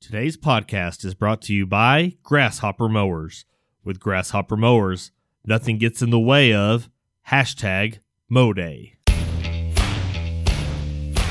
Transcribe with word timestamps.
Today's 0.00 0.38
podcast 0.38 1.04
is 1.04 1.12
brought 1.12 1.42
to 1.42 1.52
you 1.52 1.66
by 1.66 2.14
Grasshopper 2.22 2.88
Mowers. 2.88 3.44
With 3.84 4.00
Grasshopper 4.00 4.56
Mowers, 4.56 5.12
nothing 5.44 5.76
gets 5.76 6.00
in 6.00 6.08
the 6.08 6.18
way 6.18 6.54
of 6.54 6.88
hashtag 7.28 7.98
mow 8.26 8.54
day. 8.54 8.94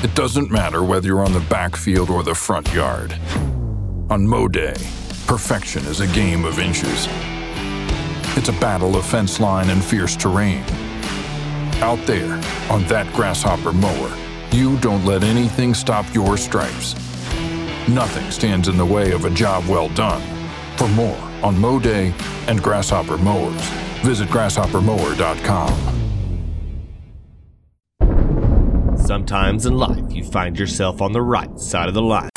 It 0.04 0.14
doesn't 0.14 0.52
matter 0.52 0.84
whether 0.84 1.08
you're 1.08 1.24
on 1.24 1.32
the 1.32 1.44
backfield 1.50 2.10
or 2.10 2.22
the 2.22 2.34
front 2.34 2.72
yard. 2.72 3.12
On 4.08 4.24
mow 4.24 4.46
day, 4.46 4.76
perfection 5.26 5.84
is 5.86 5.98
a 5.98 6.06
game 6.06 6.44
of 6.44 6.60
inches. 6.60 7.08
It's 8.36 8.50
a 8.50 8.60
battle 8.60 8.96
of 8.96 9.04
fence 9.04 9.40
line 9.40 9.68
and 9.68 9.84
fierce 9.84 10.14
terrain. 10.14 10.62
Out 11.82 11.98
there, 12.06 12.34
on 12.70 12.84
that 12.84 13.12
grasshopper 13.14 13.72
mower, 13.72 14.16
you 14.52 14.78
don't 14.78 15.04
let 15.04 15.24
anything 15.24 15.74
stop 15.74 16.06
your 16.14 16.36
stripes. 16.36 16.94
Nothing 17.88 18.30
stands 18.30 18.68
in 18.68 18.76
the 18.76 18.84
way 18.84 19.12
of 19.12 19.24
a 19.24 19.30
job 19.30 19.64
well 19.66 19.88
done. 19.90 20.22
For 20.76 20.88
more 20.88 21.18
on 21.42 21.58
mow 21.58 21.78
day 21.80 22.12
and 22.46 22.62
grasshopper 22.62 23.18
mowers, 23.18 23.60
visit 24.02 24.28
grasshoppermower.com. 24.28 26.00
Sometimes 28.96 29.66
in 29.66 29.74
life, 29.74 30.12
you 30.12 30.22
find 30.22 30.58
yourself 30.58 31.02
on 31.02 31.12
the 31.12 31.22
right 31.22 31.58
side 31.58 31.88
of 31.88 31.94
the 31.94 32.02
line. 32.02 32.30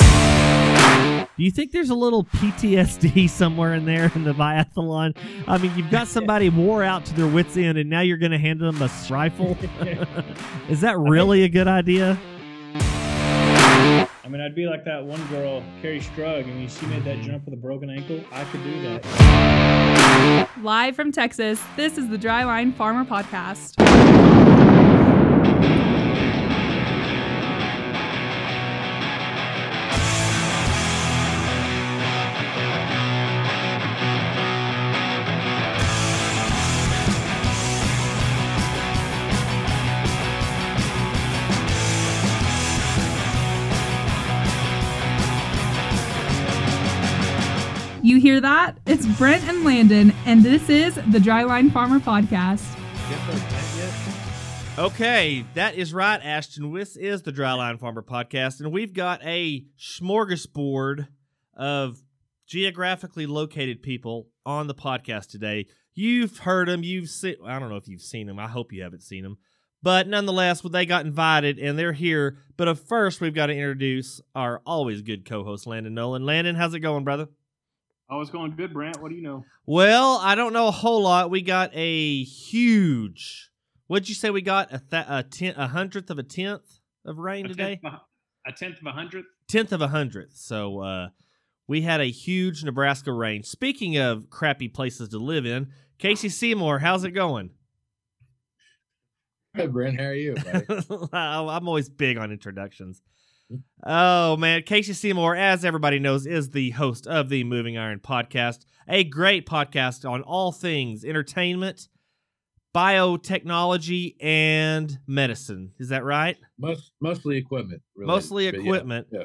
Do 1.36 1.42
you 1.42 1.50
think 1.50 1.72
there's 1.72 1.90
a 1.90 1.94
little 1.94 2.24
PTSD 2.24 3.28
somewhere 3.30 3.74
in 3.74 3.84
there 3.84 4.10
in 4.14 4.22
the 4.24 4.32
biathlon? 4.32 5.16
I 5.48 5.58
mean, 5.58 5.72
you've 5.76 5.90
got 5.90 6.06
somebody 6.06 6.48
wore 6.48 6.84
out 6.84 7.04
to 7.06 7.14
their 7.14 7.26
wits' 7.26 7.56
end, 7.56 7.76
and 7.76 7.90
now 7.90 8.00
you're 8.02 8.16
going 8.16 8.32
to 8.32 8.38
hand 8.38 8.60
them 8.60 8.80
a 8.80 8.90
rifle. 9.10 9.56
Is 10.68 10.80
that 10.80 10.96
really 10.98 11.42
a 11.42 11.48
good 11.48 11.66
idea? 11.66 12.18
I 14.24 14.28
mean, 14.28 14.40
I'd 14.40 14.54
be 14.54 14.64
like 14.64 14.86
that 14.86 15.04
one 15.04 15.22
girl, 15.26 15.62
Kerri 15.82 16.02
Strug. 16.02 16.44
I 16.44 16.46
mean, 16.46 16.66
she 16.66 16.86
made 16.86 17.04
that 17.04 17.18
mm-hmm. 17.18 17.26
jump 17.26 17.44
with 17.44 17.52
a 17.52 17.58
broken 17.58 17.90
ankle. 17.90 18.24
I 18.32 18.44
could 18.44 18.64
do 18.64 18.80
that. 18.80 20.48
Live 20.62 20.96
from 20.96 21.12
Texas, 21.12 21.62
this 21.76 21.98
is 21.98 22.08
the 22.08 22.16
Dryline 22.16 22.74
Farmer 22.74 23.04
Podcast. 23.04 23.74
Hear 48.24 48.40
that? 48.40 48.78
It's 48.86 49.04
Brent 49.18 49.44
and 49.44 49.66
Landon, 49.66 50.10
and 50.24 50.42
this 50.42 50.70
is 50.70 50.94
the 50.94 51.18
Dryline 51.18 51.70
Farmer 51.70 51.98
Podcast. 51.98 52.64
Okay, 54.78 55.44
that 55.52 55.74
is 55.74 55.92
right, 55.92 56.18
Ashton. 56.24 56.72
This 56.72 56.96
is 56.96 57.20
the 57.20 57.32
Dryline 57.32 57.78
Farmer 57.78 58.02
Podcast, 58.02 58.60
and 58.60 58.72
we've 58.72 58.94
got 58.94 59.22
a 59.22 59.66
smorgasbord 59.78 61.06
of 61.52 62.02
geographically 62.46 63.26
located 63.26 63.82
people 63.82 64.28
on 64.46 64.68
the 64.68 64.74
podcast 64.74 65.28
today. 65.28 65.66
You've 65.92 66.38
heard 66.38 66.68
them, 66.68 66.82
you've 66.82 67.10
seen, 67.10 67.36
I 67.44 67.58
don't 67.58 67.68
know 67.68 67.76
if 67.76 67.88
you've 67.88 68.00
seen 68.00 68.26
them, 68.26 68.38
I 68.38 68.48
hope 68.48 68.72
you 68.72 68.82
haven't 68.84 69.02
seen 69.02 69.22
them, 69.22 69.36
but 69.82 70.08
nonetheless, 70.08 70.62
they 70.62 70.86
got 70.86 71.04
invited 71.04 71.58
and 71.58 71.78
they're 71.78 71.92
here. 71.92 72.38
But 72.56 72.68
of 72.68 72.80
first, 72.80 73.20
we've 73.20 73.34
got 73.34 73.48
to 73.48 73.52
introduce 73.52 74.22
our 74.34 74.62
always 74.64 75.02
good 75.02 75.28
co 75.28 75.44
host, 75.44 75.66
Landon 75.66 75.92
Nolan. 75.92 76.24
Landon, 76.24 76.56
how's 76.56 76.72
it 76.72 76.80
going, 76.80 77.04
brother? 77.04 77.28
Oh, 78.14 78.20
it's 78.20 78.30
going 78.30 78.54
good, 78.54 78.72
Brent. 78.72 79.00
What 79.02 79.08
do 79.08 79.16
you 79.16 79.22
know? 79.22 79.44
Well, 79.66 80.18
I 80.22 80.36
don't 80.36 80.52
know 80.52 80.68
a 80.68 80.72
whole 80.72 81.02
lot. 81.02 81.30
We 81.30 81.42
got 81.42 81.70
a 81.74 82.22
huge. 82.22 83.50
What'd 83.88 84.08
you 84.08 84.14
say 84.14 84.30
we 84.30 84.40
got? 84.40 84.72
A 84.72 84.78
th- 84.78 85.06
a, 85.08 85.22
ten- 85.24 85.56
a 85.56 85.66
hundredth 85.66 86.10
of 86.10 86.18
a 86.18 86.22
tenth 86.22 86.78
of 87.04 87.18
rain 87.18 87.46
A 87.46 87.48
today. 87.48 87.80
tenth 87.82 87.92
of 87.92 87.92
a- 87.94 88.02
a 88.46 88.52
tenth 88.52 88.78
of 88.80 88.86
a 88.86 88.92
hundredth. 88.92 89.26
Tenth 89.48 89.72
of 89.72 89.80
a 89.82 89.88
hundredth. 89.88 90.36
So 90.36 90.80
uh, 90.80 91.08
we 91.66 91.80
had 91.82 92.00
a 92.00 92.04
huge 92.10 92.62
Nebraska 92.62 93.10
rain. 93.12 93.42
Speaking 93.42 93.96
of 93.96 94.30
crappy 94.30 94.68
places 94.68 95.08
to 95.08 95.18
live 95.18 95.44
in, 95.44 95.72
Casey 95.98 96.28
Seymour, 96.28 96.78
how's 96.78 97.02
it 97.04 97.10
going? 97.12 97.50
Hey, 99.54 99.66
Brent, 99.66 99.98
how 99.98 100.06
are 100.06 100.14
you? 100.14 100.34
buddy? 100.34 100.66
I'm 101.12 101.66
always 101.66 101.88
big 101.88 102.16
on 102.18 102.30
introductions. 102.30 103.02
Oh 103.86 104.36
man, 104.36 104.62
Casey 104.62 104.92
Seymour, 104.94 105.36
as 105.36 105.64
everybody 105.64 105.98
knows, 105.98 106.26
is 106.26 106.50
the 106.50 106.70
host 106.70 107.06
of 107.06 107.28
the 107.28 107.44
Moving 107.44 107.76
Iron 107.76 108.00
podcast, 108.00 108.64
a 108.88 109.04
great 109.04 109.46
podcast 109.46 110.08
on 110.08 110.22
all 110.22 110.52
things 110.52 111.04
entertainment, 111.04 111.88
biotechnology, 112.74 114.16
and 114.20 114.98
medicine. 115.06 115.72
Is 115.78 115.88
that 115.90 116.04
right? 116.04 116.36
Most, 116.58 116.92
mostly 117.00 117.36
equipment. 117.36 117.82
Mostly 117.96 118.50
but 118.50 118.56
yeah, 118.60 118.66
equipment. 118.66 119.06
Yeah, 119.10 119.24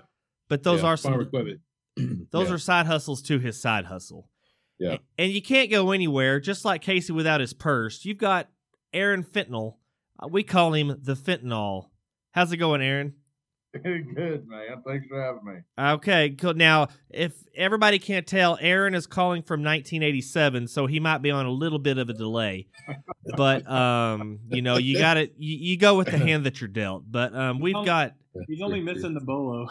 But 0.49 0.63
those 0.63 0.81
yeah, 0.81 0.87
are 0.89 0.97
some 0.97 1.19
equipment. 1.19 1.61
those 2.31 2.49
Yeah, 2.49 2.55
are 2.55 2.59
side 2.59 2.85
hustles 2.85 3.21
to 3.23 3.39
his 3.39 3.61
side 3.61 3.85
hustle. 3.85 4.29
Yeah. 4.77 4.97
And 5.17 5.31
you 5.31 5.41
can't 5.41 5.69
go 5.71 5.91
anywhere, 5.91 6.39
just 6.39 6.63
like 6.63 6.81
Casey 6.81 7.11
without 7.11 7.41
his 7.41 7.53
purse. 7.53 8.05
You've 8.05 8.17
got 8.17 8.49
Aaron 8.93 9.23
Fentanyl. 9.23 9.75
Uh, 10.21 10.27
We 10.29 10.43
call 10.43 10.73
him 10.73 10.95
the 11.01 11.15
fentanyl. 11.15 11.89
How's 12.31 12.51
it 12.51 12.57
going, 12.57 12.81
Aaron? 12.81 13.15
good, 13.83 14.47
man. 14.47 14.81
Thanks 14.85 15.05
for 15.07 15.21
having 15.21 15.45
me. 15.45 15.61
Okay, 15.77 16.31
cool. 16.31 16.55
Now, 16.55 16.87
if 17.09 17.33
everybody 17.55 17.99
can't 17.99 18.25
tell, 18.25 18.57
Aaron 18.59 18.95
is 18.95 19.05
calling 19.05 19.43
from 19.43 19.61
1987, 19.61 20.67
so 20.67 20.87
he 20.87 20.99
might 20.99 21.19
be 21.19 21.29
on 21.29 21.45
a 21.45 21.51
little 21.51 21.77
bit 21.77 21.99
of 21.99 22.09
a 22.09 22.13
delay. 22.13 22.67
But 23.37 23.69
um, 23.69 24.39
you 24.49 24.63
know, 24.63 24.77
you 24.77 24.97
got 24.97 25.15
to 25.15 25.29
you, 25.37 25.57
you 25.57 25.77
go 25.77 25.97
with 25.97 26.09
the 26.09 26.17
hand 26.17 26.45
that 26.47 26.59
you're 26.59 26.67
dealt. 26.67 27.03
But 27.11 27.35
um, 27.35 27.59
we've 27.59 27.85
got 27.85 28.13
He's 28.47 28.61
only 28.61 28.81
missing 28.81 29.13
the 29.13 29.21
bolo. 29.21 29.67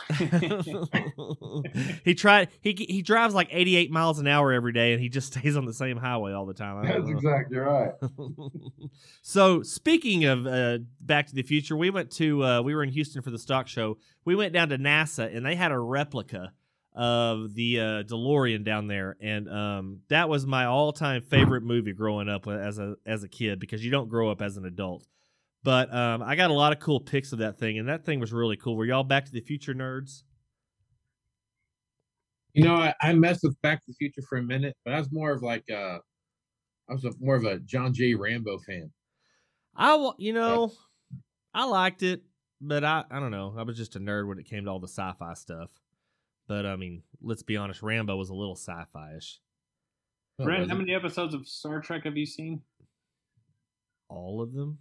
he 2.05 2.15
tried 2.15 2.49
he 2.61 2.73
he 2.89 3.03
drives 3.03 3.35
like 3.35 3.49
88 3.51 3.91
miles 3.91 4.19
an 4.19 4.27
hour 4.27 4.53
every 4.53 4.73
day, 4.73 4.93
and 4.93 5.01
he 5.01 5.09
just 5.09 5.33
stays 5.35 5.57
on 5.57 5.65
the 5.65 5.73
same 5.73 5.97
highway 5.97 6.33
all 6.33 6.47
the 6.47 6.55
time. 6.55 6.85
That's 6.85 7.05
know. 7.05 7.11
exactly 7.11 7.59
right. 7.59 7.93
so 9.23 9.63
speaking 9.63 10.25
of 10.25 10.47
uh, 10.47 10.79
Back 11.01 11.27
to 11.29 11.35
the 11.35 11.43
Future, 11.43 11.77
we 11.77 11.91
went 11.91 12.11
to 12.13 12.45
uh, 12.45 12.63
we 12.63 12.75
were 12.75 12.83
in 12.83 12.91
Houston 12.91 13.23
for 13.23 13.31
the 13.31 13.39
stock 13.39 13.69
show. 13.69 13.99
We 14.25 14.35
went 14.35 14.53
down 14.53 14.69
to 14.71 14.79
NASA 14.79 15.35
and 15.35 15.45
they 15.45 15.55
had 15.55 15.73
a 15.73 15.79
replica 15.79 16.53
of 16.95 17.55
the 17.55 17.79
uh, 17.79 17.85
DeLorean 18.03 18.65
down 18.65 18.89
there, 18.89 19.17
and 19.21 19.49
um, 19.49 20.01
that 20.09 20.29
was 20.29 20.47
my 20.47 20.65
all 20.65 20.93
time 20.93 21.23
favorite 21.23 21.63
movie 21.63 21.93
growing 21.93 22.29
up 22.29 22.49
as 22.49 22.79
a 22.79 22.97
as 23.07 23.23
a 23.23 23.29
kid 23.29 23.61
because 23.61 23.85
you 23.85 23.91
don't 23.91 24.09
grow 24.09 24.31
up 24.31 24.43
as 24.43 24.57
an 24.57 24.65
adult. 24.65 25.07
But 25.65 25.93
um, 25.93 26.23
I 26.23 26.37
got 26.37 26.51
a 26.51 26.55
lot 26.55 26.73
of 26.73 26.79
cool 26.79 27.01
pics 27.01 27.33
of 27.33 27.41
that 27.41 27.59
thing, 27.59 27.79
and 27.79 27.89
that 27.89 28.05
thing 28.05 28.21
was 28.21 28.33
really 28.33 28.57
cool. 28.57 28.77
Were 28.77 28.87
y'all 28.87 29.05
Back 29.05 29.27
to 29.27 29.33
the 29.33 29.41
Future 29.41 29.75
nerds? 29.75 30.23
You 32.55 32.65
know, 32.65 32.77
I, 32.77 32.95
I 33.01 33.13
messed 33.13 33.43
with 33.43 33.61
Back 33.63 33.81
to 33.81 33.85
the 33.89 33.95
Future 33.95 34.23
for 34.29 34.39
a 34.39 34.43
minute, 34.43 34.77
but 34.85 34.95
I 34.95 34.99
was 34.99 35.13
more 35.13 35.33
of 35.33 35.43
like 35.43 35.65
uh 35.71 35.99
I 36.89 36.93
was 36.93 37.05
a, 37.05 37.13
more 37.21 37.37
of 37.37 37.45
a 37.45 37.59
John 37.61 37.93
J. 37.93 38.15
Rambo 38.15 38.59
fan. 38.59 38.91
I 39.77 39.95
wa- 39.97 40.15
you 40.19 40.33
know 40.33 40.73
I 41.55 41.65
liked 41.65 42.03
it, 42.03 42.23
but 42.61 42.85
I 42.85 43.05
I 43.11 43.21
don't 43.21 43.31
know. 43.31 43.55
I 43.57 43.63
was 43.63 43.77
just 43.77 43.97
a 43.97 44.01
nerd 44.01 44.27
when 44.29 44.39
it 44.39 44.47
came 44.47 44.65
to 44.65 44.71
all 44.71 44.81
the 44.81 44.89
sci-fi 44.89 45.35
stuff. 45.35 45.71
But 46.47 46.65
I 46.67 46.77
mean, 46.77 47.03
let's 47.21 47.43
be 47.43 47.57
honest, 47.57 47.83
Rambo 47.83 48.17
was 48.17 48.31
a 48.31 48.35
little 48.35 48.57
sci-fi-ish. 48.57 49.41
Oh, 50.41 50.45
Brent, 50.45 50.71
how 50.71 50.77
many 50.77 50.95
episodes 50.95 51.35
of 51.35 51.47
Star 51.47 51.81
Trek 51.81 52.05
have 52.05 52.17
you 52.17 52.27
seen? 52.27 52.63
All 54.09 54.41
of 54.41 54.55
them? 54.55 54.79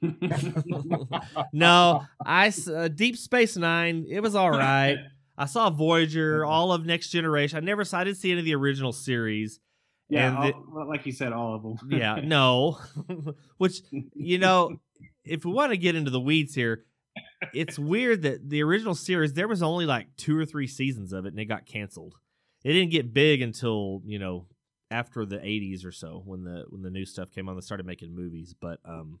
No, 1.52 2.04
I 2.24 2.52
uh, 2.74 2.88
Deep 2.88 3.16
Space 3.16 3.56
Nine. 3.56 4.06
It 4.08 4.20
was 4.20 4.34
all 4.34 4.50
right. 4.50 4.98
I 5.38 5.46
saw 5.46 5.70
Voyager, 5.70 6.44
all 6.44 6.72
of 6.72 6.84
Next 6.84 7.10
Generation. 7.10 7.58
I 7.58 7.60
never 7.60 7.84
saw. 7.84 7.98
I 8.00 8.04
didn't 8.04 8.16
see 8.16 8.30
any 8.32 8.40
of 8.40 8.44
the 8.44 8.54
original 8.56 8.92
series. 8.92 9.60
Yeah, 10.08 10.28
And 10.28 10.36
all, 10.54 10.64
the- 10.74 10.84
like 10.84 11.06
you 11.06 11.12
said, 11.12 11.32
all 11.32 11.54
of 11.54 11.62
them. 11.62 11.76
Yeah, 11.90 12.16
no. 12.24 12.78
Which 13.58 13.82
you 14.14 14.38
know, 14.38 14.80
if 15.24 15.44
we 15.44 15.52
want 15.52 15.70
to 15.72 15.76
get 15.78 15.94
into 15.94 16.10
the 16.10 16.20
weeds 16.20 16.54
here, 16.54 16.84
it's 17.54 17.78
weird 17.78 18.22
that 18.22 18.48
the 18.50 18.62
original 18.62 18.94
series 18.94 19.34
there 19.34 19.48
was 19.48 19.62
only 19.62 19.86
like 19.86 20.08
two 20.16 20.36
or 20.38 20.44
three 20.44 20.66
seasons 20.66 21.12
of 21.12 21.24
it, 21.24 21.28
and 21.28 21.38
it 21.38 21.44
got 21.44 21.66
canceled. 21.66 22.14
It 22.64 22.72
didn't 22.72 22.90
get 22.90 23.14
big 23.14 23.40
until 23.42 24.02
you 24.04 24.18
know 24.18 24.46
after 24.90 25.24
the 25.24 25.36
'80s 25.38 25.84
or 25.86 25.92
so 25.92 26.22
when 26.24 26.42
the 26.42 26.64
when 26.68 26.82
the 26.82 26.90
new 26.90 27.04
stuff 27.04 27.30
came 27.30 27.48
on. 27.48 27.54
They 27.54 27.60
started 27.60 27.86
making 27.86 28.14
movies, 28.14 28.54
but 28.60 28.80
um, 28.84 29.20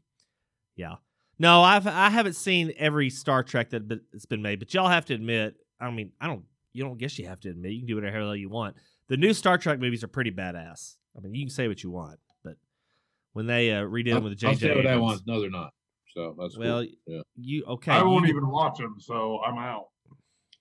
yeah. 0.78 0.94
No, 1.38 1.62
I've 1.62 1.86
I 1.86 2.08
haven't 2.08 2.32
seen 2.34 2.72
every 2.78 3.10
Star 3.10 3.42
Trek 3.42 3.70
that 3.70 4.00
has 4.12 4.24
been 4.26 4.42
made, 4.42 4.58
but 4.58 4.72
y'all 4.74 4.88
have 4.88 5.04
to 5.06 5.14
admit. 5.14 5.54
I 5.80 5.90
mean, 5.90 6.12
I 6.20 6.26
don't. 6.26 6.44
You 6.72 6.84
don't 6.84 6.98
guess 6.98 7.18
you 7.18 7.26
have 7.26 7.40
to 7.40 7.50
admit. 7.50 7.72
You 7.72 7.80
can 7.80 7.86
do 7.86 7.94
whatever 7.96 8.18
the 8.20 8.24
hell 8.26 8.36
you 8.36 8.48
want. 8.48 8.76
The 9.08 9.16
new 9.16 9.32
Star 9.34 9.58
Trek 9.58 9.78
movies 9.78 10.02
are 10.02 10.08
pretty 10.08 10.30
badass. 10.30 10.96
I 11.16 11.20
mean, 11.20 11.34
you 11.34 11.44
can 11.46 11.50
say 11.50 11.68
what 11.68 11.82
you 11.82 11.90
want, 11.90 12.18
but 12.44 12.54
when 13.34 13.46
they 13.46 13.72
uh, 13.72 13.82
redid 13.82 14.06
them 14.14 14.16
I'll, 14.18 14.22
with 14.30 14.32
I'll 14.44 14.52
J.J. 14.54 14.66
say 14.68 14.74
what 14.76 14.86
I 14.86 14.96
want. 14.96 15.22
No, 15.26 15.40
they're 15.40 15.50
not. 15.50 15.72
So 16.14 16.34
that's 16.38 16.56
Well, 16.58 16.82
cool. 16.82 16.88
Yeah. 17.06 17.20
you 17.36 17.64
okay? 17.66 17.92
I 17.92 18.02
won't 18.02 18.26
you- 18.26 18.30
even 18.34 18.48
watch 18.48 18.78
them, 18.78 18.96
so 18.98 19.40
I'm 19.46 19.58
out. 19.58 19.86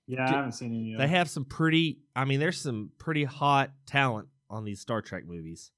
Yeah, 0.07 0.25
I 0.25 0.29
haven't 0.31 0.53
seen 0.53 0.73
any 0.73 0.93
of 0.93 0.99
They 0.99 1.07
have 1.07 1.29
some 1.29 1.43
pretty. 1.43 1.99
I 2.15 2.23
mean, 2.25 2.39
there's 2.39 2.61
some 2.61 2.91
pretty 2.97 3.23
hot 3.25 3.71
talent 3.85 4.29
on 4.49 4.63
these 4.63 4.79
Star 4.79 5.01
Trek 5.01 5.23
movies. 5.27 5.71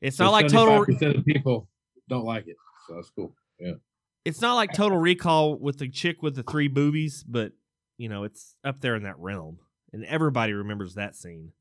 It's 0.00 0.18
not 0.18 0.30
like 0.30 0.46
Total. 0.48 0.84
percent 0.84 1.16
of 1.16 1.24
people 1.24 1.68
don't 2.08 2.24
like 2.24 2.46
it, 2.46 2.56
so 2.86 2.94
that's 2.94 3.10
cool. 3.16 3.34
Yeah, 3.58 3.72
It's 4.24 4.40
not 4.40 4.54
like 4.54 4.72
Total 4.72 4.98
Recall 4.98 5.58
with 5.58 5.78
the 5.78 5.88
chick 5.88 6.22
with 6.22 6.34
the 6.36 6.42
three 6.42 6.68
boobies, 6.68 7.22
but 7.26 7.52
you 7.98 8.08
know, 8.08 8.24
it's 8.24 8.54
up 8.64 8.80
there 8.80 8.94
in 8.96 9.04
that 9.04 9.18
realm, 9.18 9.58
and 9.92 10.04
everybody 10.04 10.52
remembers 10.52 10.94
that 10.94 11.16
scene. 11.16 11.52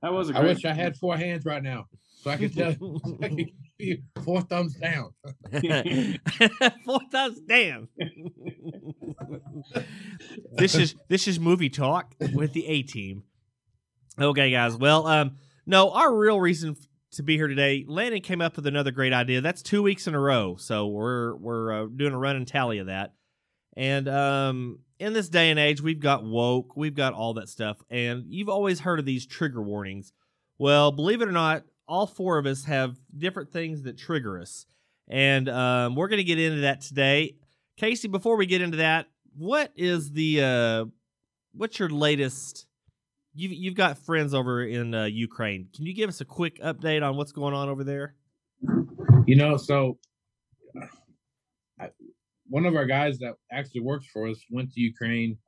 That 0.00 0.12
was 0.12 0.30
a 0.30 0.36
I 0.36 0.40
great. 0.40 0.50
I 0.50 0.52
wish 0.54 0.64
I 0.64 0.72
had 0.72 0.96
four 0.96 1.16
hands 1.16 1.44
right 1.44 1.62
now, 1.62 1.86
so 2.22 2.30
I 2.30 2.36
could 2.36 2.54
tell 2.54 2.70
I 3.22 3.28
could 3.28 3.50
you 3.78 4.02
four 4.24 4.40
thumbs 4.42 4.74
down. 4.74 5.12
Four 6.84 7.00
thumbs 7.10 7.40
down. 7.40 7.88
this 10.52 10.74
is 10.74 10.94
this 11.08 11.26
is 11.28 11.38
movie 11.40 11.68
talk 11.70 12.14
with 12.32 12.52
the 12.52 12.66
A 12.66 12.82
team. 12.82 13.24
Okay, 14.20 14.50
guys. 14.50 14.76
Well, 14.76 15.06
um, 15.06 15.36
no, 15.66 15.90
our 15.90 16.14
real 16.14 16.40
reason 16.40 16.76
f- 16.78 16.86
to 17.12 17.22
be 17.22 17.36
here 17.36 17.48
today, 17.48 17.84
Landon 17.86 18.20
came 18.20 18.40
up 18.40 18.56
with 18.56 18.66
another 18.66 18.90
great 18.90 19.12
idea. 19.12 19.40
That's 19.40 19.62
two 19.62 19.82
weeks 19.82 20.06
in 20.06 20.14
a 20.14 20.20
row, 20.20 20.56
so 20.56 20.86
we're 20.86 21.36
we're 21.36 21.72
uh, 21.72 21.86
doing 21.94 22.12
a 22.12 22.18
run 22.18 22.36
and 22.36 22.48
tally 22.48 22.78
of 22.78 22.86
that. 22.86 23.14
And 23.76 24.08
um, 24.08 24.80
in 24.98 25.12
this 25.12 25.28
day 25.28 25.50
and 25.50 25.58
age, 25.58 25.80
we've 25.80 26.00
got 26.00 26.24
woke, 26.24 26.76
we've 26.76 26.94
got 26.94 27.12
all 27.12 27.34
that 27.34 27.48
stuff, 27.48 27.82
and 27.90 28.24
you've 28.28 28.48
always 28.48 28.80
heard 28.80 28.98
of 28.98 29.04
these 29.04 29.26
trigger 29.26 29.62
warnings. 29.62 30.12
Well, 30.58 30.90
believe 30.90 31.22
it 31.22 31.28
or 31.28 31.32
not, 31.32 31.64
all 31.86 32.06
four 32.06 32.38
of 32.38 32.46
us 32.46 32.64
have 32.64 32.96
different 33.16 33.50
things 33.50 33.82
that 33.82 33.98
trigger 33.98 34.40
us, 34.40 34.66
and 35.08 35.48
um, 35.48 35.94
we're 35.94 36.08
going 36.08 36.18
to 36.18 36.24
get 36.24 36.38
into 36.38 36.62
that 36.62 36.80
today. 36.80 37.36
Casey, 37.76 38.08
before 38.08 38.36
we 38.36 38.46
get 38.46 38.62
into 38.62 38.78
that, 38.78 39.08
what 39.36 39.72
is 39.76 40.12
the 40.12 40.42
uh, 40.42 40.84
what's 41.52 41.78
your 41.78 41.90
latest? 41.90 42.66
You've 43.34 43.52
you've 43.52 43.74
got 43.74 43.98
friends 43.98 44.34
over 44.34 44.62
in 44.62 44.94
uh, 44.94 45.04
Ukraine. 45.04 45.68
Can 45.74 45.86
you 45.86 45.94
give 45.94 46.08
us 46.08 46.20
a 46.20 46.24
quick 46.24 46.60
update 46.60 47.02
on 47.02 47.16
what's 47.16 47.32
going 47.32 47.54
on 47.54 47.68
over 47.68 47.84
there? 47.84 48.14
You 49.26 49.36
know, 49.36 49.56
so 49.56 49.98
I, 51.80 51.90
one 52.48 52.66
of 52.66 52.76
our 52.76 52.84
guys 52.84 53.18
that 53.20 53.34
actually 53.50 53.80
works 53.80 54.06
for 54.12 54.28
us 54.28 54.38
went 54.50 54.72
to 54.72 54.80
Ukraine 54.80 55.38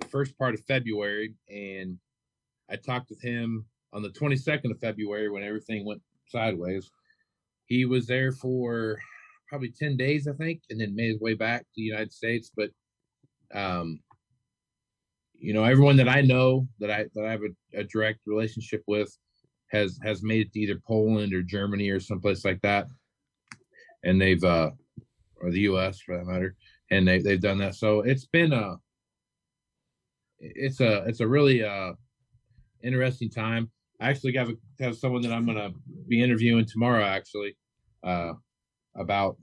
the 0.00 0.08
first 0.08 0.36
part 0.38 0.54
of 0.54 0.60
February, 0.64 1.34
and 1.48 1.98
I 2.70 2.76
talked 2.76 3.10
with 3.10 3.22
him 3.22 3.64
on 3.92 4.02
the 4.02 4.10
22nd 4.10 4.70
of 4.70 4.78
February 4.80 5.30
when 5.30 5.42
everything 5.42 5.84
went 5.84 6.02
sideways. 6.26 6.90
He 7.66 7.84
was 7.84 8.06
there 8.06 8.32
for 8.32 8.98
probably 9.48 9.70
10 9.70 9.96
days, 9.96 10.28
I 10.28 10.32
think, 10.32 10.62
and 10.70 10.80
then 10.80 10.94
made 10.94 11.12
his 11.12 11.20
way 11.20 11.34
back 11.34 11.60
to 11.60 11.72
the 11.76 11.82
United 11.82 12.12
States. 12.12 12.50
But, 12.54 12.70
um, 13.54 14.00
you 15.38 15.52
know, 15.52 15.64
everyone 15.64 15.96
that 15.96 16.08
I 16.08 16.20
know 16.20 16.66
that 16.80 16.90
I 16.90 17.06
that 17.14 17.24
I 17.24 17.30
have 17.30 17.42
a, 17.42 17.80
a 17.80 17.84
direct 17.84 18.20
relationship 18.26 18.82
with 18.86 19.16
has 19.68 19.98
has 20.02 20.22
made 20.22 20.46
it 20.46 20.52
to 20.52 20.60
either 20.60 20.80
Poland 20.86 21.34
or 21.34 21.42
Germany 21.42 21.90
or 21.90 22.00
someplace 22.00 22.44
like 22.44 22.60
that, 22.62 22.86
and 24.04 24.20
they've 24.20 24.42
uh, 24.42 24.70
or 25.40 25.50
the 25.50 25.60
U.S. 25.60 26.00
for 26.00 26.16
that 26.16 26.26
matter, 26.26 26.54
and 26.90 27.06
they 27.06 27.18
they've 27.18 27.40
done 27.40 27.58
that. 27.58 27.74
So 27.74 28.00
it's 28.00 28.26
been 28.26 28.52
a 28.52 28.76
it's 30.38 30.80
a 30.80 31.04
it's 31.04 31.20
a 31.20 31.28
really 31.28 31.62
uh 31.64 31.92
interesting 32.82 33.30
time. 33.30 33.70
I 34.00 34.10
actually 34.10 34.32
got 34.32 34.48
to 34.48 34.58
have 34.80 34.96
someone 34.96 35.22
that 35.22 35.32
I'm 35.32 35.46
gonna 35.46 35.70
be 36.08 36.22
interviewing 36.22 36.66
tomorrow 36.66 37.04
actually 37.04 37.56
uh 38.04 38.34
about 38.96 39.36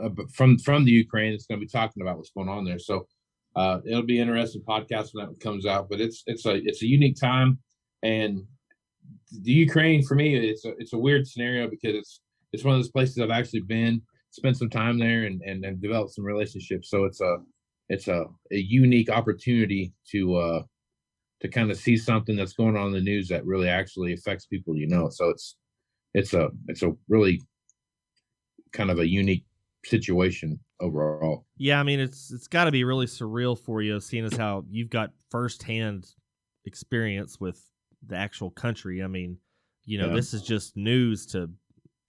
uh, 0.00 0.10
from 0.32 0.58
from 0.58 0.84
the 0.84 0.92
Ukraine. 0.92 1.32
It's 1.32 1.46
gonna 1.46 1.60
be 1.60 1.66
talking 1.66 2.02
about 2.02 2.16
what's 2.16 2.30
going 2.30 2.48
on 2.48 2.64
there. 2.64 2.78
So 2.78 3.06
uh 3.56 3.80
it'll 3.84 4.02
be 4.02 4.20
interesting 4.20 4.62
podcast 4.62 5.10
when 5.12 5.26
that 5.26 5.40
comes 5.40 5.66
out. 5.66 5.88
But 5.88 6.00
it's 6.00 6.22
it's 6.26 6.46
a 6.46 6.54
it's 6.54 6.82
a 6.82 6.86
unique 6.86 7.16
time 7.20 7.58
and 8.02 8.42
the 9.42 9.52
Ukraine 9.52 10.02
for 10.02 10.14
me 10.14 10.36
it's 10.36 10.64
a 10.64 10.72
it's 10.78 10.92
a 10.92 10.98
weird 10.98 11.26
scenario 11.26 11.68
because 11.68 11.94
it's 11.94 12.20
it's 12.52 12.64
one 12.64 12.74
of 12.74 12.78
those 12.78 12.90
places 12.90 13.18
I've 13.18 13.30
actually 13.30 13.62
been, 13.62 14.00
spent 14.30 14.56
some 14.56 14.70
time 14.70 14.98
there 14.98 15.24
and 15.24 15.42
and, 15.42 15.64
and 15.64 15.80
developed 15.80 16.14
some 16.14 16.24
relationships. 16.24 16.90
So 16.90 17.04
it's 17.04 17.20
a 17.20 17.36
it's 17.88 18.08
a, 18.08 18.24
a 18.52 18.56
unique 18.56 19.10
opportunity 19.10 19.92
to 20.12 20.36
uh 20.36 20.62
to 21.40 21.48
kind 21.48 21.70
of 21.70 21.76
see 21.76 21.96
something 21.96 22.36
that's 22.36 22.54
going 22.54 22.76
on 22.76 22.86
in 22.88 22.92
the 22.92 23.00
news 23.00 23.28
that 23.28 23.44
really 23.44 23.68
actually 23.68 24.14
affects 24.14 24.46
people 24.46 24.76
you 24.76 24.86
know. 24.86 25.08
So 25.10 25.28
it's 25.28 25.56
it's 26.14 26.32
a 26.32 26.48
it's 26.68 26.82
a 26.82 26.92
really 27.08 27.42
kind 28.72 28.90
of 28.90 28.98
a 28.98 29.08
unique 29.08 29.44
situation 29.84 30.58
overall. 30.80 31.46
Yeah, 31.56 31.80
I 31.80 31.82
mean 31.82 32.00
it's 32.00 32.30
it's 32.32 32.48
got 32.48 32.64
to 32.64 32.70
be 32.72 32.84
really 32.84 33.06
surreal 33.06 33.58
for 33.58 33.82
you, 33.82 34.00
seeing 34.00 34.24
as 34.24 34.34
how 34.34 34.64
you've 34.68 34.90
got 34.90 35.10
firsthand 35.30 36.06
experience 36.66 37.38
with 37.40 37.62
the 38.06 38.16
actual 38.16 38.50
country. 38.50 39.02
I 39.02 39.06
mean, 39.06 39.38
you 39.84 39.98
know, 39.98 40.08
Yeah. 40.08 40.14
this 40.14 40.34
is 40.34 40.42
just 40.42 40.76
news 40.76 41.26
to 41.26 41.50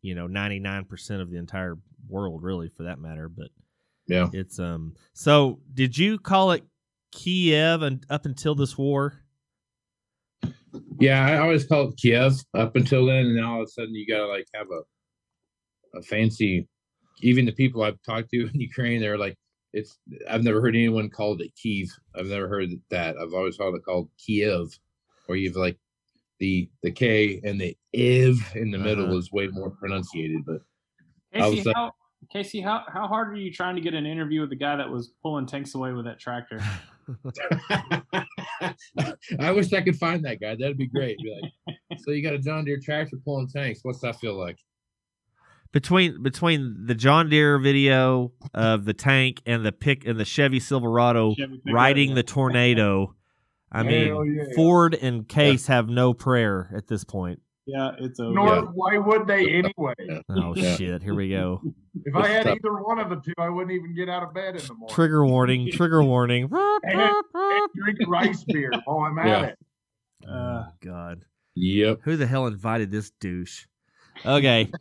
you 0.02 0.16
know 0.16 0.28
ninety 0.28 0.60
nine 0.60 0.86
percent 0.86 1.22
of 1.22 1.30
the 1.32 1.38
entire 1.38 1.78
world, 2.08 2.44
really, 2.44 2.70
for 2.70 2.84
that 2.84 3.00
matter. 3.00 3.30
But 3.30 3.50
Yeah. 4.08 4.30
it's 4.34 4.60
um. 4.60 4.94
So, 5.14 5.60
did 5.74 5.98
you 5.98 6.20
call 6.20 6.52
it 6.52 6.64
Kiev 7.12 7.82
and 7.82 8.06
up 8.10 8.26
until 8.26 8.56
this 8.56 8.78
war? 8.78 9.22
Yeah, 11.00 11.26
I 11.26 11.38
always 11.38 11.66
call 11.66 11.90
it 11.90 11.98
Kiev 11.98 12.34
up 12.54 12.76
until 12.76 13.06
then, 13.06 13.26
and 13.28 13.36
now 13.36 13.56
all 13.56 13.62
of 13.62 13.68
a 13.68 13.72
sudden 13.72 13.96
you 13.96 14.06
gotta 14.08 14.28
like 14.28 14.48
have 14.54 14.68
a 14.72 14.82
a 15.98 16.02
fancy. 16.02 16.68
Even 17.22 17.46
the 17.46 17.52
people 17.52 17.84
I've 17.84 18.02
talked 18.04 18.30
to 18.32 18.48
in 18.54 18.60
Ukraine, 18.60 19.02
they're 19.02 19.18
like, 19.18 19.38
it's. 19.74 19.98
I've 20.30 20.44
never 20.44 20.62
heard 20.62 20.76
anyone 20.76 21.10
called 21.10 21.42
it 21.42 21.54
Kiev. 21.56 21.90
I've 22.16 22.28
never 22.28 22.48
heard 22.48 22.70
that. 22.90 23.18
I've 23.18 23.34
always 23.34 23.58
heard 23.58 23.76
it 23.76 23.84
called 23.84 24.10
Kiev, 24.18 24.78
where 25.26 25.38
you've 25.38 25.58
like 25.58 25.78
the 26.40 26.70
the 26.82 26.92
K 26.92 27.42
and 27.44 27.60
the 27.60 27.78
iv 27.94 28.38
in 28.56 28.72
the 28.72 28.78
middle 28.78 29.06
Uh-huh. 29.06 29.18
is 29.18 29.32
way 29.32 29.48
more 29.48 29.70
pronunciated. 29.70 30.46
But 30.46 30.62
I 31.34 31.40
Casey, 31.40 31.58
was, 31.58 31.68
uh, 31.68 31.74
how, 31.76 31.92
Casey, 32.32 32.62
how 32.62 32.84
how 32.88 33.08
hard 33.08 33.34
are 33.34 33.36
you 33.36 33.52
trying 33.52 33.76
to 33.76 33.82
get 33.82 33.94
an 33.94 34.06
interview 34.06 34.42
with 34.42 34.50
the 34.50 34.56
guy 34.56 34.78
that 34.78 34.90
was 34.90 35.12
pulling 35.22 35.46
tanks 35.46 35.76
away 35.76 35.92
with 35.92 36.06
that 36.06 36.20
tractor? 36.20 36.62
I 39.40 39.52
wish 39.52 39.72
I 39.74 39.82
could 39.82 39.98
find 39.98 40.24
that 40.26 40.40
guy. 40.40 40.56
That'd 40.56 40.78
be 40.78 40.88
great. 40.88 41.18
Be 41.20 41.40
like, 41.42 41.78
so 42.00 42.12
you 42.12 42.24
got 42.24 42.34
a 42.34 42.40
John 42.40 42.66
Deere 42.66 42.80
tractor 42.80 43.18
pulling 43.24 43.48
tanks. 43.48 43.82
What's 43.84 44.00
that 44.00 44.20
feel 44.20 44.36
like? 44.36 44.58
Between 45.76 46.24
between 46.24 46.86
the 46.86 46.96
John 46.96 47.30
Deere 47.30 47.60
video 47.60 48.32
of 48.54 48.86
the 48.86 48.94
tank 48.94 49.42
and 49.46 49.66
the 49.66 49.74
pick 49.74 50.08
and 50.08 50.18
the 50.18 50.24
Chevy 50.24 50.62
Silverado 50.62 51.36
Chevy 51.36 51.62
riding 51.70 52.10
yeah. 52.10 52.16
the 52.16 52.24
tornado. 52.24 53.14
I 53.74 53.84
mean, 53.84 54.08
Hell 54.08 54.26
yeah. 54.26 54.44
Ford 54.56 54.94
and 54.96 55.28
Case 55.28 55.68
have 55.68 55.90
no 55.90 56.14
prayer 56.14 56.72
at 56.74 56.88
this 56.88 57.04
point. 57.04 57.42
Yeah, 57.66 57.92
it's 58.00 58.22
over. 58.22 58.34
Nor 58.34 58.48
Yeah. 58.48 58.62
why 58.74 58.98
would 59.00 59.28
they 59.28 59.50
anyway? 59.50 59.94
Oh 60.30 60.54
Yeah. 60.56 60.76
shit! 60.78 61.04
Here 61.04 61.14
we 61.14 61.30
go. 61.30 61.62
If 62.06 62.16
I 62.16 62.30
had 62.30 62.48
either 62.48 62.72
one 62.82 62.98
of 63.00 63.10
the 63.10 63.18
two, 63.18 63.34
I 63.38 63.50
wouldn't 63.50 63.74
even 63.74 63.94
get 63.94 64.08
out 64.08 64.24
of 64.24 64.34
bed 64.34 64.56
in 64.56 64.66
the 64.66 64.76
morning. 64.76 64.96
Trigger 64.96 65.26
warning! 65.26 65.72
Trigger 65.74 66.04
warning! 66.04 66.50
And 66.84 67.12
drink 67.76 67.98
rice 68.08 68.46
beer 68.46 68.72
while 68.86 69.00
I'm 69.00 69.20
at 69.20 69.28
Yeah. 69.28 69.44
it. 69.48 69.58
Uh, 70.26 70.32
oh 70.32 70.66
God! 70.82 71.26
Yep. 71.56 72.00
Who 72.04 72.16
the 72.16 72.28
hell 72.28 72.48
invited 72.48 72.92
this 72.92 73.12
douche? 73.20 73.66
Okay. 74.26 74.72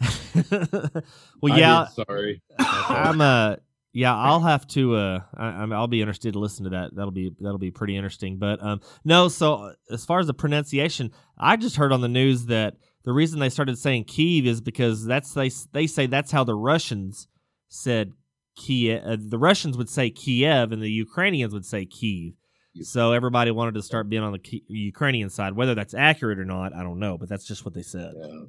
well, 1.40 1.58
yeah, 1.58 1.86
did, 1.96 2.06
sorry. 2.06 2.42
I'm 2.58 3.20
uh 3.20 3.56
yeah, 3.92 4.14
I'll 4.14 4.40
have 4.40 4.66
to 4.68 4.94
uh 4.94 5.20
I, 5.36 5.46
I'm 5.46 5.72
I'll 5.72 5.88
be 5.88 6.00
interested 6.00 6.32
to 6.34 6.38
listen 6.38 6.64
to 6.64 6.70
that. 6.70 6.94
That'll 6.94 7.10
be 7.10 7.32
that'll 7.40 7.58
be 7.58 7.70
pretty 7.70 7.96
interesting. 7.96 8.38
But 8.38 8.62
um 8.62 8.80
no, 9.04 9.28
so 9.28 9.54
uh, 9.54 9.72
as 9.90 10.04
far 10.04 10.20
as 10.20 10.26
the 10.26 10.34
pronunciation, 10.34 11.12
I 11.38 11.56
just 11.56 11.76
heard 11.76 11.92
on 11.92 12.00
the 12.00 12.08
news 12.08 12.46
that 12.46 12.76
the 13.04 13.12
reason 13.12 13.40
they 13.40 13.50
started 13.50 13.78
saying 13.78 14.04
Kiev 14.04 14.46
is 14.46 14.60
because 14.60 15.04
that's 15.04 15.32
they 15.34 15.50
they 15.72 15.86
say 15.86 16.06
that's 16.06 16.30
how 16.30 16.44
the 16.44 16.54
Russians 16.54 17.28
said 17.68 18.12
Kiev. 18.56 19.02
Uh, 19.04 19.16
the 19.18 19.38
Russians 19.38 19.76
would 19.76 19.88
say 19.88 20.10
Kiev 20.10 20.72
and 20.72 20.82
the 20.82 20.90
Ukrainians 20.90 21.52
would 21.52 21.64
say 21.64 21.84
Kiev. 21.84 22.34
So 22.82 23.12
everybody 23.12 23.50
wanted 23.50 23.74
to 23.74 23.82
start 23.82 24.08
being 24.08 24.22
on 24.22 24.32
the 24.32 24.38
Ki- 24.38 24.64
Ukrainian 24.68 25.28
side. 25.28 25.56
Whether 25.56 25.74
that's 25.74 25.94
accurate 25.94 26.38
or 26.38 26.44
not, 26.44 26.74
I 26.74 26.82
don't 26.82 27.00
know, 27.00 27.18
but 27.18 27.28
that's 27.28 27.46
just 27.46 27.64
what 27.64 27.74
they 27.74 27.82
said. 27.82 28.12
Yeah. 28.16 28.42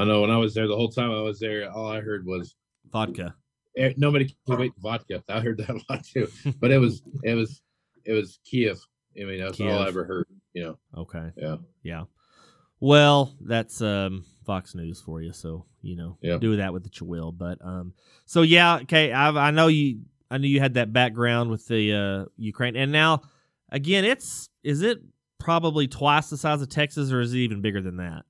I 0.00 0.04
know 0.04 0.20
when 0.22 0.30
I 0.30 0.36
was 0.38 0.54
there, 0.54 0.66
the 0.66 0.76
whole 0.76 0.88
time 0.90 1.10
I 1.10 1.20
was 1.20 1.38
there, 1.40 1.70
all 1.70 1.90
I 1.90 2.00
heard 2.00 2.24
was 2.26 2.54
Vodka. 2.90 3.34
eh, 3.76 3.92
nobody 3.96 4.24
can 4.46 4.58
wait 4.58 4.72
for 4.74 4.80
vodka. 4.80 5.22
I 5.28 5.40
heard 5.40 5.58
that 5.58 5.70
a 5.70 5.80
lot 5.92 6.04
too. 6.04 6.28
But 6.60 6.70
it 6.70 6.78
was 6.78 7.02
it 7.22 7.34
was 7.34 7.62
it 8.04 8.12
was 8.12 8.38
Kiev. 8.44 8.78
I 9.20 9.24
mean, 9.24 9.40
that's 9.40 9.60
all 9.60 9.68
I 9.78 9.86
ever 9.88 10.04
heard. 10.04 10.26
You 10.54 10.62
know. 10.64 10.78
Okay. 10.96 11.30
Yeah. 11.36 11.56
Yeah. 11.82 12.04
Well, 12.80 13.34
that's 13.40 13.80
um 13.82 14.24
Fox 14.46 14.74
News 14.74 15.00
for 15.00 15.20
you, 15.20 15.32
so 15.32 15.66
you 15.82 15.96
know, 15.96 16.16
Yeah. 16.22 16.38
do 16.38 16.56
that 16.56 16.72
with 16.72 16.84
what 16.84 16.98
you 17.00 17.06
will. 17.06 17.30
But 17.32 17.58
um, 17.64 17.94
so 18.26 18.42
yeah, 18.42 18.76
okay. 18.82 19.12
I've, 19.12 19.36
I 19.36 19.50
know 19.50 19.68
you. 19.68 20.00
I 20.30 20.38
knew 20.38 20.48
you 20.48 20.60
had 20.60 20.74
that 20.74 20.92
background 20.92 21.50
with 21.50 21.66
the 21.66 21.92
uh, 21.92 22.24
Ukraine, 22.36 22.76
and 22.76 22.92
now 22.92 23.22
again, 23.70 24.04
it's 24.04 24.48
is 24.62 24.80
it 24.82 24.98
probably 25.38 25.88
twice 25.88 26.30
the 26.30 26.36
size 26.36 26.62
of 26.62 26.68
Texas, 26.68 27.10
or 27.12 27.20
is 27.20 27.34
it 27.34 27.38
even 27.38 27.60
bigger 27.60 27.80
than 27.82 27.96
that? 27.96 28.24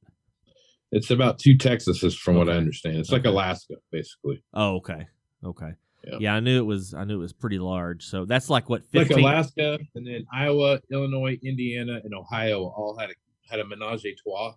It's 0.93 1.11
about 1.11 1.39
two 1.39 1.57
Texases 1.57 2.17
from 2.19 2.37
what 2.37 2.49
I 2.49 2.55
understand. 2.55 2.97
It's 2.97 3.13
like 3.13 3.25
Alaska, 3.25 3.75
basically. 3.93 4.43
Oh, 4.55 4.77
okay, 4.77 5.07
okay. 5.45 5.73
Yeah, 6.19 6.35
I 6.35 6.41
knew 6.41 6.59
it 6.59 6.67
was. 6.67 6.95
I 6.95 7.05
knew 7.05 7.17
it 7.17 7.21
was 7.21 7.33
pretty 7.33 7.59
large. 7.59 8.07
So 8.07 8.25
that's 8.25 8.49
like 8.49 8.69
what 8.69 8.83
like. 8.95 9.11
Alaska, 9.11 9.79
and 9.95 10.07
then 10.07 10.27
Iowa, 10.33 10.81
Illinois, 10.91 11.39
Indiana, 11.43 12.01
and 12.03 12.15
Ohio 12.15 12.63
all 12.65 12.97
had 12.99 13.11
a 13.11 13.15
had 13.49 13.61
a 13.61 13.67
menage 13.67 14.05
a 14.07 14.15
trois. 14.15 14.55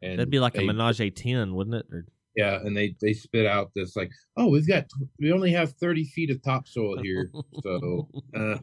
And 0.00 0.18
That'd 0.18 0.30
be 0.30 0.38
like 0.38 0.54
they- 0.54 0.62
a 0.62 0.66
menage 0.66 1.00
a 1.00 1.10
ten, 1.10 1.54
wouldn't 1.54 1.74
it? 1.74 1.86
Or 1.90 2.06
Yeah, 2.36 2.60
and 2.62 2.76
they 2.76 2.94
they 3.00 3.12
spit 3.14 3.46
out 3.46 3.72
this 3.74 3.96
like, 3.96 4.12
oh, 4.36 4.46
we've 4.48 4.66
got 4.66 4.86
we 5.18 5.32
only 5.32 5.50
have 5.50 5.72
thirty 5.72 6.04
feet 6.04 6.30
of 6.30 6.40
topsoil 6.42 6.98
here, 7.02 7.30
so 7.62 8.08
uh, 8.34 8.58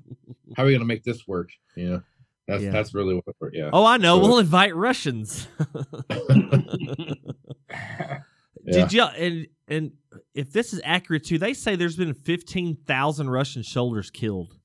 how 0.55 0.63
are 0.63 0.65
we 0.67 0.73
gonna 0.73 0.85
make 0.85 1.03
this 1.03 1.27
work? 1.27 1.49
You 1.75 1.89
know, 1.89 2.01
that's 2.47 2.63
Yeah. 2.63 2.71
that's 2.71 2.93
really 2.93 3.15
what. 3.15 3.35
We're- 3.51 3.63
Yeah. 3.63 3.69
oh, 3.73 3.85
I 3.85 3.97
know. 3.97 4.17
So- 4.17 4.21
We'll 4.27 4.39
invite 4.39 4.75
Russians. 4.75 5.47
Did 8.71 8.93
you 8.93 9.03
and 9.03 9.47
and 9.67 9.91
if 10.35 10.51
this 10.51 10.73
is 10.73 10.81
accurate 10.83 11.23
too, 11.25 11.37
they 11.37 11.53
say 11.53 11.75
there's 11.75 11.95
been 11.95 12.13
fifteen 12.13 12.77
thousand 12.85 13.29
Russian 13.29 13.63
soldiers 13.63 14.09
killed. 14.11 14.55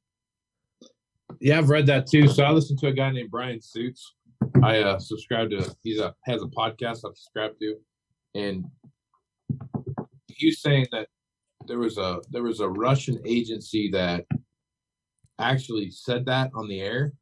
Yeah, 1.40 1.59
I've 1.59 1.71
read 1.71 1.87
that 1.87 2.07
too. 2.07 2.28
So 2.28 2.45
I 2.45 2.50
listened 2.50 2.78
to 2.81 2.88
a 2.88 2.93
guy 2.93 3.11
named 3.11 3.31
Brian 3.31 3.61
Suits. 3.61 4.12
I 4.62 4.81
uh 4.81 4.99
subscribe 4.99 5.50
to 5.50 5.75
he's 5.83 5.99
a 5.99 6.14
has 6.25 6.43
a 6.43 6.47
podcast 6.47 6.99
I 6.99 7.09
subscribe 7.14 7.52
to, 7.61 7.76
and 8.35 8.64
he 10.28 10.47
was 10.49 10.61
saying 10.61 10.87
that 10.93 11.09
there 11.66 11.78
was 11.78 11.97
a 11.99 12.21
there 12.31 12.43
was 12.43 12.61
a 12.61 12.69
Russian 12.69 13.19
agency 13.25 13.90
that 13.93 14.26
actually 15.38 15.90
said 15.90 16.26
that 16.26 16.50
on 16.55 16.69
the 16.69 16.81
air. 16.81 17.12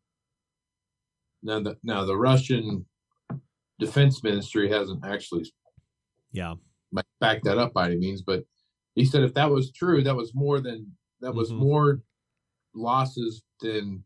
Now 1.45 1.61
the 1.61 1.77
now 1.83 2.05
the 2.05 2.17
Russian 2.17 2.85
defense 3.79 4.23
ministry 4.23 4.69
hasn't 4.71 5.05
actually 5.05 5.45
Yeah, 6.33 6.55
like, 6.93 7.05
back 7.21 7.43
that 7.43 7.59
up 7.59 7.73
by 7.75 7.87
any 7.87 7.97
means, 7.97 8.23
but 8.23 8.45
he 8.95 9.05
said 9.05 9.23
if 9.23 9.35
that 9.35 9.51
was 9.51 9.71
true, 9.73 10.03
that 10.03 10.17
was 10.17 10.35
more 10.35 10.61
than 10.61 10.97
that 11.21 11.35
was 11.35 11.51
Mhm. 11.53 11.59
more 11.59 12.03
losses 12.75 13.43
than 13.61 14.05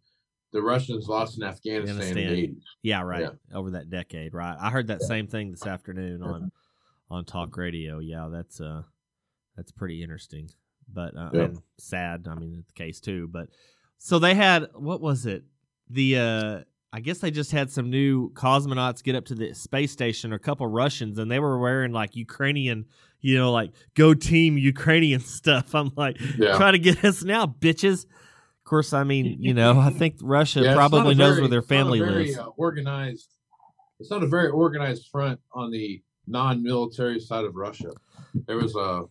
the 0.52 0.62
Russians 0.62 1.09
lost 1.09 1.37
in 1.38 1.45
Afghanistan. 1.45 1.97
in 1.97 2.02
Afghanistan. 2.02 2.35
80s. 2.57 2.64
yeah, 2.83 3.02
right. 3.02 3.23
Yeah. 3.23 3.57
Over 3.57 3.71
that 3.73 3.90
decade, 3.90 4.35
right? 4.35 4.57
I 4.59 4.71
heard 4.71 4.87
that 4.88 5.02
same 5.02 5.26
thing 5.26 5.50
this 5.50 5.66
afternoon 5.66 6.23
on 6.23 6.50
on 7.11 7.25
talk 7.25 7.57
radio. 7.57 7.99
Yeah, 8.00 8.28
that's 8.30 8.61
uh 8.61 8.83
that's 9.57 9.73
pretty 9.73 10.02
interesting, 10.02 10.50
but 10.92 11.16
uh, 11.16 11.30
Yeah. 11.35 11.40
and 11.45 11.62
sad. 11.78 12.26
I 12.28 12.35
mean, 12.35 12.64
the 12.66 12.73
case 12.75 13.00
too. 13.00 13.28
But 13.28 13.50
so 13.99 14.18
they 14.18 14.35
had 14.35 14.68
what 14.75 15.00
was 15.00 15.25
it? 15.26 15.45
The 15.88 16.16
uh 16.18 16.64
I 16.99 17.00
guess 17.00 17.19
they 17.19 17.31
just 17.31 17.52
had 17.52 17.71
some 17.71 17.90
new 17.90 18.33
cosmonauts 18.33 19.05
get 19.05 19.14
up 19.14 19.25
to 19.26 19.35
the 19.37 19.55
space 19.55 19.93
station, 19.93 20.33
or 20.33 20.35
a 20.35 20.40
couple 20.40 20.67
Russians, 20.67 21.17
and 21.21 21.31
they 21.31 21.38
were 21.38 21.57
wearing 21.57 21.93
like 21.93 22.17
Ukrainian, 22.17 22.87
you 23.21 23.38
know, 23.38 23.52
like 23.52 23.71
"Go 23.95 24.14
Team 24.14 24.59
Ukrainian" 24.59 25.21
stuff. 25.38 25.76
I'm 25.76 25.93
like, 25.97 26.17
Yeah. 26.37 26.57
try 26.57 26.73
to 26.73 26.78
get 26.81 27.05
us 27.05 27.23
now, 27.23 27.47
bitches. 27.47 28.05
Of 28.07 28.64
course, 28.64 28.93
I 28.93 29.05
mean, 29.05 29.37
you 29.40 29.55
know, 29.55 29.78
I 29.78 29.90
think 29.90 30.17
Russia 30.23 30.62
Yeah, 30.62 30.75
probably 30.75 31.14
knows 31.14 31.35
very- 31.37 31.43
where 31.43 31.49
their 31.50 31.59
it's 31.61 31.71
not 31.71 31.76
a 31.76 31.78
family 31.85 31.99
very, 32.00 32.25
lives. 32.26 32.38
uh, 32.38 32.47
organized. 32.57 33.31
It's 34.00 34.11
not 34.11 34.25
a 34.25 34.26
very 34.26 34.49
organized 34.49 35.07
front 35.07 35.38
on 35.52 35.71
the 35.71 36.02
non-military 36.26 37.21
side 37.21 37.45
of 37.45 37.55
Russia. 37.55 37.93
There 38.49 38.57
was 38.57 38.75
a 38.75 39.05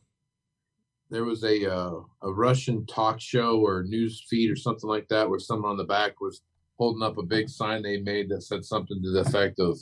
there 1.10 1.24
was 1.24 1.46
a 1.46 1.74
uh, 1.74 2.02
a 2.22 2.34
Russian 2.34 2.86
talk 2.86 3.22
show 3.22 3.62
or 3.66 3.84
news 3.84 4.26
feed 4.30 4.52
or 4.52 4.58
something 4.58 4.90
like 4.90 5.08
that 5.08 5.30
where 5.30 5.40
someone 5.40 5.72
on 5.72 5.78
the 5.78 5.86
back 5.86 6.20
was 6.20 6.42
holding 6.78 7.04
up 7.04 7.18
a 7.18 7.24
big 7.24 7.50
sign 7.50 7.82
they 7.82 7.98
made 7.98 8.30
that 8.30 8.42
said 8.44 8.64
something 8.64 9.02
to 9.02 9.12
the 9.12 9.22
effect 9.22 9.60
of 9.60 9.78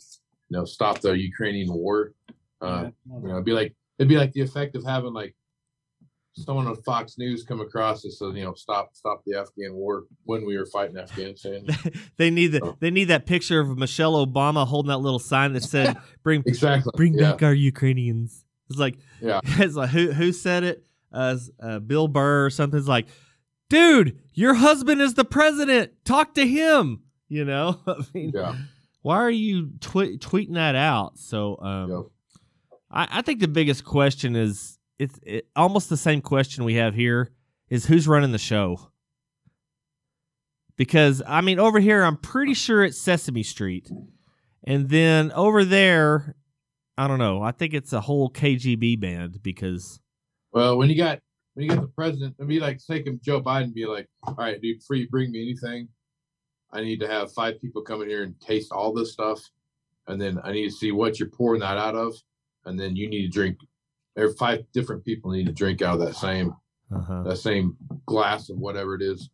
you 0.50 0.58
know 0.58 0.66
stop 0.66 1.00
the 1.02 1.12
Ukrainian 1.12 1.74
war. 1.74 2.14
Uh, 2.62 2.90
you 3.22 3.28
know, 3.28 3.34
it'd 3.34 3.46
be 3.46 3.54
like 3.54 3.74
it'd 4.00 4.10
be 4.10 4.18
like 4.18 4.34
the 4.34 4.42
effect 4.42 4.76
of 4.76 4.84
having 4.84 5.14
like 5.14 5.36
someone 6.38 6.68
on 6.68 6.76
Fox 6.84 7.18
News 7.18 7.44
come 7.44 7.62
across 7.62 8.04
and 8.04 8.12
says, 8.14 8.34
you 8.36 8.44
know, 8.44 8.54
stop 8.54 8.90
stop 8.94 9.24
the 9.26 9.38
Afghan 9.38 9.74
war 9.74 10.04
when 10.26 10.46
we 10.46 10.58
were 10.58 10.66
fighting 10.66 10.98
Afghanistan. 10.98 11.66
they 12.18 12.30
need 12.30 12.48
the, 12.48 12.62
Oh. 12.64 12.78
they 12.80 12.92
need 12.92 13.06
that 13.06 13.26
picture 13.26 13.60
of 13.60 13.78
Michelle 13.78 14.26
Obama 14.26 14.68
holding 14.68 14.90
that 14.90 14.98
little 14.98 15.20
sign 15.20 15.54
that 15.54 15.64
said 15.64 15.96
"Bring 16.24 16.44
Exactly. 16.46 16.92
bring 16.96 17.14
yeah. 17.14 17.32
back 17.32 17.44
our 17.44 17.54
Ukrainians." 17.54 18.44
It's 18.70 18.80
like 18.80 18.98
Yeah. 19.22 19.40
it's 19.46 19.76
like 19.76 19.90
who 19.90 20.12
who 20.12 20.32
said 20.32 20.64
it? 20.64 20.84
Uh, 21.12 21.38
uh, 21.62 21.80
Bill 21.80 22.10
Burr 22.10 22.46
or 22.46 22.50
something. 22.50 22.78
It's 22.78 22.90
like, 22.90 23.08
dude, 23.70 24.20
your 24.36 24.54
husband 24.54 25.02
is 25.02 25.16
the 25.16 25.26
president. 25.26 25.92
Talk 26.06 26.36
to 26.36 26.46
him. 26.48 27.02
You 27.28 27.44
know, 27.46 27.80
I 27.88 27.96
mean, 28.14 28.32
Yeah. 28.36 28.56
why 29.02 29.16
are 29.18 29.32
you 29.32 29.72
twe- 29.80 30.20
tweeting 30.20 30.54
that 30.54 30.76
out? 30.76 31.18
So, 31.18 31.58
um. 31.60 32.10
I, 32.92 33.08
I 33.20 33.22
think 33.24 33.40
the 33.40 33.48
biggest 33.48 33.84
question 33.84 34.36
is 34.36 34.78
it's 35.00 35.20
it, 35.24 35.48
almost 35.56 35.90
the 35.90 35.98
same 35.98 36.22
question 36.22 36.64
we 36.64 36.76
have 36.76 36.94
here 36.94 37.32
is 37.70 37.86
who's 37.88 38.08
running 38.08 38.32
the 38.32 38.38
show. 38.38 38.92
Because 40.78 41.22
I 41.26 41.42
mean, 41.42 41.58
over 41.60 41.80
here, 41.80 42.04
I'm 42.04 42.18
pretty 42.18 42.54
sure 42.54 42.84
it's 42.84 42.98
Sesame 43.00 43.44
Street, 43.44 43.90
and 44.64 44.90
then 44.90 45.32
over 45.32 45.64
there, 45.66 46.36
I 46.98 47.08
don't 47.08 47.20
know. 47.20 47.42
I 47.42 47.52
think 47.52 47.74
it's 47.74 47.94
a 47.94 48.02
whole 48.02 48.30
KGB 48.30 49.00
band 49.00 49.42
because 49.42 50.00
Well, 50.52 50.78
when 50.78 50.90
you 50.90 50.98
got 50.98 51.20
when 51.56 51.64
you 51.64 51.70
get 51.70 51.82
the 51.82 51.88
president, 51.88 52.36
it'd 52.38 52.50
be 52.50 52.60
like 52.60 52.80
taking 52.86 53.20
Joe 53.24 53.42
Biden, 53.42 53.74
be 53.74 53.86
like, 53.86 54.08
all 54.24 54.36
right, 54.36 54.62
dude, 54.62 54.80
before 54.80 54.98
you 54.98 55.10
bring 55.10 55.32
me 55.32 55.42
anything, 55.42 55.88
I 56.72 56.82
need 56.82 57.00
to 57.00 57.08
have 57.08 57.32
five 57.32 57.60
people 57.62 57.82
come 57.82 58.02
in 58.02 58.10
here 58.10 58.24
and 58.24 58.40
taste 58.42 58.74
all 58.74 58.94
this 58.94 59.14
stuff, 59.14 59.42
and 60.08 60.22
then 60.22 60.40
I 60.44 60.52
need 60.52 60.66
to 60.66 60.76
see 60.76 60.92
what 60.92 61.18
you're 61.18 61.30
pouring 61.30 61.62
that 61.62 61.78
out 61.78 61.96
of, 61.96 62.14
and 62.66 62.78
then 62.78 62.96
you 62.96 63.10
need 63.10 63.24
to 63.24 63.30
drink. 63.30 63.58
There 64.16 64.30
five 64.34 64.66
different 64.74 65.04
people 65.04 65.32
need 65.32 65.46
to 65.46 65.54
drink 65.54 65.82
out 65.82 66.00
of 66.00 66.06
that 66.06 66.16
same 66.16 66.56
uh-huh. 66.94 67.24
that 67.24 67.38
same 67.38 67.76
glass 68.06 68.50
of 68.50 68.58
whatever 68.58 68.96
it 68.96 69.02
is. 69.02 69.30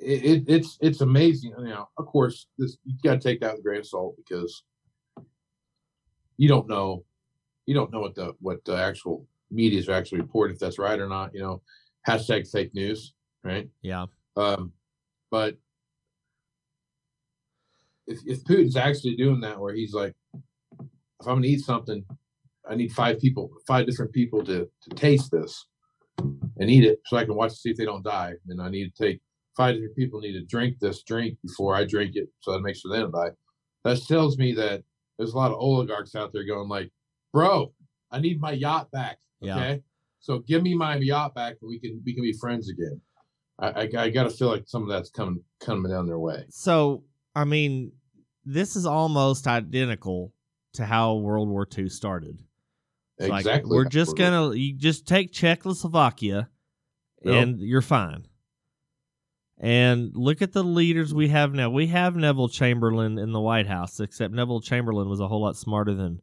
It, 0.00 0.24
it 0.24 0.44
it's 0.46 0.78
it's 0.80 1.00
amazing. 1.00 1.54
You 1.58 1.64
know, 1.64 1.88
of 1.96 2.06
course, 2.06 2.46
this 2.58 2.76
you 2.84 2.94
got 3.02 3.14
to 3.14 3.18
take 3.20 3.40
that 3.40 3.52
with 3.52 3.60
a 3.60 3.62
grain 3.62 3.80
of 3.80 3.86
salt 3.86 4.16
because 4.16 4.62
you 6.36 6.48
don't 6.48 6.68
know, 6.68 7.04
you 7.64 7.74
don't 7.74 7.92
know 7.92 8.00
what 8.00 8.14
the 8.14 8.34
what 8.40 8.64
the 8.64 8.76
actual 8.76 9.26
media 9.50 9.78
is 9.78 9.88
actually 9.88 10.20
reporting 10.20 10.54
if 10.54 10.60
that's 10.60 10.78
right 10.78 10.98
or 10.98 11.08
not. 11.08 11.34
You 11.34 11.40
know, 11.40 11.62
hashtag 12.08 12.50
fake 12.50 12.74
news, 12.74 13.14
right? 13.44 13.68
yeah, 13.82 14.06
Um, 14.36 14.72
but 15.30 15.56
if 18.06 18.20
if 18.26 18.44
Putin's 18.44 18.76
actually 18.76 19.16
doing 19.16 19.40
that, 19.40 19.58
where 19.58 19.74
he's 19.74 19.94
like, 19.94 20.14
if 21.20 21.26
I'm 21.26 21.36
gonna 21.36 21.46
eat 21.46 21.60
something, 21.60 22.04
I 22.68 22.74
need 22.74 22.92
five 22.92 23.18
people, 23.18 23.50
five 23.66 23.86
different 23.86 24.12
people 24.12 24.44
to 24.44 24.68
to 24.82 24.90
taste 24.94 25.30
this 25.30 25.66
and 26.18 26.70
eat 26.70 26.84
it, 26.84 27.00
so 27.06 27.16
I 27.16 27.24
can 27.24 27.34
watch 27.34 27.52
to 27.52 27.56
see 27.56 27.70
if 27.70 27.76
they 27.76 27.84
don't 27.84 28.04
die. 28.04 28.34
And 28.48 28.60
I 28.60 28.70
need 28.70 28.94
to 28.94 29.04
take 29.04 29.20
five 29.56 29.74
different 29.74 29.96
people 29.96 30.20
need 30.20 30.32
to 30.32 30.44
drink 30.44 30.76
this 30.80 31.02
drink 31.02 31.38
before 31.42 31.74
I 31.74 31.84
drink 31.84 32.16
it, 32.16 32.28
so 32.40 32.52
that 32.52 32.62
makes 32.62 32.80
sure 32.80 32.92
they 32.92 33.00
don't 33.00 33.12
die. 33.12 33.30
That 33.84 34.02
tells 34.06 34.36
me 34.38 34.52
that 34.54 34.82
there's 35.18 35.32
a 35.32 35.36
lot 35.36 35.50
of 35.50 35.58
oligarchs 35.58 36.14
out 36.14 36.32
there 36.32 36.44
going 36.44 36.68
like, 36.68 36.90
bro, 37.32 37.72
I 38.10 38.20
need 38.20 38.40
my 38.40 38.52
yacht 38.52 38.90
back. 38.90 39.18
Yeah. 39.40 39.56
Okay. 39.56 39.82
So 40.20 40.40
give 40.40 40.62
me 40.62 40.74
my 40.74 40.96
yacht 40.96 41.34
back 41.34 41.56
and 41.60 41.68
we 41.68 41.78
can 41.78 42.02
we 42.04 42.14
can 42.14 42.22
be 42.22 42.32
friends 42.32 42.68
again. 42.68 43.00
I, 43.58 43.68
I, 43.68 43.88
I 43.98 44.10
got 44.10 44.24
to 44.24 44.30
feel 44.30 44.48
like 44.48 44.64
some 44.66 44.82
of 44.82 44.88
that's 44.88 45.10
coming 45.10 45.42
coming 45.60 45.90
down 45.90 46.06
their 46.06 46.18
way. 46.18 46.44
So, 46.50 47.04
I 47.34 47.44
mean, 47.44 47.92
this 48.44 48.76
is 48.76 48.86
almost 48.86 49.46
identical 49.46 50.32
to 50.74 50.84
how 50.84 51.14
World 51.14 51.48
War 51.48 51.66
II 51.76 51.88
started. 51.88 52.38
It's 53.18 53.30
like, 53.30 53.40
exactly. 53.40 53.70
we're 53.70 53.88
just 53.88 54.16
gonna 54.16 54.54
you 54.54 54.74
just 54.74 55.06
take 55.06 55.32
Czechoslovakia, 55.32 56.50
Yep. 57.22 57.34
and 57.34 57.60
you're 57.60 57.82
fine. 57.82 58.26
And 59.58 60.10
look 60.14 60.42
at 60.42 60.52
the 60.52 60.62
leaders 60.62 61.14
we 61.14 61.28
have 61.28 61.54
now. 61.54 61.70
We 61.70 61.86
have 61.86 62.14
Neville 62.14 62.50
Chamberlain 62.50 63.18
in 63.18 63.32
the 63.32 63.40
White 63.40 63.66
House, 63.66 64.00
except 64.00 64.34
Neville 64.34 64.60
Chamberlain 64.60 65.08
was 65.08 65.18
a 65.18 65.28
whole 65.28 65.40
lot 65.40 65.56
smarter 65.56 65.94
than 65.94 66.20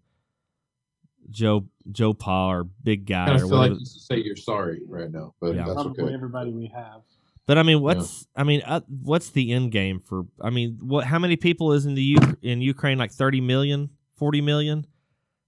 Joe 1.30 1.66
Joe 1.92 2.14
Pa 2.14 2.52
or 2.52 2.64
Big 2.64 3.06
Guy 3.06 3.26
kind 3.28 3.42
or 3.42 3.44
of 3.44 3.50
feel 3.50 3.58
like 3.58 3.72
whatever. 3.72 3.80
you 3.80 3.86
say 3.86 4.18
you're 4.18 4.36
sorry 4.36 4.82
right 4.88 5.12
now, 5.12 5.34
but 5.40 5.56
Yeah. 5.56 5.64
that's 5.66 5.74
Probably 5.74 6.04
okay. 6.04 6.14
everybody 6.14 6.52
we 6.52 6.68
have. 6.68 7.02
But 7.46 7.58
I 7.58 7.64
mean, 7.64 7.82
what's 7.82 8.26
I 8.36 8.44
mean, 8.44 8.62
uh, 8.66 8.82
what's 8.88 9.30
the 9.32 9.52
end 9.52 9.72
game 9.72 10.00
for? 10.00 10.26
I 10.42 10.50
mean, 10.50 10.78
what? 10.82 11.06
How 11.06 11.20
many 11.20 11.36
people 11.36 11.74
is 11.74 11.86
in 11.86 11.94
the 11.96 12.02
U- 12.04 12.38
in 12.42 12.62
Ukraine? 12.62 12.98
Like 12.98 13.12
30 13.12 13.42
million, 13.42 13.90
40 14.16 14.40
million? 14.42 14.86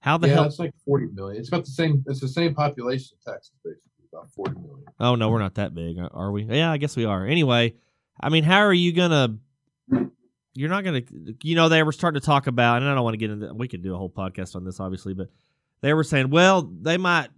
How 0.02 0.18
the 0.18 0.28
yeah, 0.28 0.34
hell? 0.36 0.44
it's 0.44 0.60
like 0.60 0.74
40 0.86 1.08
million. 1.14 1.40
It's 1.40 1.48
about 1.48 1.64
the 1.66 1.72
same. 1.72 2.04
It's 2.08 2.20
the 2.20 2.28
same 2.28 2.54
population 2.54 3.16
of 3.26 3.34
Texas, 3.34 3.54
basically, 3.64 3.82
about 4.12 4.30
40 4.32 4.52
million. 4.60 4.84
Oh 5.00 5.16
no, 5.16 5.30
we're 5.30 5.40
not 5.40 5.56
that 5.56 5.74
big, 5.74 5.98
are 6.12 6.32
we? 6.32 6.44
Yeah, 6.44 6.72
I 6.72 6.78
guess 6.78 6.96
we 6.98 7.06
are. 7.06 7.26
Anyway, 7.26 7.76
I 8.20 8.28
mean, 8.30 8.44
how 8.44 8.60
are 8.60 8.74
you 8.74 8.92
gonna? 8.92 9.38
You're 10.54 10.70
not 10.70 10.84
gonna. 10.84 11.02
You 11.44 11.56
know, 11.56 11.70
they 11.70 11.84
were 11.84 11.92
starting 11.92 12.20
to 12.20 12.26
talk 12.26 12.48
about, 12.48 12.82
and 12.82 12.90
I 12.90 12.94
don't 12.96 13.04
want 13.04 13.14
to 13.14 13.18
get 13.18 13.30
into. 13.32 13.54
We 13.54 13.68
could 13.68 13.82
do 13.84 13.94
a 13.94 13.98
whole 13.98 14.10
podcast 14.10 14.56
on 14.56 14.64
this, 14.64 14.80
obviously, 14.80 15.14
but 15.14 15.28
they 15.82 15.94
were 15.94 16.04
saying, 16.04 16.30
well, 16.30 16.64
they 16.82 16.98
might, 16.98 17.30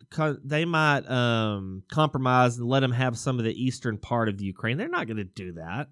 they 0.43 0.65
might 0.65 1.01
um, 1.09 1.83
compromise 1.91 2.57
and 2.57 2.67
let 2.67 2.79
them 2.79 2.91
have 2.91 3.17
some 3.17 3.39
of 3.39 3.45
the 3.45 3.51
eastern 3.61 3.97
part 3.97 4.29
of 4.29 4.37
the 4.37 4.45
Ukraine. 4.45 4.77
They're 4.77 4.87
not 4.87 5.07
going 5.07 5.17
to 5.17 5.23
do 5.23 5.53
that. 5.53 5.89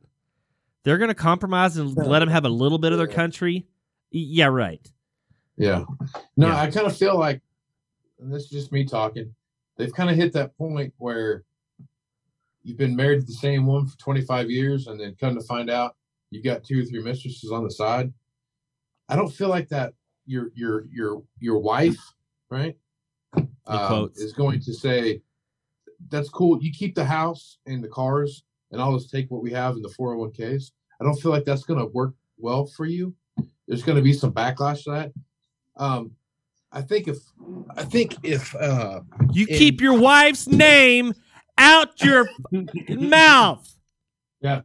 They're 0.84 0.98
going 0.98 1.10
to 1.10 1.16
compromise 1.16 1.78
and 1.78 1.96
let 1.98 2.20
them 2.20 2.30
have 2.30 2.46
a 2.46 2.50
little 2.50 2.78
bit 2.78 2.92
of 2.92 2.98
their 2.98 3.08
country. 3.08 3.66
Yeah, 4.12 4.46
right. 4.48 4.88
Yeah. 5.58 5.84
No, 6.38 6.48
Yeah. 6.48 6.58
I 6.62 6.70
kind 6.72 6.88
of 6.88 6.96
feel 6.96 7.18
like, 7.18 7.42
and 8.20 8.32
this 8.32 8.44
is 8.44 8.50
just 8.50 8.72
me 8.72 8.86
talking. 8.86 9.34
they've 9.78 9.94
kind 9.94 10.10
of 10.10 10.16
hit 10.16 10.32
that 10.34 10.58
point 10.58 10.94
where 10.98 11.44
you've 12.64 12.78
been 12.78 12.96
married 12.96 13.20
to 13.22 13.25
the 13.25 13.34
same 13.34 13.66
woman 13.66 13.88
for 13.88 13.98
25 13.98 14.50
years 14.50 14.88
and 14.88 15.00
then 15.00 15.16
come 15.20 15.36
to 15.36 15.42
find 15.42 15.70
out 15.70 15.96
you've 16.32 16.44
got 16.46 16.64
two 16.64 16.82
or 16.82 16.86
three 16.86 17.02
mistresses 17.02 17.52
on 17.52 17.64
the 17.64 17.72
side. 17.72 18.14
I 19.10 19.16
don't 19.16 19.32
feel 19.32 19.50
like 19.50 19.70
that 19.70 19.94
your 20.25 20.50
your 20.56 20.86
your 20.92 21.24
your 21.40 21.60
wife, 21.60 22.00
right? 22.56 22.78
Um, 23.68 24.12
is 24.16 24.34
going 24.34 24.60
to 24.62 24.74
say, 24.74 25.22
That's 26.10 26.30
cool. 26.30 26.62
You 26.62 26.72
keep 26.72 26.96
the 26.96 27.06
house 27.06 27.58
and 27.66 27.84
the 27.84 27.88
cars, 27.88 28.44
and 28.72 28.82
I'll 28.82 28.98
just 28.98 29.12
take 29.12 29.30
what 29.32 29.42
we 29.44 29.52
have 29.52 29.76
in 29.76 29.82
the 29.82 29.90
401ks. 29.90 30.72
I 31.00 31.04
don't 31.04 31.20
feel 31.22 31.32
like 31.32 31.44
that's 31.46 31.64
gonna 31.64 31.88
work 31.88 32.14
well 32.38 32.66
for 32.66 32.86
you. 32.86 33.14
There's 33.68 33.84
gonna 33.84 34.02
be 34.02 34.14
some 34.14 34.32
backlash 34.32 34.84
to 34.86 34.92
that. 34.92 35.12
Um 35.76 36.12
I 36.72 36.82
think 36.82 37.08
if 37.08 37.18
I 37.76 37.84
think 37.84 38.16
if 38.24 38.56
uh 38.56 39.02
You 39.34 39.46
And- 39.50 39.58
keep 39.58 39.82
your 39.82 39.98
wife's 40.00 40.48
name 40.48 41.14
out 41.58 42.02
your 42.04 42.30
mouth. 42.90 43.78
Yeah. 44.42 44.62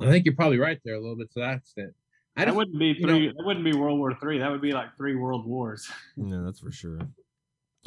I 0.00 0.10
think 0.10 0.24
you're 0.26 0.34
probably 0.36 0.58
right 0.58 0.78
there 0.84 0.94
a 0.94 1.00
little 1.00 1.16
bit 1.16 1.30
to 1.32 1.40
that 1.40 1.56
extent. 1.58 1.94
I 2.36 2.44
That 2.44 2.54
wouldn't 2.54 2.78
be 2.78 2.88
you 2.88 2.94
three. 3.06 3.28
that 3.28 3.44
wouldn't 3.46 3.64
be 3.64 3.72
World 3.74 3.98
War 3.98 4.14
Three. 4.14 4.38
That 4.38 4.50
would 4.50 4.60
be 4.60 4.72
like 4.72 4.94
three 4.96 5.14
world 5.16 5.46
wars. 5.46 5.88
No, 6.16 6.44
that's 6.44 6.60
for 6.60 6.70
sure. 6.70 6.98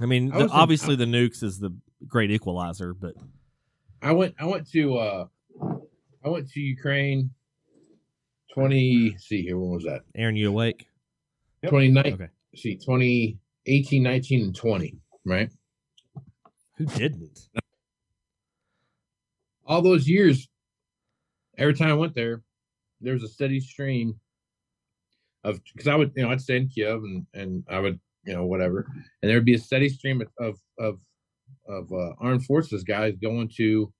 I 0.01 0.05
mean, 0.05 0.31
I 0.31 0.37
the- 0.37 0.43
was 0.45 0.51
in- 0.51 0.57
obviously 0.57 0.95
the 0.95 1.05
nukes 1.05 1.43
is 1.43 1.59
the 1.59 1.75
great 2.07 2.31
equalizer, 2.31 2.93
but 2.93 3.13
I 4.01 4.11
went 4.11 4.35
I 4.39 4.45
went 4.45 4.69
to 4.71 4.97
uh 4.97 5.25
I 6.25 6.29
went 6.29 6.49
to 6.51 6.59
Ukraine 6.59 7.29
20 8.53 9.17
see 9.19 9.41
here 9.43 9.57
when 9.59 9.71
was 9.71 9.83
that? 9.83 10.01
Aaron, 10.15 10.35
you 10.35 10.49
awake? 10.49 10.87
Yep. 11.63 11.69
29 11.71 12.13
Okay. 12.13 12.27
see 12.55 12.75
2018 12.75 14.01
19 14.01 14.41
and 14.45 14.55
20 14.55 14.95
right 15.25 15.49
Who 16.77 16.85
didn't? 16.85 17.49
all 19.65 19.81
those 19.81 20.07
years 20.07 20.47
every 21.57 21.73
time 21.75 21.89
i 21.89 21.93
went 21.93 22.15
there 22.15 22.41
there 23.01 23.13
was 23.13 23.23
a 23.23 23.27
steady 23.27 23.59
stream 23.59 24.17
of 25.43 25.59
because 25.73 25.87
i 25.87 25.95
would 25.95 26.11
you 26.15 26.23
know 26.23 26.29
i'd 26.31 26.41
stay 26.41 26.57
in 26.57 26.67
kiev 26.67 27.01
and 27.03 27.25
and 27.33 27.63
i 27.69 27.79
would 27.79 27.99
you 28.25 28.33
know 28.33 28.45
whatever 28.45 28.85
and 29.21 29.29
there 29.29 29.35
would 29.37 29.45
be 29.45 29.55
a 29.55 29.59
steady 29.59 29.87
stream 29.89 30.21
of 30.21 30.27
of 30.39 30.59
of, 30.77 30.99
of 31.67 31.91
uh, 31.93 32.13
armed 32.19 32.45
forces 32.45 32.83
guys 32.83 33.15
going 33.21 33.47
to 33.55 33.91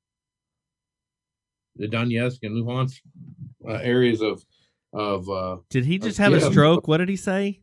the 1.76 1.88
donetsk 1.88 2.40
and 2.44 2.56
luhansk 2.56 2.98
uh, 3.68 3.74
areas 3.74 4.22
of 4.22 4.44
of 4.92 5.30
uh 5.30 5.58
Did 5.70 5.86
he 5.86 6.00
just 6.00 6.18
have 6.18 6.34
a 6.34 6.42
stroke? 6.42 6.88
What 6.88 6.98
did 6.98 7.10
he 7.10 7.16
say? 7.16 7.62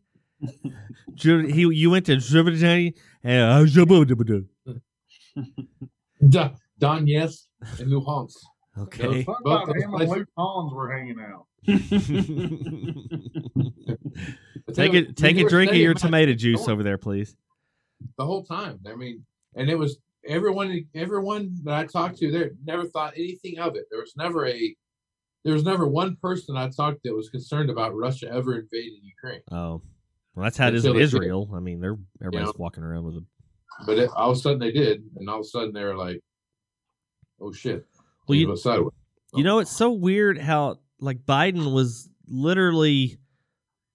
He 1.18 1.60
you 1.82 1.90
went 1.90 2.06
to 2.06 2.16
Germany 2.16 2.94
and 3.24 3.66
uh, 3.66 4.04
Da- 6.28 6.54
donetsk 6.80 7.46
and 7.80 7.90
luhansk 7.90 8.36
okay. 8.78 9.24
Talk 9.24 9.42
Both 9.42 9.62
about 9.62 9.66
those 9.66 9.76
him 9.76 9.82
and 9.90 9.92
places- 9.96 10.16
Luke 10.16 10.28
Collins 10.38 10.72
were 10.72 10.92
hanging 10.92 11.18
out. 11.20 11.46
Take 14.74 14.94
it. 14.94 15.16
Take 15.16 15.38
a 15.38 15.48
drink 15.48 15.70
of 15.70 15.76
your 15.76 15.94
tomato 15.94 16.32
juice 16.34 16.60
going. 16.60 16.70
over 16.70 16.82
there, 16.82 16.98
please. 16.98 17.34
the 18.18 18.24
whole 18.24 18.44
time. 18.44 18.80
I 18.86 18.94
mean, 18.94 19.24
and 19.54 19.68
it 19.70 19.78
was 19.78 19.98
everyone 20.26 20.86
everyone 20.94 21.56
that 21.64 21.74
I 21.74 21.86
talked 21.86 22.18
to 22.18 22.30
there 22.30 22.50
never 22.64 22.84
thought 22.86 23.14
anything 23.16 23.58
of 23.58 23.76
it. 23.76 23.86
There 23.90 24.00
was 24.00 24.14
never 24.16 24.46
a 24.46 24.76
there 25.44 25.54
was 25.54 25.64
never 25.64 25.86
one 25.86 26.16
person 26.16 26.56
I 26.56 26.68
talked 26.68 27.02
to 27.04 27.10
that 27.10 27.14
was 27.14 27.28
concerned 27.30 27.70
about 27.70 27.94
Russia 27.94 28.28
ever 28.32 28.58
invading 28.58 29.00
Ukraine. 29.04 29.42
Oh, 29.52 29.80
well, 30.34 30.44
that's 30.44 30.56
how 30.56 30.68
it 30.68 30.74
is 30.74 30.84
in 30.84 30.94
did. 30.94 31.02
Israel. 31.02 31.50
I 31.54 31.60
mean, 31.60 31.80
they're 31.80 31.96
everybody's 32.20 32.48
know? 32.48 32.54
walking 32.58 32.82
around 32.82 33.04
with 33.04 33.14
a. 33.16 33.24
But 33.86 33.98
it, 33.98 34.10
all 34.16 34.30
of 34.30 34.36
a 34.36 34.40
sudden 34.40 34.58
they 34.58 34.72
did, 34.72 35.04
and 35.16 35.28
all 35.28 35.36
of 35.36 35.42
a 35.42 35.44
sudden 35.44 35.72
they 35.72 35.84
were 35.84 35.96
like, 35.96 36.20
"Oh 37.40 37.52
shit!" 37.52 37.86
Well, 38.26 38.36
you- 38.36 38.56
sideways. 38.56 38.92
You 39.34 39.44
know, 39.44 39.58
it's 39.58 39.76
so 39.76 39.90
weird 39.90 40.38
how 40.38 40.78
like 41.00 41.24
Biden 41.24 41.72
was 41.72 42.08
literally. 42.26 43.18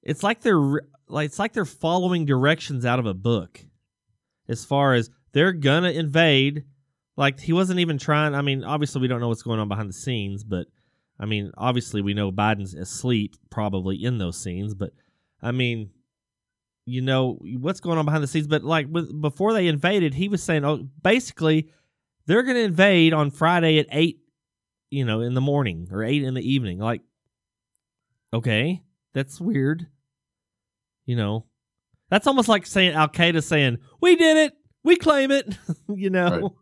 It's 0.03 0.24
like 0.24 0.41
they're 0.41 0.81
like 1.08 1.27
it's 1.27 1.39
like 1.39 1.53
they're 1.53 1.65
following 1.65 2.25
directions 2.25 2.86
out 2.86 2.99
of 2.99 3.06
a 3.06 3.13
book, 3.13 3.62
as 4.47 4.65
far 4.65 4.93
as 4.93 5.10
they're 5.34 5.54
gonna 5.54 5.91
invade. 5.91 6.63
Like 7.17 7.39
he 7.39 7.54
wasn't 7.54 7.80
even 7.80 7.97
trying. 7.97 8.34
I 8.34 8.41
mean, 8.41 8.63
obviously 8.63 9.02
we 9.02 9.08
don't 9.08 9.19
know 9.19 9.28
what's 9.28 9.43
going 9.43 9.60
on 9.60 9.67
behind 9.67 9.89
the 9.89 9.93
scenes, 9.93 10.43
but 10.43 10.67
I 11.19 11.25
mean, 11.25 11.52
obviously 11.58 12.02
we 12.02 12.13
know 12.13 12.32
Biden's 12.32 12.73
asleep 12.73 13.36
probably 13.49 14.04
in 14.04 14.17
those 14.17 14.41
scenes. 14.41 14.73
But 14.73 14.91
I 15.41 15.52
mean, 15.52 15.91
you 16.86 17.02
know 17.02 17.38
what's 17.60 17.80
going 17.80 17.97
on 17.99 18.06
behind 18.06 18.23
the 18.23 18.28
scenes. 18.28 18.47
But 18.47 18.63
like 18.63 18.88
with, 18.89 19.21
before 19.21 19.54
they 19.54 19.67
invaded, 19.67 20.13
he 20.13 20.30
was 20.30 20.41
saying, 20.41 20.65
oh, 20.65 20.88
basically 21.04 21.69
they're 22.25 22.43
gonna 22.43 22.60
invade 22.60 23.13
on 23.13 23.30
Friday 23.30 23.78
at 23.78 23.88
eight 23.91 24.20
you 24.91 25.06
know, 25.06 25.21
in 25.21 25.34
the 25.34 25.41
morning 25.41 25.88
or 25.91 26.04
eight 26.04 26.21
in 26.21 26.36
the 26.36 26.47
evening. 26.47 26.77
Like, 26.77 27.01
okay, 28.32 28.84
that's 29.13 29.41
weird. 29.41 29.88
You 31.06 31.15
know, 31.15 31.45
that's 32.10 32.27
almost 32.27 32.47
like 32.47 32.67
saying 32.67 32.93
Al 32.93 33.08
Qaeda 33.10 33.41
saying, 33.43 33.80
"We 33.99 34.15
did 34.15 34.38
it, 34.38 34.54
we 34.84 34.95
claim 34.97 35.32
it." 35.32 35.58
you 35.89 36.12
know, 36.12 36.56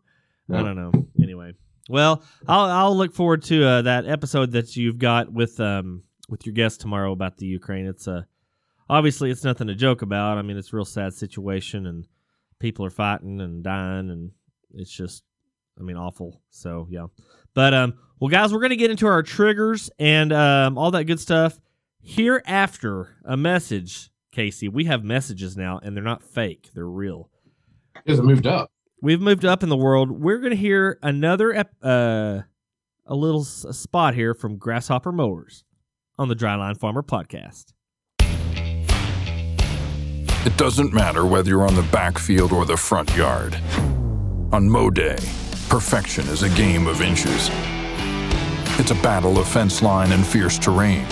Right. 0.48 0.60
I 0.60 0.62
don't 0.64 0.76
know. 0.76 1.06
Anyway, 1.22 1.52
well, 1.88 2.24
I'll 2.48 2.64
I'll 2.70 2.96
look 2.96 3.14
forward 3.14 3.42
to 3.44 3.64
uh, 3.64 3.82
that 3.82 4.06
episode 4.06 4.52
that 4.52 4.76
you've 4.76 4.98
got 4.98 5.32
with 5.32 5.60
um 5.60 6.02
with 6.28 6.46
your 6.46 6.54
guest 6.54 6.80
tomorrow 6.80 7.12
about 7.12 7.36
the 7.36 7.46
Ukraine. 7.46 7.86
It's 7.86 8.08
uh 8.08 8.22
obviously 8.88 9.30
it's 9.30 9.44
nothing 9.44 9.66
to 9.68 9.74
joke 9.74 10.02
about. 10.02 10.38
I 10.38 10.42
mean, 10.42 10.56
it's 10.56 10.72
a 10.72 10.76
real 10.76 10.84
sad 10.84 11.14
situation 11.14 11.86
and 11.86 12.06
people 12.58 12.84
are 12.84 12.90
fighting 12.90 13.40
and 13.40 13.62
dying 13.62 14.10
and 14.10 14.32
it's 14.74 14.90
just 14.90 15.22
I 15.78 15.82
mean 15.82 15.96
awful. 15.96 16.42
So 16.50 16.88
yeah. 16.90 17.06
But 17.54 17.74
um 17.74 17.94
well 18.20 18.28
guys, 18.28 18.52
we're 18.52 18.60
gonna 18.60 18.76
get 18.76 18.90
into 18.90 19.06
our 19.06 19.22
triggers 19.22 19.90
and 19.98 20.32
um 20.32 20.78
all 20.78 20.90
that 20.92 21.04
good 21.04 21.20
stuff. 21.20 21.58
Hereafter, 22.02 23.16
a 23.24 23.36
message, 23.36 24.10
Casey. 24.32 24.68
We 24.68 24.84
have 24.84 25.02
messages 25.04 25.56
now 25.56 25.80
and 25.82 25.96
they're 25.96 26.04
not 26.04 26.22
fake, 26.22 26.70
they're 26.74 26.86
real. 26.88 27.28
Because 27.94 28.18
it 28.18 28.24
moved 28.24 28.46
up. 28.46 28.70
We've 29.02 29.20
moved 29.20 29.44
up 29.44 29.62
in 29.62 29.68
the 29.68 29.76
world. 29.76 30.10
We're 30.10 30.38
going 30.38 30.50
to 30.50 30.56
hear 30.56 30.98
another 31.02 31.54
ep- 31.54 31.74
uh, 31.82 32.40
a 33.06 33.14
little 33.14 33.40
s- 33.40 33.66
spot 33.72 34.14
here 34.14 34.34
from 34.34 34.56
Grasshopper 34.58 35.10
Mowers 35.10 35.64
on 36.18 36.28
the 36.28 36.36
Dryline 36.36 36.78
Farmer 36.78 37.02
podcast. 37.02 37.72
It 40.46 40.56
doesn't 40.56 40.92
matter 40.94 41.26
whether 41.26 41.48
you're 41.50 41.66
on 41.66 41.74
the 41.74 41.86
backfield 41.90 42.52
or 42.52 42.64
the 42.64 42.76
front 42.76 43.14
yard. 43.16 43.54
On 44.52 44.68
Mow 44.68 44.90
Day, 44.90 45.18
perfection 45.68 46.26
is 46.28 46.42
a 46.42 46.50
game 46.50 46.86
of 46.86 47.02
inches. 47.02 47.50
It's 48.80 48.92
a 48.92 48.94
battle 48.94 49.38
of 49.38 49.46
fence 49.46 49.82
line 49.82 50.10
and 50.10 50.26
fierce 50.26 50.58
terrain. 50.58 51.04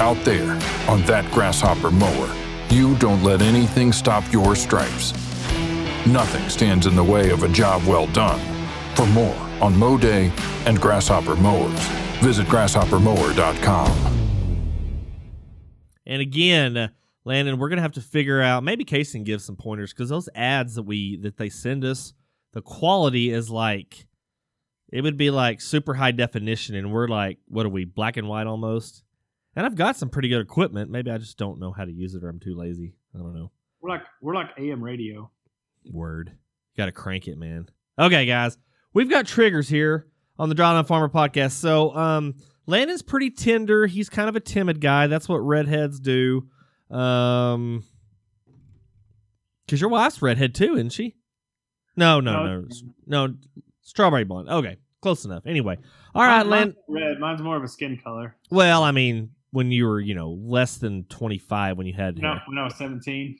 Out 0.00 0.16
there, 0.24 0.52
on 0.88 1.02
that 1.02 1.30
grasshopper 1.30 1.90
mower, 1.90 2.34
you 2.70 2.96
don't 2.96 3.22
let 3.22 3.42
anything 3.42 3.92
stop 3.92 4.24
your 4.32 4.56
stripes. 4.56 5.12
Nothing 6.06 6.48
stands 6.48 6.86
in 6.86 6.96
the 6.96 7.04
way 7.04 7.28
of 7.28 7.42
a 7.42 7.48
job 7.48 7.84
well 7.84 8.06
done. 8.06 8.40
For 8.94 9.04
more 9.08 9.36
on 9.60 9.76
Mow 9.76 9.98
Day 9.98 10.32
and 10.64 10.80
Grasshopper 10.80 11.36
Mowers, 11.36 11.78
visit 12.22 12.46
grasshoppermower.com. 12.46 14.70
And 16.06 16.22
again, 16.22 16.76
uh, 16.78 16.88
Landon, 17.26 17.58
we're 17.58 17.68
to 17.68 17.82
have 17.82 17.92
to 17.92 18.00
figure 18.00 18.40
out. 18.40 18.64
Maybe 18.64 18.84
Casey 18.84 19.18
can 19.18 19.24
give 19.24 19.42
some 19.42 19.56
pointers 19.56 19.92
because 19.92 20.08
those 20.08 20.30
ads 20.34 20.76
that 20.76 20.84
we 20.84 21.18
that 21.18 21.36
they 21.36 21.50
send 21.50 21.84
us, 21.84 22.14
the 22.54 22.62
quality 22.62 23.30
is 23.30 23.50
like 23.50 24.05
it 24.92 25.02
would 25.02 25.16
be 25.16 25.30
like 25.30 25.60
super 25.60 25.94
high 25.94 26.12
definition, 26.12 26.74
and 26.74 26.92
we're 26.92 27.08
like, 27.08 27.38
what 27.48 27.66
are 27.66 27.70
we, 27.70 27.84
black 27.84 28.16
and 28.16 28.28
white 28.28 28.46
almost? 28.46 29.02
And 29.54 29.64
I've 29.64 29.74
got 29.74 29.96
some 29.96 30.10
pretty 30.10 30.28
good 30.28 30.40
equipment. 30.42 30.90
Maybe 30.90 31.10
I 31.10 31.18
just 31.18 31.38
don't 31.38 31.58
know 31.58 31.72
how 31.72 31.84
to 31.84 31.92
use 31.92 32.14
it, 32.14 32.22
or 32.22 32.28
I'm 32.28 32.38
too 32.40 32.54
lazy. 32.54 32.94
I 33.14 33.18
don't 33.18 33.34
know. 33.34 33.50
We're 33.80 33.90
like 33.90 34.02
we're 34.20 34.34
like 34.34 34.50
AM 34.58 34.82
radio. 34.82 35.30
Word. 35.90 36.32
Got 36.76 36.86
to 36.86 36.92
crank 36.92 37.26
it, 37.28 37.38
man. 37.38 37.68
Okay, 37.98 38.26
guys. 38.26 38.58
We've 38.92 39.08
got 39.08 39.26
triggers 39.26 39.68
here 39.68 40.06
on 40.38 40.48
the 40.50 40.54
Drawdown 40.54 40.86
Farmer 40.86 41.08
podcast. 41.08 41.52
So, 41.52 41.94
um, 41.96 42.34
Landon's 42.66 43.02
pretty 43.02 43.30
tender. 43.30 43.86
He's 43.86 44.10
kind 44.10 44.28
of 44.28 44.36
a 44.36 44.40
timid 44.40 44.80
guy. 44.80 45.06
That's 45.06 45.28
what 45.28 45.38
redheads 45.38 46.00
do. 46.00 46.48
Um, 46.90 47.82
because 49.64 49.80
your 49.80 49.90
wife's 49.90 50.20
redhead 50.22 50.54
too, 50.54 50.74
isn't 50.74 50.90
she? 50.90 51.16
No, 51.96 52.20
no, 52.20 52.44
no, 52.44 52.66
No. 53.06 53.26
no. 53.26 53.34
Strawberry 53.86 54.24
blonde. 54.24 54.48
Okay, 54.50 54.76
close 55.00 55.24
enough. 55.24 55.46
Anyway, 55.46 55.78
all 56.14 56.22
right, 56.22 56.40
Mine- 56.46 56.50
Land. 56.50 56.74
Red. 56.88 57.18
Mine's 57.18 57.40
more 57.40 57.56
of 57.56 57.62
a 57.64 57.68
skin 57.68 57.98
color. 58.02 58.36
Well, 58.50 58.82
I 58.82 58.90
mean, 58.90 59.30
when 59.52 59.70
you 59.72 59.86
were, 59.86 60.00
you 60.00 60.14
know, 60.14 60.30
less 60.32 60.76
than 60.76 61.04
twenty 61.04 61.38
five 61.38 61.78
when 61.78 61.86
you 61.86 61.94
had 61.94 62.18
No, 62.18 62.32
hair. 62.32 62.42
when 62.46 62.58
I 62.58 62.64
was 62.64 62.74
seventeen. 62.76 63.38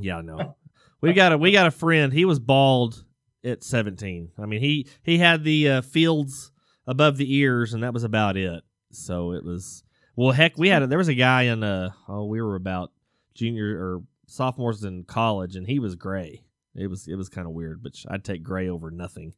Yeah, 0.00 0.20
no. 0.20 0.56
we 1.00 1.12
got 1.12 1.32
a 1.32 1.38
we 1.38 1.52
got 1.52 1.66
a 1.66 1.70
friend. 1.70 2.12
He 2.12 2.24
was 2.24 2.38
bald 2.38 3.04
at 3.44 3.62
17. 3.62 4.30
I 4.38 4.46
mean, 4.46 4.60
he 4.60 4.86
he 5.02 5.18
had 5.18 5.44
the 5.44 5.68
uh, 5.68 5.80
fields 5.82 6.50
above 6.86 7.16
the 7.16 7.34
ears, 7.34 7.72
and 7.74 7.82
that 7.82 7.92
was 7.94 8.02
about 8.04 8.36
it. 8.36 8.62
So 8.90 9.32
it 9.32 9.44
was 9.44 9.84
well, 10.16 10.32
heck, 10.32 10.56
we 10.58 10.68
had 10.68 10.82
a, 10.82 10.86
there 10.86 10.98
was 10.98 11.08
a 11.08 11.14
guy 11.14 11.42
in 11.42 11.62
uh 11.62 11.90
oh 12.08 12.24
we 12.24 12.40
were 12.42 12.56
about 12.56 12.90
junior 13.34 13.66
or 13.78 14.02
sophomores 14.26 14.82
in 14.84 15.04
college, 15.04 15.54
and 15.56 15.66
he 15.66 15.78
was 15.78 15.94
gray. 15.94 16.42
It 16.74 16.88
was 16.88 17.06
it 17.06 17.14
was 17.16 17.28
kind 17.28 17.46
of 17.46 17.52
weird, 17.52 17.82
but 17.82 17.92
I'd 18.08 18.24
take 18.24 18.42
Gray 18.42 18.68
over 18.68 18.90
nothing. 18.90 19.34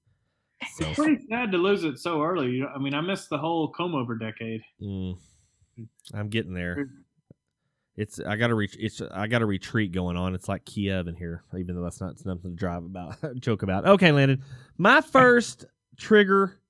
So 0.77 0.87
It's 0.89 0.99
pretty 0.99 1.25
sad 1.29 1.53
to 1.53 1.59
lose 1.59 1.85
it 1.85 1.99
so 1.99 2.23
early. 2.23 2.51
You 2.51 2.63
know, 2.63 2.71
I 2.75 2.79
mean, 2.79 2.95
I 2.95 3.01
missed 3.01 3.29
the 3.29 3.39
whole 3.39 3.69
comb 3.69 3.95
over 3.95 4.15
decade. 4.17 4.63
mm, 4.81 5.17
I'm 6.15 6.29
getting 6.29 6.55
there. 6.55 6.89
It's 7.97 8.21
I 8.21 8.37
got 8.37 8.49
to 8.49 8.55
reach. 8.55 8.77
It's 8.79 9.01
I 9.01 9.27
got 9.27 9.43
a 9.43 9.47
retreat 9.47 9.93
going 9.93 10.17
on. 10.17 10.35
It's 10.35 10.49
like 10.49 10.65
Kiev 10.65 11.09
in 11.09 11.17
here, 11.17 11.45
even 11.59 11.75
though 11.75 11.83
that's 11.83 12.01
not 12.01 12.19
something 12.19 12.51
to 12.53 12.57
drive 12.57 12.85
about, 12.85 13.17
joke 13.41 13.63
about. 13.63 13.87
Okay, 13.87 14.13
Landon, 14.13 14.43
my 14.77 15.01
first 15.13 15.65
trigger, 15.97 16.61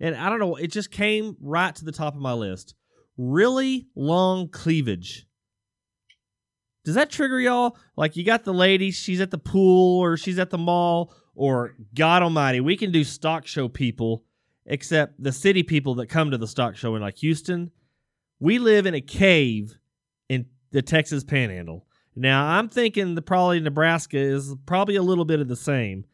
and 0.00 0.16
I 0.16 0.28
don't 0.28 0.40
know, 0.40 0.56
it 0.56 0.72
just 0.72 0.90
came 0.90 1.36
right 1.40 1.74
to 1.76 1.84
the 1.84 1.92
top 1.92 2.14
of 2.14 2.20
my 2.20 2.32
list. 2.32 2.74
Really 3.16 3.86
long 3.94 4.48
cleavage. 4.48 5.26
Does 6.84 6.96
that 6.96 7.10
trigger 7.10 7.40
y'all? 7.40 7.76
Like 7.96 8.16
you 8.16 8.24
got 8.24 8.44
the 8.44 8.52
lady, 8.52 8.90
she's 8.90 9.20
at 9.20 9.30
the 9.30 9.38
pool 9.38 10.00
or 10.00 10.16
she's 10.16 10.38
at 10.40 10.50
the 10.50 10.58
mall, 10.58 11.14
or 11.34 11.74
God 11.94 12.22
Almighty, 12.22 12.60
we 12.60 12.76
can 12.76 12.92
do 12.92 13.04
stock 13.04 13.46
show 13.46 13.68
people, 13.68 14.24
except 14.66 15.22
the 15.22 15.32
city 15.32 15.62
people 15.62 15.96
that 15.96 16.08
come 16.08 16.30
to 16.30 16.38
the 16.38 16.48
stock 16.48 16.76
show 16.76 16.94
in 16.94 17.02
like 17.02 17.18
Houston. 17.18 17.70
We 18.40 18.58
live 18.58 18.86
in 18.86 18.94
a 18.94 19.00
cave 19.00 19.76
in 20.28 20.46
the 20.70 20.82
Texas 20.82 21.24
Panhandle. 21.24 21.86
Now 22.16 22.46
I'm 22.46 22.68
thinking 22.68 23.14
the 23.14 23.22
probably 23.22 23.60
Nebraska 23.60 24.18
is 24.18 24.54
probably 24.66 24.96
a 24.96 25.02
little 25.02 25.24
bit 25.24 25.40
of 25.40 25.48
the 25.48 25.56
same, 25.56 26.04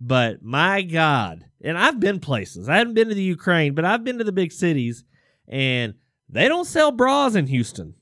but 0.00 0.42
my 0.42 0.82
God, 0.82 1.44
and 1.62 1.78
I've 1.78 2.00
been 2.00 2.18
places. 2.20 2.68
I 2.68 2.78
haven't 2.78 2.94
been 2.94 3.08
to 3.08 3.14
the 3.14 3.22
Ukraine, 3.22 3.74
but 3.74 3.84
I've 3.84 4.02
been 4.02 4.18
to 4.18 4.24
the 4.24 4.32
big 4.32 4.50
cities, 4.50 5.04
and 5.46 5.94
they 6.28 6.48
don't 6.48 6.64
sell 6.64 6.90
bras 6.90 7.34
in 7.34 7.46
Houston. 7.46 7.94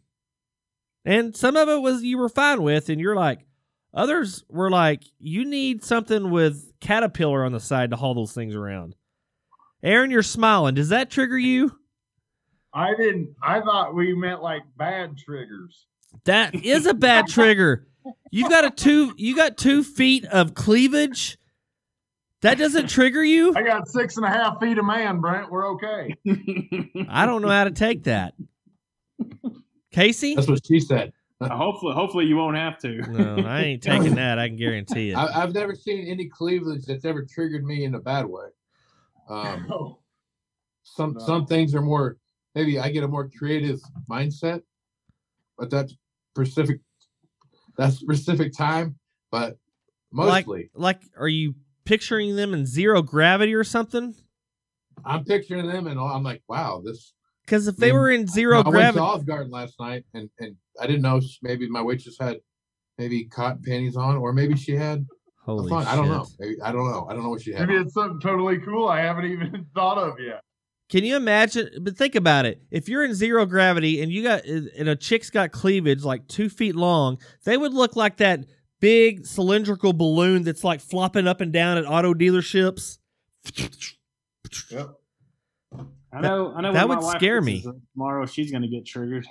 And 1.04 1.37
some 1.37 1.56
of 1.56 1.68
it 1.68 1.80
was 1.80 2.02
you 2.02 2.18
were 2.18 2.28
fine 2.28 2.62
with, 2.62 2.88
and 2.88 3.00
you're 3.00 3.16
like, 3.16 3.40
others 3.94 4.44
were 4.48 4.70
like, 4.70 5.05
you 5.18 5.44
need 5.44 5.85
something 5.85 6.31
with 6.31 6.72
caterpillar 6.81 7.44
on 7.44 7.53
the 7.53 7.61
side 7.61 7.90
to 7.90 7.96
haul 7.96 8.14
those 8.14 8.33
things 8.33 8.55
around. 8.55 8.94
Aaron, 9.83 10.11
you're 10.11 10.22
smiling. 10.22 10.74
Does 10.74 10.88
that 10.88 11.11
trigger 11.11 11.38
you? 11.38 11.79
I 12.72 12.94
didn't. 12.96 13.35
I 13.42 13.61
thought 13.61 13.94
we 13.94 14.14
meant 14.14 14.42
like 14.42 14.62
bad 14.77 15.16
triggers. 15.16 15.87
That 16.24 16.55
is 16.55 16.87
a 16.87 16.94
bad 16.94 17.27
trigger. 17.29 17.87
You've 18.31 18.51
got 18.51 18.64
a 18.64 18.70
two. 18.70 19.12
You 19.16 19.37
got 19.37 19.57
two 19.57 19.83
feet 19.83 20.24
of 20.27 20.55
cleavage. 20.55 21.38
That 22.42 22.57
doesn't 22.57 22.88
trigger 22.88 23.24
you. 23.24 23.53
I 23.57 23.62
got 23.62 23.88
six 23.88 24.16
and 24.16 24.24
a 24.24 24.31
half 24.31 24.61
feet 24.61 24.79
of 24.79 24.85
man, 24.85 25.20
Brent. 25.20 25.51
We're 25.51 25.72
okay. 25.74 26.14
I 27.09 27.27
don't 27.27 27.42
know 27.42 27.48
how 27.48 27.64
to 27.64 27.72
take 27.72 28.05
that. 28.05 28.35
Casey, 29.90 30.35
That's 30.37 30.46
what 30.46 30.64
she 30.64 30.79
said. 30.79 31.12
hopefully, 31.42 31.94
hopefully 31.94 32.24
you 32.27 32.37
won't 32.37 32.57
have 32.57 32.79
to. 32.81 33.03
no, 33.11 33.44
I 33.46 33.62
ain't 33.62 33.83
taking 33.85 34.14
that. 34.16 34.38
I 34.38 34.48
can 34.48 34.57
guarantee 34.57 35.11
it. 35.11 35.14
I, 35.16 35.42
I've 35.42 35.55
never 35.55 35.74
seen 35.74 36.07
any 36.07 36.27
cleavage 36.27 36.85
that's 36.87 37.05
ever 37.05 37.24
triggered 37.24 37.64
me 37.64 37.85
in 37.85 37.94
a 37.94 38.01
bad 38.01 38.27
way. 38.27 38.46
Um, 39.29 39.66
Oh, 39.72 39.98
some 40.83 41.14
No. 41.14 41.20
some 41.20 41.46
things 41.46 41.74
are 41.74 41.83
more 41.83 42.16
maybe 42.55 42.79
I 42.81 42.90
get 42.90 43.05
a 43.05 43.09
more 43.09 43.29
creative 43.29 43.81
mindset, 44.11 44.62
but 45.57 45.70
that's 45.70 45.94
specific. 46.35 46.81
That's 47.77 47.98
specific 47.98 48.53
time, 48.57 48.98
but 49.31 49.57
mostly 50.11 50.70
Like, 50.74 51.03
are 51.16 51.29
you 51.29 51.55
picturing 51.85 52.35
them 52.35 52.53
in 52.53 52.66
zero 52.66 53.03
gravity 53.03 53.55
or 53.55 53.62
something? 53.62 54.16
I'm 55.05 55.24
picturing 55.24 55.66
them 55.68 55.87
and 55.87 56.01
I'm 56.01 56.24
like, 56.24 56.42
wow, 56.48 56.83
this. 56.85 57.12
Because 57.44 57.68
if 57.68 57.77
they 57.77 57.92
Man, 57.92 58.01
were 58.01 58.11
in 58.11 58.27
zero 58.27 58.57
I 58.59 58.62
went 58.62 58.72
gravity, 58.72 58.98
to 58.98 59.03
Olive 59.05 59.27
Garden 59.27 59.53
last 59.53 59.79
night 59.79 60.05
and 60.14 60.29
and 60.40 60.57
I 60.80 60.86
didn't 60.86 61.02
know 61.02 61.20
maybe 61.42 61.68
my 61.68 61.82
waitress 61.82 62.16
had 62.18 62.38
maybe 62.98 63.24
cotton 63.24 63.62
panties 63.64 63.96
on 63.96 64.16
or 64.16 64.32
maybe 64.32 64.56
she 64.56 64.72
had. 64.74 65.06
holy 65.44 65.70
thong. 65.70 65.82
shit! 65.84 65.92
I 65.92 65.96
don't 65.96 66.08
know. 66.08 66.26
Maybe 66.38 66.60
I 66.62 66.72
don't 66.72 66.90
know. 66.90 67.06
I 67.08 67.14
don't 67.14 67.22
know 67.22 67.30
what 67.30 67.42
she 67.42 67.52
had. 67.52 67.66
maybe 67.66 67.78
on. 67.78 67.86
it's 67.86 67.94
something 67.94 68.20
totally 68.20 68.58
cool 68.58 68.88
I 68.88 69.00
haven't 69.00 69.26
even 69.26 69.66
thought 69.74 69.98
of 69.98 70.18
yet. 70.20 70.42
Can 70.88 71.04
you 71.04 71.16
imagine? 71.16 71.68
But 71.82 71.98
think 71.98 72.14
about 72.14 72.46
it. 72.46 72.62
If 72.70 72.88
you're 72.88 73.04
in 73.04 73.14
zero 73.14 73.44
gravity 73.44 74.00
and 74.00 74.10
you 74.10 74.22
got 74.22 74.44
and 74.44 74.88
a 74.88 74.96
chick's 74.96 75.28
got 75.28 75.52
cleavage 75.52 76.02
like 76.02 76.26
two 76.28 76.48
feet 76.48 76.74
long, 76.74 77.18
they 77.44 77.58
would 77.58 77.74
look 77.74 77.94
like 77.94 78.16
that 78.18 78.46
big 78.80 79.26
cylindrical 79.26 79.92
balloon 79.92 80.44
that's 80.44 80.64
like 80.64 80.80
flopping 80.80 81.26
up 81.26 81.40
and 81.40 81.52
down 81.52 81.76
at 81.76 81.84
auto 81.86 82.14
dealerships. 82.14 82.98
Yep. 84.70 84.97
I 86.18 86.20
know. 86.20 86.52
I 86.54 86.61
know. 86.61 86.72
that 86.72 86.88
would 86.88 87.02
scare 87.02 87.40
me. 87.40 87.64
Tomorrow, 87.94 88.26
she's 88.26 88.50
going 88.50 88.62
to 88.62 88.68
get 88.68 88.85
triggered. 88.87 89.26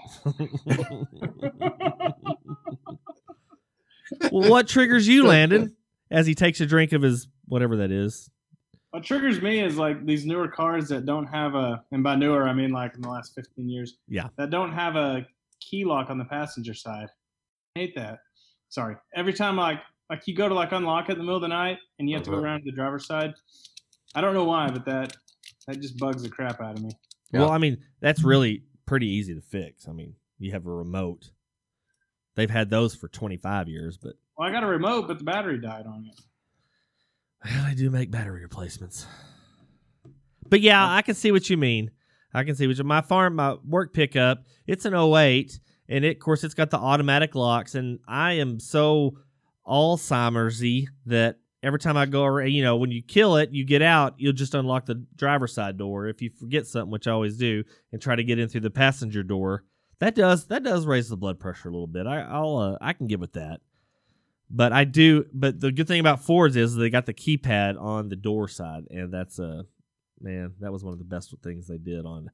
well, 4.31 4.49
what 4.49 4.67
triggers 4.67 5.07
you, 5.07 5.23
Landon, 5.27 5.75
as 6.11 6.25
he 6.27 6.35
takes 6.35 6.61
a 6.61 6.65
drink 6.65 6.93
of 6.93 7.01
his 7.01 7.27
whatever 7.47 7.77
that 7.77 7.91
is? 7.91 8.29
What 8.91 9.03
triggers 9.03 9.41
me 9.41 9.59
is 9.61 9.77
like 9.77 10.05
these 10.05 10.25
newer 10.25 10.47
cars 10.47 10.87
that 10.89 11.05
don't 11.05 11.27
have 11.27 11.55
a, 11.55 11.83
and 11.91 12.03
by 12.03 12.15
newer 12.15 12.47
I 12.47 12.53
mean 12.53 12.71
like 12.71 12.95
in 12.95 13.01
the 13.01 13.09
last 13.09 13.35
15 13.35 13.69
years. 13.69 13.97
Yeah. 14.07 14.27
That 14.37 14.49
don't 14.49 14.71
have 14.71 14.95
a 14.95 15.27
key 15.59 15.83
lock 15.85 16.09
on 16.09 16.17
the 16.17 16.25
passenger 16.25 16.73
side. 16.73 17.09
I 17.75 17.79
hate 17.79 17.95
that. 17.95 18.19
Sorry. 18.69 18.95
Every 19.15 19.33
time 19.33 19.57
like 19.57 19.79
like 20.09 20.25
you 20.25 20.33
go 20.35 20.47
to 20.47 20.55
like 20.55 20.71
unlock 20.71 21.09
it 21.09 21.13
in 21.13 21.17
the 21.17 21.23
middle 21.25 21.35
of 21.35 21.41
the 21.41 21.47
night 21.49 21.79
and 21.99 22.09
you 22.09 22.15
have 22.15 22.23
to 22.23 22.29
go 22.31 22.37
Uh-huh. 22.37 22.45
around 22.45 22.59
to 22.59 22.65
the 22.65 22.71
driver's 22.71 23.05
side. 23.05 23.33
I 24.15 24.21
don't 24.21 24.33
know 24.33 24.45
why, 24.45 24.69
but 24.69 24.85
that 24.85 25.15
that 25.67 25.81
just 25.81 25.97
bugs 25.97 26.23
the 26.23 26.29
crap 26.29 26.61
out 26.61 26.77
of 26.77 26.83
me. 26.83 26.91
Yeah. 27.31 27.41
Well, 27.41 27.51
I 27.51 27.57
mean, 27.57 27.77
that's 27.99 28.23
really 28.23 28.63
pretty 28.85 29.07
easy 29.07 29.35
to 29.35 29.41
fix. 29.41 29.87
I 29.87 29.91
mean, 29.91 30.15
you 30.39 30.51
have 30.51 30.65
a 30.65 30.71
remote. 30.71 31.29
They've 32.35 32.49
had 32.49 32.69
those 32.69 32.95
for 32.95 33.07
25 33.07 33.67
years, 33.67 33.97
but 33.97 34.13
Well, 34.37 34.47
I 34.47 34.51
got 34.51 34.63
a 34.63 34.67
remote, 34.67 35.07
but 35.07 35.17
the 35.17 35.25
battery 35.25 35.59
died 35.59 35.85
on 35.85 36.05
it. 36.05 36.19
Well, 37.45 37.65
I 37.65 37.73
do 37.73 37.89
make 37.89 38.11
battery 38.11 38.41
replacements. 38.41 39.05
But 40.49 40.61
yeah, 40.61 40.89
I 40.89 41.01
can 41.01 41.15
see 41.15 41.31
what 41.31 41.49
you 41.49 41.57
mean. 41.57 41.91
I 42.33 42.43
can 42.43 42.55
see 42.55 42.67
what 42.67 42.77
you, 42.77 42.83
my 42.83 43.01
farm, 43.01 43.35
my 43.35 43.57
work 43.67 43.93
pickup. 43.93 44.43
It's 44.65 44.85
an 44.85 44.93
08, 44.93 45.59
and 45.89 46.05
it, 46.05 46.17
of 46.17 46.19
course, 46.19 46.43
it's 46.43 46.53
got 46.53 46.69
the 46.69 46.77
automatic 46.77 47.35
locks. 47.35 47.75
And 47.75 47.99
I 48.07 48.33
am 48.33 48.59
so 48.59 49.17
Alzheimer's-y 49.65 50.87
that 51.07 51.37
every 51.63 51.79
time 51.79 51.97
I 51.97 52.05
go, 52.05 52.23
around, 52.23 52.51
you 52.51 52.63
know, 52.63 52.77
when 52.77 52.91
you 52.91 53.01
kill 53.01 53.37
it, 53.37 53.51
you 53.51 53.63
get 53.65 53.81
out, 53.81 54.15
you'll 54.17 54.33
just 54.33 54.53
unlock 54.55 54.85
the 54.85 55.03
driver's 55.15 55.53
side 55.53 55.77
door. 55.77 56.07
If 56.07 56.21
you 56.21 56.29
forget 56.29 56.67
something, 56.67 56.91
which 56.91 57.07
I 57.07 57.11
always 57.11 57.37
do, 57.37 57.63
and 57.91 58.01
try 58.01 58.15
to 58.15 58.23
get 58.23 58.39
in 58.39 58.47
through 58.49 58.61
the 58.61 58.69
passenger 58.69 59.23
door, 59.23 59.63
that 59.99 60.15
does 60.15 60.45
that 60.47 60.63
does 60.63 60.85
raise 60.85 61.09
the 61.09 61.17
blood 61.17 61.39
pressure 61.39 61.69
a 61.69 61.71
little 61.71 61.87
bit. 61.87 62.05
I, 62.07 62.21
I'll 62.21 62.57
uh, 62.57 62.77
I 62.81 62.93
can 62.93 63.07
get 63.07 63.19
with 63.19 63.33
that. 63.33 63.61
But 64.49 64.71
I 64.71 64.83
do. 64.85 65.25
But 65.33 65.59
the 65.59 65.71
good 65.71 65.87
thing 65.87 65.99
about 65.99 66.23
Fords 66.23 66.55
is 66.55 66.75
they 66.75 66.89
got 66.89 67.05
the 67.05 67.13
keypad 67.13 67.81
on 67.81 68.07
the 68.09 68.15
door 68.15 68.47
side, 68.47 68.83
and 68.89 69.11
that's 69.13 69.39
uh 69.39 69.63
man, 70.21 70.53
that 70.59 70.71
was 70.71 70.83
one 70.83 70.93
of 70.93 70.99
the 70.99 71.05
best 71.05 71.33
things 71.43 71.67
they 71.67 71.77
did 71.77 72.05
on 72.05 72.29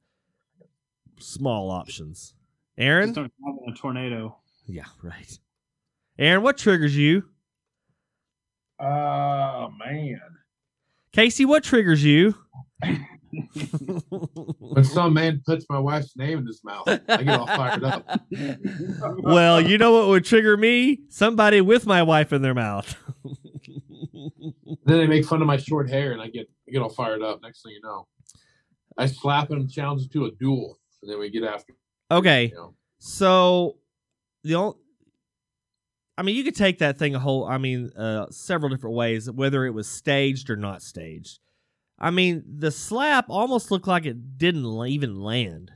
small 1.18 1.70
options. 1.70 2.34
Aaron, 2.76 3.08
Just 3.08 3.16
don't 3.16 3.32
drive 3.40 3.54
in 3.66 3.72
a 3.72 3.76
tornado. 3.76 4.36
yeah, 4.66 4.84
right. 5.02 5.38
Aaron, 6.18 6.42
what 6.42 6.56
triggers 6.58 6.96
you? 6.96 7.24
Oh 8.80 9.70
man. 9.78 10.20
Casey, 11.12 11.44
what 11.44 11.64
triggers 11.64 12.02
you? 12.04 12.34
When 14.60 14.84
some 14.84 15.14
man 15.14 15.42
puts 15.44 15.66
my 15.68 15.78
wife's 15.78 16.16
name 16.16 16.38
in 16.38 16.46
his 16.46 16.62
mouth, 16.62 16.86
I 16.86 16.98
get 17.22 17.28
all 17.40 17.46
fired 17.48 17.82
up. 17.82 18.20
well, 19.18 19.60
you 19.60 19.76
know 19.76 19.92
what 19.92 20.06
would 20.08 20.24
trigger 20.24 20.56
me? 20.56 21.00
Somebody 21.08 21.60
with 21.60 21.84
my 21.84 22.02
wife 22.04 22.32
in 22.32 22.42
their 22.42 22.54
mouth. 22.54 22.94
Then 24.84 24.98
they 24.98 25.06
make 25.08 25.24
fun 25.24 25.40
of 25.40 25.48
my 25.48 25.56
short 25.56 25.90
hair, 25.90 26.12
and 26.12 26.22
I 26.22 26.28
get 26.28 26.46
I 26.68 26.72
get 26.72 26.82
all 26.82 26.88
fired 26.90 27.22
up. 27.22 27.42
Next 27.42 27.62
thing 27.62 27.72
you 27.72 27.80
know, 27.82 28.06
I 28.96 29.06
slap 29.06 29.50
him, 29.50 29.66
challenge 29.68 30.02
him 30.02 30.08
to 30.10 30.24
a 30.26 30.30
duel, 30.32 30.78
and 31.02 31.10
then 31.10 31.18
we 31.18 31.28
get 31.30 31.42
after. 31.42 31.74
okay. 32.12 32.46
You 32.46 32.54
know, 32.54 32.74
So 32.98 33.78
the 34.44 34.54
only, 34.54 34.76
I 36.16 36.22
mean, 36.22 36.36
you 36.36 36.44
could 36.44 36.54
take 36.54 36.78
that 36.78 36.98
thing 36.98 37.14
a 37.14 37.18
whole. 37.18 37.44
I 37.44 37.58
mean, 37.58 37.90
uh, 37.96 38.26
several 38.30 38.70
different 38.70 38.96
ways, 38.96 39.30
whether 39.30 39.64
it 39.66 39.72
was 39.72 39.88
staged 39.88 40.48
or 40.48 40.56
not 40.56 40.82
staged. 40.82 41.40
I 41.98 42.10
mean, 42.10 42.44
the 42.46 42.70
slap 42.70 43.26
almost 43.28 43.70
looked 43.70 43.86
like 43.86 44.04
it 44.06 44.38
didn't 44.38 44.64
even 44.86 45.20
land. 45.20 45.72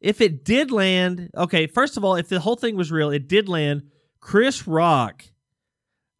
If 0.00 0.20
it 0.20 0.44
did 0.44 0.70
land, 0.70 1.30
okay. 1.36 1.66
First 1.66 1.96
of 1.96 2.04
all, 2.04 2.16
if 2.16 2.28
the 2.28 2.40
whole 2.40 2.56
thing 2.56 2.76
was 2.76 2.92
real, 2.92 3.10
it 3.10 3.28
did 3.28 3.48
land. 3.48 3.82
Chris 4.20 4.66
Rock. 4.66 5.24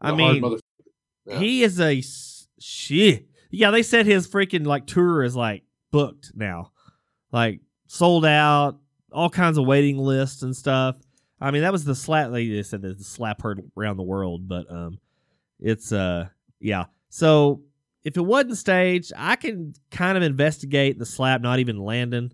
I 0.01 0.11
the 0.11 0.17
mean, 0.17 0.59
Yeah. 1.27 1.39
he 1.39 1.63
is 1.63 1.81
a 1.81 2.03
shit. 2.61 3.29
Yeah, 3.51 3.71
they 3.71 3.83
said 3.83 4.07
his 4.07 4.29
freaking 4.29 4.67
like 4.67 4.87
tour 4.87 5.23
is 5.23 5.35
like 5.37 5.63
booked 5.91 6.33
now, 6.35 6.73
like 7.33 7.61
sold 7.87 8.25
out, 8.25 8.79
all 9.13 9.31
kinds 9.31 9.59
of 9.59 9.67
waiting 9.67 9.99
lists 9.99 10.43
and 10.43 10.55
stuff. 10.55 10.97
I 11.41 11.51
mean, 11.51 11.63
that 11.63 11.73
was 11.73 11.85
the 11.85 11.95
slap. 11.95 12.31
They 12.31 12.49
they 12.49 12.63
said 12.63 12.83
that 12.83 12.99
the 12.99 13.05
slap 13.05 13.43
heard 13.43 13.63
around 13.77 13.97
the 13.97 14.03
world, 14.03 14.49
but 14.49 14.71
um, 14.71 14.99
it's 15.61 15.93
uh, 15.93 16.29
yeah. 16.61 16.85
So 17.09 17.63
if 18.05 18.17
it 18.17 18.23
wasn't 18.23 18.57
staged, 18.57 19.13
I 19.17 19.37
can 19.37 19.75
kind 19.91 20.17
of 20.17 20.23
investigate 20.23 20.99
the 20.99 21.07
slap 21.07 21.41
not 21.41 21.59
even 21.59 21.79
landing. 21.79 22.33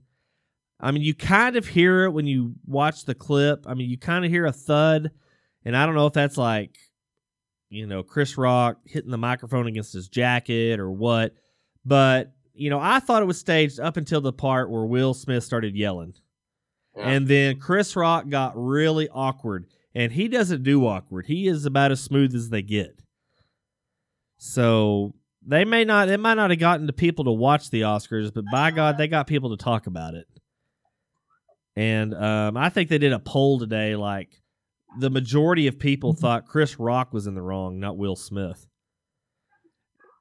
I 0.80 0.90
mean, 0.90 1.02
you 1.02 1.14
kind 1.14 1.56
of 1.56 1.66
hear 1.66 2.04
it 2.04 2.10
when 2.10 2.26
you 2.26 2.54
watch 2.66 3.04
the 3.04 3.14
clip. 3.14 3.64
I 3.66 3.74
mean, 3.74 3.88
you 3.88 3.98
kind 3.98 4.24
of 4.24 4.30
hear 4.30 4.46
a 4.46 4.52
thud, 4.52 5.10
and 5.64 5.76
I 5.76 5.86
don't 5.86 5.94
know 5.94 6.06
if 6.06 6.12
that's 6.12 6.36
like 6.36 6.76
you 7.72 7.86
know, 7.86 8.02
Chris 8.02 8.36
Rock 8.36 8.76
hitting 8.84 9.10
the 9.10 9.16
microphone 9.16 9.66
against 9.66 9.94
his 9.94 10.06
jacket 10.06 10.78
or 10.78 10.90
what. 10.90 11.34
But, 11.86 12.32
you 12.52 12.68
know, 12.68 12.78
I 12.78 13.00
thought 13.00 13.22
it 13.22 13.26
was 13.26 13.38
staged 13.38 13.80
up 13.80 13.96
until 13.96 14.20
the 14.20 14.32
part 14.32 14.70
where 14.70 14.84
Will 14.84 15.14
Smith 15.14 15.42
started 15.42 15.74
yelling. 15.74 16.12
Yeah. 16.96 17.08
And 17.08 17.28
then 17.28 17.58
Chris 17.58 17.96
Rock 17.96 18.28
got 18.28 18.52
really 18.56 19.08
awkward. 19.08 19.66
And 19.94 20.12
he 20.12 20.28
doesn't 20.28 20.62
do 20.62 20.86
awkward. 20.86 21.26
He 21.26 21.46
is 21.46 21.66
about 21.66 21.90
as 21.90 22.00
smooth 22.00 22.34
as 22.34 22.48
they 22.48 22.62
get. 22.62 23.02
So 24.38 25.14
they 25.46 25.64
may 25.64 25.84
not 25.84 26.08
it 26.08 26.18
might 26.18 26.34
not 26.34 26.50
have 26.50 26.58
gotten 26.58 26.86
to 26.86 26.92
people 26.92 27.24
to 27.26 27.32
watch 27.32 27.70
the 27.70 27.82
Oscars, 27.82 28.32
but 28.32 28.44
by 28.50 28.70
God, 28.70 28.96
they 28.98 29.08
got 29.08 29.26
people 29.26 29.56
to 29.56 29.62
talk 29.62 29.86
about 29.86 30.14
it. 30.14 30.26
And 31.76 32.14
um, 32.14 32.56
I 32.56 32.68
think 32.68 32.88
they 32.88 32.98
did 32.98 33.12
a 33.12 33.18
poll 33.18 33.58
today, 33.58 33.96
like 33.96 34.42
the 34.98 35.10
majority 35.10 35.66
of 35.66 35.78
people 35.78 36.12
thought 36.12 36.46
Chris 36.46 36.78
Rock 36.78 37.12
was 37.12 37.26
in 37.26 37.34
the 37.34 37.42
wrong, 37.42 37.80
not 37.80 37.96
Will 37.96 38.16
Smith. 38.16 38.66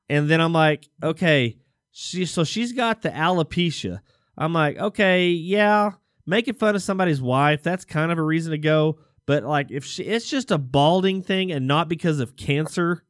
And 0.10 0.29
then 0.29 0.41
I'm 0.41 0.53
like, 0.53 0.88
okay, 1.01 1.57
she 1.91 2.25
so 2.25 2.43
she's 2.43 2.73
got 2.73 3.01
the 3.01 3.10
alopecia. 3.10 3.99
I'm 4.38 4.53
like, 4.53 4.77
okay, 4.77 5.29
yeah, 5.29 5.91
making 6.25 6.55
fun 6.55 6.75
of 6.75 6.81
somebody's 6.81 7.21
wife, 7.21 7.63
that's 7.63 7.86
kind 7.86 8.12
of 8.12 8.17
a 8.17 8.23
reason 8.23 8.51
to 8.51 8.57
go. 8.57 8.99
But 9.25 9.43
like, 9.43 9.71
if 9.71 9.86
she, 9.86 10.03
it's 10.03 10.29
just 10.29 10.51
a 10.51 10.57
balding 10.57 11.21
thing 11.21 11.51
and 11.51 11.67
not 11.67 11.88
because 11.88 12.19
of 12.19 12.36
cancer, 12.36 13.03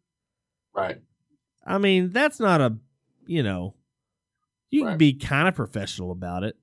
Right. 0.74 0.98
I 1.66 1.78
mean, 1.78 2.12
that's 2.12 2.40
not 2.40 2.62
a, 2.62 2.78
you 3.26 3.44
know, 3.44 3.76
you 4.70 4.86
can 4.86 4.98
be 4.98 5.14
kind 5.14 5.48
of 5.48 5.56
professional 5.56 6.12
about 6.12 6.44
it. 6.44 6.56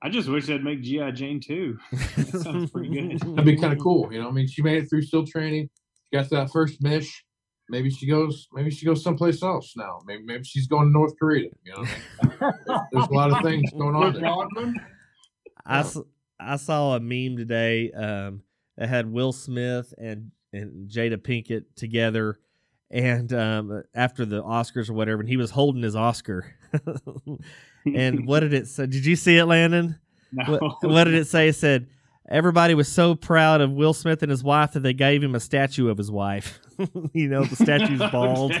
I 0.00 0.08
just 0.08 0.28
wish 0.28 0.46
they'd 0.46 0.64
make 0.64 0.82
GI 0.82 1.12
Jane 1.12 1.40
too. 1.40 1.78
That 2.16 2.40
sounds 2.42 2.70
pretty 2.70 2.88
good. 2.88 3.20
That'd 3.20 3.44
be 3.44 3.56
kind 3.56 3.72
of 3.72 3.78
cool. 3.78 4.12
You 4.12 4.20
know, 4.20 4.28
I 4.28 4.32
mean, 4.32 4.48
she 4.48 4.62
made 4.62 4.82
it 4.82 4.88
through 4.88 5.02
still 5.02 5.26
training. 5.26 5.70
She 6.04 6.16
got 6.16 6.30
that 6.30 6.50
first 6.50 6.82
mish. 6.82 7.24
Maybe 7.68 7.88
she 7.90 8.06
goes. 8.06 8.48
Maybe 8.52 8.70
she 8.70 8.84
goes 8.84 9.02
someplace 9.02 9.42
else 9.42 9.74
now. 9.76 10.00
Maybe 10.04 10.24
maybe 10.24 10.44
she's 10.44 10.66
going 10.66 10.88
to 10.88 10.92
North 10.92 11.16
Korea. 11.18 11.48
You 11.64 11.72
know, 11.72 11.84
I 11.84 12.26
mean? 12.26 12.34
there's, 12.40 12.80
there's 12.92 13.06
a 13.06 13.12
lot 13.12 13.32
of 13.32 13.42
things 13.42 13.70
going 13.70 13.94
on. 13.94 14.74
With 15.64 15.72
There. 15.72 15.76
Rodman? 15.76 15.76
I, 15.76 15.78
s- 15.80 15.98
I 16.40 16.56
saw 16.56 16.96
a 16.96 17.00
meme 17.00 17.36
today 17.36 17.90
um, 17.92 18.42
that 18.76 18.88
had 18.88 19.10
Will 19.12 19.32
Smith 19.32 19.92
and, 19.98 20.30
and 20.52 20.88
Jada 20.90 21.16
Pinkett 21.18 21.64
together, 21.76 22.38
and 22.90 23.32
um, 23.32 23.82
after 23.94 24.24
the 24.24 24.42
Oscars 24.42 24.90
or 24.90 24.94
whatever, 24.94 25.20
and 25.20 25.28
he 25.28 25.36
was 25.36 25.50
holding 25.50 25.82
his 25.82 25.96
Oscar. 25.96 26.44
and 27.86 28.26
what 28.26 28.40
did 28.44 28.52
it 28.54 28.68
say? 28.68 28.86
Did 28.86 29.06
you 29.06 29.16
see 29.16 29.36
it, 29.38 29.44
Landon? 29.46 29.98
No. 30.32 30.44
What, 30.58 30.82
what 30.90 31.04
did 31.04 31.14
it 31.14 31.26
say? 31.26 31.48
It 31.48 31.54
said 31.54 31.86
everybody 32.28 32.74
was 32.74 32.88
so 32.88 33.14
proud 33.14 33.60
of 33.60 33.70
Will 33.70 33.92
Smith 33.94 34.22
and 34.22 34.30
his 34.30 34.42
wife 34.42 34.72
that 34.72 34.80
they 34.80 34.92
gave 34.94 35.22
him 35.22 35.34
a 35.34 35.40
statue 35.40 35.88
of 35.88 35.98
his 35.98 36.10
wife. 36.10 36.60
you 37.12 37.28
know, 37.28 37.44
the 37.44 37.56
statue's 37.56 38.00
bald. 38.10 38.52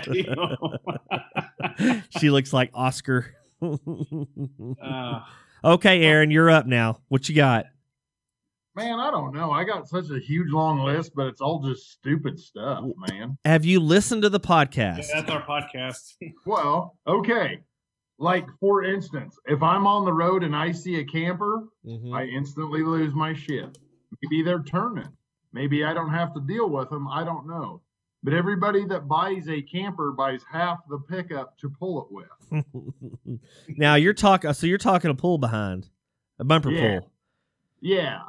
She 2.18 2.30
looks 2.30 2.52
like 2.52 2.70
Oscar. 2.74 3.34
Uh, 3.62 5.20
okay, 5.64 6.02
Aaron, 6.02 6.30
you're 6.30 6.50
up 6.50 6.66
now. 6.66 7.00
What 7.08 7.28
you 7.28 7.34
got? 7.34 7.66
Man, 8.74 8.98
I 8.98 9.10
don't 9.10 9.34
know. 9.34 9.50
I 9.50 9.64
got 9.64 9.86
such 9.88 10.08
a 10.10 10.18
huge 10.18 10.50
long 10.50 10.80
list, 10.80 11.12
but 11.14 11.26
it's 11.26 11.42
all 11.42 11.62
just 11.62 11.90
stupid 11.92 12.38
stuff, 12.40 12.82
man. 13.08 13.36
Have 13.44 13.66
you 13.66 13.80
listened 13.80 14.22
to 14.22 14.30
the 14.30 14.40
podcast? 14.40 15.08
yeah, 15.08 15.20
that's 15.20 15.30
our 15.30 15.42
podcast. 15.44 16.14
Well, 16.46 16.96
okay. 17.06 17.60
Like 18.18 18.46
for 18.60 18.82
instance, 18.84 19.36
if 19.46 19.62
I'm 19.62 19.86
on 19.86 20.04
the 20.04 20.12
road 20.12 20.42
and 20.42 20.54
I 20.56 20.72
see 20.72 20.96
a 21.00 21.04
camper, 21.04 21.64
Mhm. 21.86 22.14
I 22.16 22.24
instantly 22.24 22.82
lose 22.82 23.14
my 23.14 23.34
shit. 23.34 23.76
Maybe 24.22 24.42
they're 24.42 24.62
turning. 24.62 25.08
Maybe 25.52 25.84
I 25.84 25.92
don't 25.92 26.10
have 26.10 26.32
to 26.34 26.40
deal 26.40 26.70
with 26.70 26.88
them. 26.88 27.08
I 27.08 27.24
don't 27.24 27.46
know. 27.46 27.82
But 28.24 28.34
everybody 28.34 28.84
that 28.86 29.08
buys 29.08 29.48
a 29.48 29.60
camper 29.62 30.12
buys 30.12 30.42
half 30.50 30.78
the 30.88 30.98
pickup 30.98 31.58
to 31.58 31.68
pull 31.68 32.02
it 32.02 32.12
with. 32.12 33.40
now 33.76 33.96
you're 33.96 34.14
talking. 34.14 34.52
So 34.52 34.66
you're 34.66 34.78
talking 34.78 35.10
a 35.10 35.14
pull 35.14 35.38
behind, 35.38 35.88
a 36.38 36.44
bumper 36.44 36.70
Yeah. 36.70 37.00
pull. 37.00 37.10
Yeah. 37.80 38.20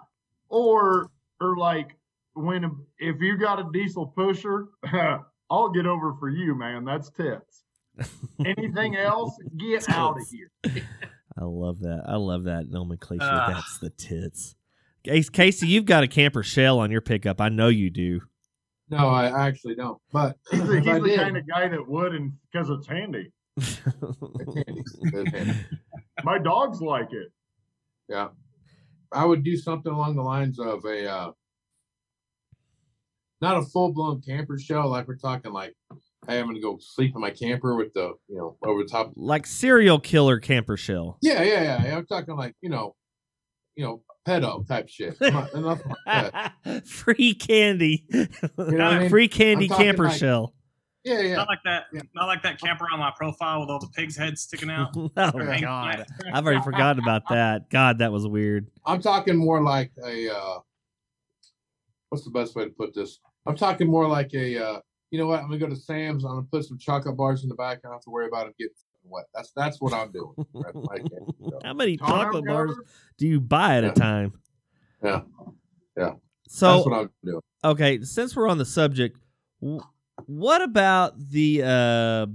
Or 0.50 1.12
or 1.40 1.58
like 1.58 1.96
when 2.34 2.76
if 2.98 3.22
you 3.22 3.38
got 3.38 3.60
a 3.60 3.70
diesel 3.72 4.08
pusher, 4.08 4.70
I'll 5.52 5.70
get 5.70 5.86
over 5.86 6.16
for 6.20 6.30
you, 6.30 6.56
man. 6.56 6.86
That's 6.86 7.10
tits. 7.12 7.64
Anything 8.46 8.96
else, 8.96 9.38
get 9.58 9.88
out 9.90 10.18
of 10.20 10.28
here. 10.28 10.50
I 11.38 11.44
love 11.44 11.82
that. 11.82 12.04
I 12.08 12.16
love 12.16 12.46
that 12.46 12.68
nomenclature. 12.70 13.22
Ah. 13.24 13.48
That's 13.54 13.78
the 13.78 13.92
tits. 13.92 14.56
Casey, 15.04 15.68
you've 15.68 15.86
got 15.86 16.04
a 16.04 16.08
camper 16.08 16.42
shell 16.44 16.80
on 16.80 16.90
your 16.90 17.02
pickup. 17.02 17.42
I 17.42 17.50
know 17.50 17.68
you 17.68 17.90
do. 17.92 18.22
No, 18.90 19.10
I 19.10 19.28
I 19.28 19.48
actually 19.48 19.76
don't. 19.76 20.00
But 20.12 20.38
He's 20.52 20.68
the, 20.68 20.82
he's 20.82 20.86
the 20.86 21.00
did, 21.02 21.20
kind 21.20 21.38
of 21.38 21.48
guy 21.48 21.68
that 21.68 21.88
would, 21.88 22.14
and 22.14 22.34
because 22.52 22.70
it's 22.70 22.88
handy. 22.88 23.32
it's 23.58 23.76
handy. 23.86 24.84
It's 25.14 25.32
handy. 25.32 25.54
My 26.24 26.38
dogs 26.38 26.82
like 26.82 27.12
it. 27.12 27.32
Yeah. 28.10 28.30
I 29.12 29.26
would 29.26 29.44
do 29.44 29.56
something 29.58 29.92
along 29.92 30.16
the 30.16 30.24
lines 30.24 30.60
of 30.60 30.84
a 30.86 31.10
uh 31.10 31.32
not 33.42 33.58
a 33.58 33.62
full 33.62 33.92
blown 33.94 34.22
camper 34.22 34.58
shell, 34.58 34.90
like 34.90 35.08
we're 35.08 35.18
talking 35.18 35.52
like, 35.52 35.76
hey, 36.28 36.40
I'm 36.40 36.48
gonna 36.48 36.62
go 36.62 36.78
sleep 36.80 37.14
in 37.14 37.22
my 37.22 37.30
camper 37.30 37.76
with 37.76 37.94
the 37.94 38.14
you 38.28 38.38
know 38.38 38.58
over 38.66 38.84
the 38.84 38.90
top. 38.90 39.12
like 39.16 39.46
serial 39.46 40.00
killer 40.00 40.40
camper 40.40 40.78
shell. 40.78 41.18
Yeah, 41.22 41.44
yeah, 41.44 41.62
yeah. 41.64 41.86
yeah. 41.86 41.98
I'm 41.98 42.06
talking 42.06 42.36
like, 42.36 42.56
you 42.62 42.70
know, 42.70 42.96
you 43.76 43.84
know, 43.86 44.02
pedo 44.28 44.66
type 44.68 44.90
shit. 44.90 45.18
I'm 45.22 45.34
not- 45.34 45.82
Nothing. 46.06 46.82
Free 46.86 47.34
candy. 47.34 48.06
You 48.12 48.28
know 48.58 48.58
what 48.58 48.82
I 48.82 49.00
mean? 49.00 49.10
Free 49.10 49.28
candy 49.28 49.68
camper 49.68 50.06
like- 50.06 50.18
shell. 50.18 50.54
Yeah, 51.06 51.20
yeah. 51.20 51.36
Not 51.36 51.50
like 51.50 51.60
that. 51.66 51.84
Yeah. 51.92 52.02
Not 52.16 52.28
like 52.28 52.44
that 52.44 52.62
camper 52.62 52.86
on 52.92 52.98
my 52.98 53.12
profile 53.18 53.60
with 53.60 53.70
all 53.70 53.80
the 53.80 53.90
pigs' 53.94 54.16
heads 54.16 54.42
sticking 54.44 54.70
out. 54.70 54.90
oh 54.96 55.10
Yeah. 55.18 55.60
God, 55.60 56.06
I've 56.34 56.46
already 56.46 56.62
forgotten 56.62 57.04
about 57.04 57.24
that. 57.30 57.70
God, 57.70 57.98
that 57.98 58.12
was 58.14 58.26
weird. 58.26 58.68
I'm 58.86 59.02
talking 59.02 59.36
more 59.36 59.62
like 59.62 59.92
a 60.06 60.30
uh 60.34 60.60
what's 62.10 62.24
the 62.24 62.32
best 62.32 62.56
way 62.56 62.64
to 62.64 62.70
put 62.70 62.94
this? 62.94 63.20
I'm 63.46 63.58
talking 63.58 63.88
more 63.88 64.08
like 64.08 64.34
a 64.34 64.58
uh 64.58 64.80
you 65.12 65.20
know 65.20 65.28
what, 65.28 65.42
I'm 65.42 65.48
gonna 65.48 65.58
go 65.60 65.68
to 65.68 65.76
Sam's, 65.76 66.24
I'm 66.24 66.32
gonna 66.36 66.48
put 66.50 66.64
some 66.66 66.78
chocolate 66.78 67.18
bars 67.18 67.44
in 67.44 67.50
the 67.50 67.56
back, 67.56 67.80
I 67.84 67.88
don't 67.88 67.94
have 67.94 68.02
to 68.04 68.10
worry 68.10 68.28
about 68.28 68.48
it 68.48 68.56
getting 68.58 68.74
wet. 69.04 69.26
That's 69.34 69.52
that's 69.52 69.82
what 69.82 69.94
I'm 69.94 70.12
doing. 70.12 70.34
That's 70.54 70.76
my 70.76 70.98
camper. 70.98 71.60
How 71.64 71.74
many 71.74 71.98
Tonneau 71.98 72.24
chocolate 72.24 72.46
bars 72.46 72.72
cover? 72.72 72.86
do 73.18 73.28
you 73.28 73.40
buy 73.40 73.78
at 73.78 73.84
a 73.84 73.92
time? 73.92 74.34
Yeah. 75.04 75.22
Yeah. 75.98 76.12
So 76.48 76.76
that's 76.76 76.86
what 76.86 77.00
I'm 77.00 77.10
doing. 77.24 77.42
okay, 77.64 78.02
since 78.02 78.36
we're 78.36 78.50
on 78.50 78.58
the 78.58 78.66
subject, 78.66 79.18
what 80.26 80.62
about 80.62 81.14
the 81.30 81.64
uh 81.64 82.26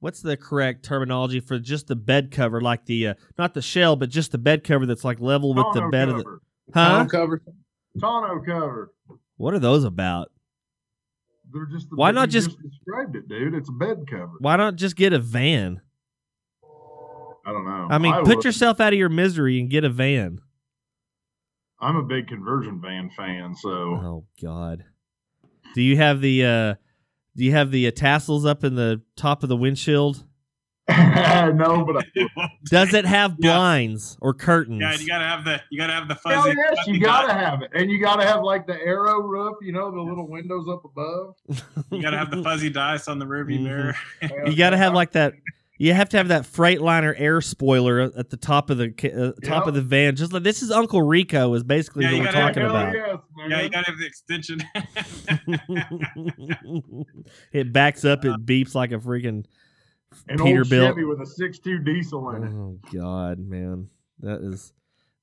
what's 0.00 0.22
the 0.22 0.36
correct 0.36 0.84
terminology 0.84 1.40
for 1.40 1.58
just 1.58 1.86
the 1.86 1.96
bed 1.96 2.30
cover 2.30 2.60
like 2.60 2.84
the 2.86 3.08
uh, 3.08 3.14
not 3.38 3.54
the 3.54 3.62
shell 3.62 3.96
but 3.96 4.08
just 4.08 4.32
the 4.32 4.38
bed 4.38 4.64
cover 4.64 4.86
that's 4.86 5.04
like 5.04 5.20
level 5.20 5.54
with 5.54 5.66
the 5.74 5.80
Tonneau 5.80 5.90
bed 5.90 6.08
of 6.08 6.16
the 6.16 6.24
cover. 6.24 6.42
Huh? 6.74 6.88
Tonneau 6.88 7.08
cover. 7.10 7.42
Tonneau 8.00 8.40
cover. 8.44 8.92
What 9.36 9.54
are 9.54 9.58
those 9.58 9.84
about? 9.84 10.30
They're 11.52 11.66
just 11.66 11.90
the 11.90 11.96
Why 11.96 12.10
not 12.10 12.28
just- 12.30 12.56
described 12.62 13.16
it, 13.16 13.28
dude? 13.28 13.54
It's 13.54 13.68
a 13.68 13.72
bed 13.72 14.04
cover. 14.08 14.32
Why 14.38 14.56
not 14.56 14.76
just 14.76 14.96
get 14.96 15.12
a 15.12 15.18
van? 15.18 15.80
I 17.46 17.52
don't 17.52 17.64
know. 17.64 17.88
I 17.90 17.98
mean, 17.98 18.14
put 18.24 18.36
would. 18.36 18.44
yourself 18.44 18.80
out 18.80 18.92
of 18.92 18.98
your 18.98 19.08
misery 19.08 19.58
and 19.58 19.70
get 19.70 19.82
a 19.84 19.88
van. 19.88 20.40
I'm 21.80 21.96
a 21.96 22.02
big 22.02 22.28
conversion 22.28 22.80
van 22.80 23.10
fan, 23.16 23.54
so 23.54 23.68
Oh 23.70 24.26
God. 24.42 24.84
Do 25.74 25.82
you 25.82 25.96
have 25.96 26.20
the 26.20 26.44
uh 26.44 26.74
do 27.36 27.44
you 27.44 27.52
have 27.52 27.70
the 27.70 27.86
uh, 27.86 27.92
tassels 27.92 28.44
up 28.44 28.64
in 28.64 28.74
the 28.74 29.00
top 29.16 29.42
of 29.42 29.48
the 29.48 29.56
windshield? 29.56 30.24
no, 30.88 31.84
but 31.86 32.04
I, 32.04 32.48
Does 32.64 32.92
it 32.94 33.04
have 33.06 33.36
Yeah. 33.38 33.54
blinds 33.56 34.16
or 34.20 34.34
curtains? 34.34 34.80
Yeah, 34.82 34.94
you 34.94 35.06
gotta 35.06 35.24
have 35.24 35.44
the 35.44 35.60
you 35.70 35.78
gotta 35.78 35.92
have 35.94 36.08
the 36.08 36.14
fuzzy. 36.14 36.34
hell 36.34 36.42
fuzzy. 36.44 36.56
yes, 36.58 36.78
fuzzy 36.78 36.92
you 36.92 37.00
gotta 37.00 37.28
dot- 37.28 37.40
have 37.40 37.62
it, 37.62 37.70
and 37.74 37.90
you 37.90 37.98
gotta 37.98 38.26
have 38.26 38.42
like 38.42 38.66
the 38.66 38.74
arrow 38.80 39.20
roof, 39.22 39.56
you 39.62 39.72
know, 39.72 39.90
the 39.90 40.00
little 40.00 40.28
windows 40.28 40.66
up 40.68 40.84
above. 40.84 41.34
You 41.90 42.02
gotta 42.02 42.18
have 42.18 42.30
the 42.30 42.42
fuzzy 42.42 42.70
dice 42.70 43.08
on 43.08 43.18
the 43.18 43.24
rearview 43.26 43.58
Mhm. 43.60 43.62
mirror. 43.62 43.96
You 44.46 44.56
got 44.56 44.70
to 44.70 44.76
have 44.76 44.92
like 44.94 45.12
that. 45.12 45.34
You 45.78 45.94
have 45.94 46.10
to 46.10 46.18
have 46.18 46.28
that 46.28 46.42
Freightliner 46.42 47.14
air 47.16 47.40
spoiler 47.40 48.00
at 48.14 48.28
the 48.28 48.36
top 48.36 48.68
of 48.68 48.76
the 48.76 48.88
uh, 48.88 49.32
top 49.46 49.64
Yep. 49.64 49.68
of 49.68 49.74
the 49.74 49.80
van. 49.80 50.14
Just 50.14 50.30
like 50.30 50.42
this 50.42 50.62
is 50.62 50.70
Uncle 50.70 51.00
Rico 51.00 51.54
is 51.54 51.62
basically 51.64 52.04
Yeah, 52.04 52.12
what 52.12 52.18
we're 52.18 52.24
gotta 52.26 52.38
have 52.38 52.54
talking 52.54 52.68
about. 52.68 52.94
yes. 52.94 53.16
Yeah, 53.48 53.60
you 53.62 53.70
gotta 53.70 53.90
have 53.90 53.98
the 53.98 54.06
extension. 54.06 54.62
it 57.52 57.72
backs 57.72 58.04
up. 58.04 58.24
It 58.24 58.44
beeps 58.44 58.74
like 58.74 58.92
a 58.92 58.96
freaking 58.98 59.44
An 60.28 60.38
Peterbilt. 60.38 60.86
old 60.86 60.90
Chevy 60.90 61.04
with 61.04 61.20
a 61.20 61.26
six-two 61.26 61.78
diesel 61.78 62.30
in 62.30 62.44
it. 62.44 62.52
Oh 62.52 62.78
God, 62.92 63.38
man, 63.38 63.88
that 64.20 64.40
is 64.40 64.72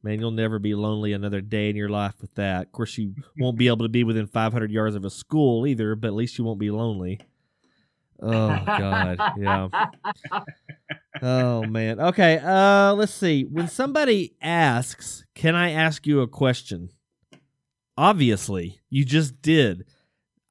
man. 0.02 0.19
You'll 0.19 0.32
never 0.32 0.60
be 0.60 0.76
lonely 0.76 1.13
another 1.13 1.41
day 1.41 1.69
in 1.69 1.76
your 1.76 1.89
life 1.89 2.15
with 2.21 2.34
that. 2.36 2.67
Of 2.67 2.71
course, 2.71 2.97
you 2.97 3.15
won't 3.38 3.58
be 3.58 3.67
able 3.67 3.86
to 3.86 3.89
be 3.89 4.04
within 4.04 4.28
500 4.28 4.71
yards 4.71 4.95
of 4.95 5.06
a 5.06 5.10
school 5.10 5.67
either, 5.67 5.95
but 5.95 6.08
at 6.08 6.13
least 6.13 6.38
you 6.38 6.43
won't 6.43 6.60
be 6.60 6.71
lonely. 6.71 7.19
Oh 8.21 8.47
God, 8.65 9.19
yeah. 9.38 9.67
Oh 11.21 11.63
man. 11.63 12.00
Okay. 12.00 12.39
Uh, 12.39 12.93
let's 12.93 13.13
see. 13.13 13.43
When 13.43 13.67
somebody 13.67 14.36
asks, 14.41 15.26
"Can 15.36 15.56
I 15.56 15.71
ask 15.71 16.08
you 16.08 16.21
a 16.21 16.28
question?" 16.28 16.89
Obviously, 17.97 18.80
you 18.89 19.06
just 19.06 19.41
did. 19.41 19.86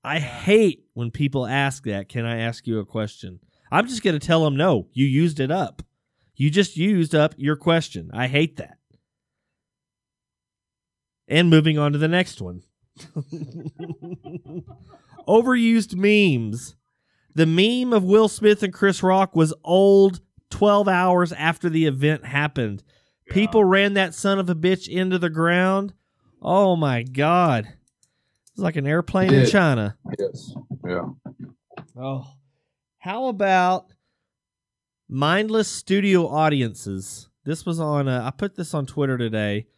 I 0.04 0.18
hate 0.20 0.84
when 0.94 1.10
people 1.10 1.46
ask 1.46 1.84
that. 1.84 2.08
Can 2.08 2.24
I 2.24 2.38
ask 2.38 2.66
you 2.66 2.78
a 2.78 2.84
question? 2.84 3.40
I'm 3.70 3.86
just 3.86 4.02
going 4.02 4.18
to 4.18 4.24
tell 4.26 4.44
them 4.44 4.56
no. 4.56 4.88
You 4.92 5.06
used 5.06 5.40
it 5.40 5.50
up. 5.50 5.82
You 6.34 6.50
just 6.50 6.76
used 6.76 7.14
up 7.14 7.34
your 7.36 7.56
question. 7.56 8.10
I 8.12 8.26
hate 8.26 8.56
that. 8.56 8.78
And 11.28 11.50
moving 11.50 11.78
on 11.78 11.92
to 11.92 11.98
the 11.98 12.08
next 12.08 12.40
one. 12.40 12.62
Overused 15.28 15.96
memes. 15.96 16.76
The 17.34 17.46
meme 17.46 17.92
of 17.92 18.04
Will 18.04 18.28
Smith 18.28 18.62
and 18.62 18.72
Chris 18.72 19.02
Rock 19.02 19.34
was 19.34 19.52
old 19.64 20.20
12 20.50 20.88
hours 20.88 21.32
after 21.32 21.68
the 21.68 21.86
event 21.86 22.24
happened. 22.24 22.82
People 23.28 23.64
ran 23.64 23.94
that 23.94 24.14
son 24.14 24.38
of 24.38 24.48
a 24.48 24.54
bitch 24.54 24.88
into 24.88 25.18
the 25.18 25.30
ground. 25.30 25.92
Oh 26.40 26.76
my 26.76 27.02
God. 27.02 27.66
It's 28.52 28.62
like 28.62 28.76
an 28.76 28.86
airplane 28.86 29.34
in. 29.34 29.46
China. 29.46 29.96
Yes. 30.18 30.54
Yeah. 30.86 31.08
Oh. 31.98 32.26
How 33.06 33.28
about 33.28 33.92
mindless 35.08 35.68
studio 35.68 36.26
audiences? 36.26 37.28
This 37.44 37.64
was 37.64 37.78
on 37.78 38.08
uh, 38.08 38.24
I 38.24 38.32
put 38.32 38.56
this 38.56 38.74
on 38.74 38.84
Twitter 38.84 39.16
today. 39.16 39.68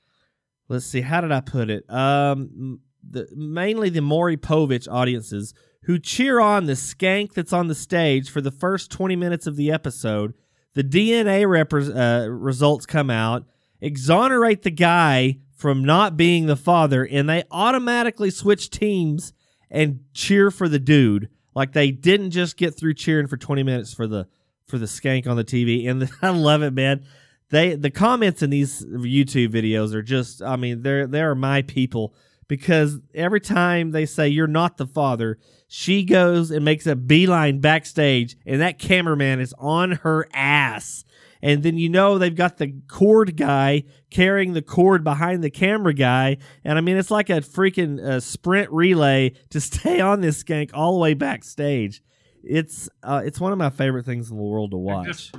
Let's 0.70 0.86
see, 0.86 1.02
how 1.02 1.20
did 1.20 1.30
I 1.30 1.42
put 1.42 1.68
it? 1.68 1.84
Um 1.90 2.80
the 3.06 3.28
mainly 3.36 3.90
the 3.90 4.00
Maury 4.00 4.38
Povich 4.38 4.90
audiences 4.90 5.52
who 5.82 5.98
cheer 5.98 6.40
on 6.40 6.64
the 6.64 6.72
skank 6.72 7.34
that's 7.34 7.52
on 7.52 7.68
the 7.68 7.74
stage 7.74 8.30
for 8.30 8.40
the 8.40 8.50
first 8.50 8.90
20 8.90 9.14
minutes 9.14 9.46
of 9.46 9.56
the 9.56 9.70
episode. 9.70 10.32
The 10.72 10.82
DNA 10.82 11.44
repres 11.44 11.94
uh, 11.94 12.30
results 12.30 12.86
come 12.86 13.10
out, 13.10 13.44
exonerate 13.82 14.62
the 14.62 14.70
guy 14.70 15.40
from 15.54 15.84
not 15.84 16.16
being 16.16 16.46
the 16.46 16.56
father, 16.56 17.04
and 17.04 17.28
they 17.28 17.44
automatically 17.50 18.30
switch 18.30 18.70
teams 18.70 19.34
and 19.70 20.00
cheer 20.14 20.50
for 20.50 20.66
the 20.66 20.78
dude. 20.78 21.28
Like 21.58 21.72
they 21.72 21.90
didn't 21.90 22.30
just 22.30 22.56
get 22.56 22.76
through 22.76 22.94
cheering 22.94 23.26
for 23.26 23.36
20 23.36 23.64
minutes 23.64 23.92
for 23.92 24.06
the 24.06 24.28
for 24.68 24.78
the 24.78 24.86
skank 24.86 25.26
on 25.26 25.36
the 25.36 25.44
TV. 25.44 25.88
And 25.88 26.08
I 26.22 26.30
love 26.30 26.62
it, 26.62 26.72
man. 26.72 27.04
They 27.50 27.74
the 27.74 27.90
comments 27.90 28.42
in 28.42 28.50
these 28.50 28.84
YouTube 28.86 29.48
videos 29.48 29.92
are 29.92 30.02
just 30.02 30.40
I 30.40 30.54
mean, 30.54 30.82
they're 30.82 31.08
they 31.08 31.20
are 31.20 31.34
my 31.34 31.62
people 31.62 32.14
because 32.46 33.00
every 33.12 33.40
time 33.40 33.90
they 33.90 34.06
say 34.06 34.28
you're 34.28 34.46
not 34.46 34.76
the 34.76 34.86
father, 34.86 35.38
she 35.66 36.04
goes 36.04 36.52
and 36.52 36.64
makes 36.64 36.86
a 36.86 36.94
beeline 36.94 37.58
backstage 37.58 38.36
and 38.46 38.60
that 38.60 38.78
cameraman 38.78 39.40
is 39.40 39.52
on 39.58 39.92
her 39.92 40.28
ass. 40.32 41.04
And 41.42 41.62
then 41.62 41.76
you 41.78 41.88
know 41.88 42.18
they've 42.18 42.34
got 42.34 42.56
the 42.58 42.74
cord 42.88 43.36
guy 43.36 43.84
carrying 44.10 44.52
the 44.54 44.62
cord 44.62 45.04
behind 45.04 45.42
the 45.44 45.50
camera 45.50 45.94
guy. 45.94 46.38
And 46.64 46.78
I 46.78 46.80
mean, 46.80 46.96
it's 46.96 47.10
like 47.10 47.30
a 47.30 47.40
freaking 47.40 48.02
uh, 48.02 48.20
sprint 48.20 48.70
relay 48.72 49.34
to 49.50 49.60
stay 49.62 50.00
on 50.00 50.20
this 50.20 50.42
skank 50.42 50.70
all 50.74 50.94
the 50.94 50.98
way 51.00 51.14
backstage. 51.14 52.02
It's 52.42 52.88
uh, 53.02 53.22
it's 53.24 53.40
one 53.40 53.52
of 53.52 53.58
my 53.58 53.70
favorite 53.70 54.04
things 54.06 54.30
in 54.30 54.36
the 54.36 54.42
world 54.42 54.70
to 54.70 54.76
They're 54.76 54.84
watch. 54.94 55.06
just, 55.06 55.34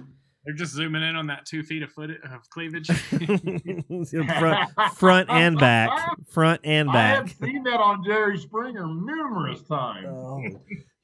they're 0.45 0.55
just 0.55 0.73
zooming 0.73 1.01
in 1.03 1.15
on 1.15 1.27
that 1.27 1.45
two 1.45 1.63
feet 1.63 1.81
of 1.83 1.91
foot 1.91 2.11
of 2.11 2.49
cleavage. 2.49 2.87
front, 4.39 4.69
front 4.95 5.29
and 5.29 5.57
back, 5.57 5.89
front 6.29 6.61
and 6.63 6.87
back. 6.91 7.15
I 7.15 7.19
have 7.19 7.31
seen 7.31 7.63
that 7.63 7.79
on 7.79 8.03
Jerry 8.03 8.37
Springer 8.37 8.85
numerous 8.87 9.61
times. 9.63 10.07
Oh. 10.09 10.41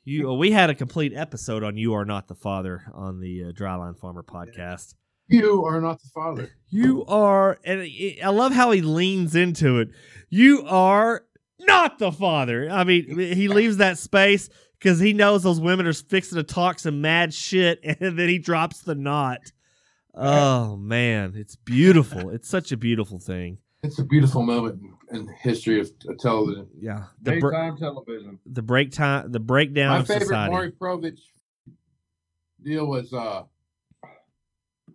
You, 0.08 0.32
we 0.34 0.52
had 0.52 0.70
a 0.70 0.76
complete 0.76 1.14
episode 1.16 1.64
on 1.64 1.78
"You 1.78 1.96
Are 1.96 2.06
Not 2.06 2.28
the 2.28 2.36
Father" 2.36 2.84
on 2.94 3.20
the 3.20 3.46
uh, 3.46 3.52
Dryline 3.52 3.98
Farmer 3.98 4.22
podcast. 4.22 4.94
You 5.28 5.66
are 5.66 5.82
not 5.82 6.00
the 6.00 6.10
father. 6.14 6.52
You 6.70 7.04
are, 7.06 7.58
and 7.64 7.90
I 8.24 8.30
love 8.30 8.54
how 8.54 8.70
he 8.70 8.82
leans 8.82 9.36
into 9.36 9.80
it. 9.80 9.90
You 10.30 10.64
are 10.68 11.26
not 11.60 11.98
the 11.98 12.12
father. 12.12 12.70
I 12.70 12.84
mean, 12.84 13.18
he 13.18 13.48
leaves 13.48 13.78
that 13.78 13.98
space 13.98 14.48
because 14.78 15.00
he 15.00 15.14
knows 15.14 15.42
those 15.42 15.60
women 15.60 15.88
are 15.88 15.94
fixing 15.94 16.36
to 16.36 16.44
talk 16.44 16.78
some 16.78 17.02
mad 17.02 17.34
shit, 17.34 17.80
and 17.84 18.20
then 18.20 18.30
he 18.30 18.38
drops 18.38 18.82
the 18.82 18.94
knot. 18.94 19.40
Oh 20.14 20.76
man, 20.76 21.34
it's 21.36 21.56
beautiful. 21.56 22.30
It's 22.30 22.48
such 22.48 22.72
a 22.72 22.78
beautiful 22.78 23.18
thing. 23.18 23.58
It's 23.82 23.98
a 23.98 24.04
beautiful 24.04 24.44
moment 24.44 24.80
in, 25.12 25.28
history 25.40 25.80
of, 25.80 25.92
television. 26.20 26.68
Yeah, 26.80 27.06
the 27.22 27.40
br- 27.40 27.52
Daytime 27.52 27.78
television. 27.78 28.40
the 28.46 28.62
break 28.62 28.92
time, 28.92 29.32
the 29.32 29.40
breakdown 29.40 30.00
My 30.00 30.04
favorite 30.04 30.28
society. 30.28 30.52
Maury 30.52 30.72
Povich 30.72 31.20
deal 32.64 32.88
was 32.88 33.14
uh 33.14 33.44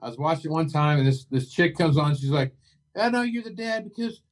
I 0.02 0.08
was 0.08 0.18
watching 0.18 0.50
one 0.50 0.68
time 0.68 0.98
and 0.98 1.06
this 1.06 1.24
this 1.26 1.50
chick 1.50 1.76
comes 1.76 1.96
on, 1.96 2.14
she's 2.14 2.30
like, 2.30 2.54
I 2.96 3.10
know 3.10 3.22
you're 3.22 3.42
the 3.42 3.50
dad 3.50 3.84
because 3.84 4.22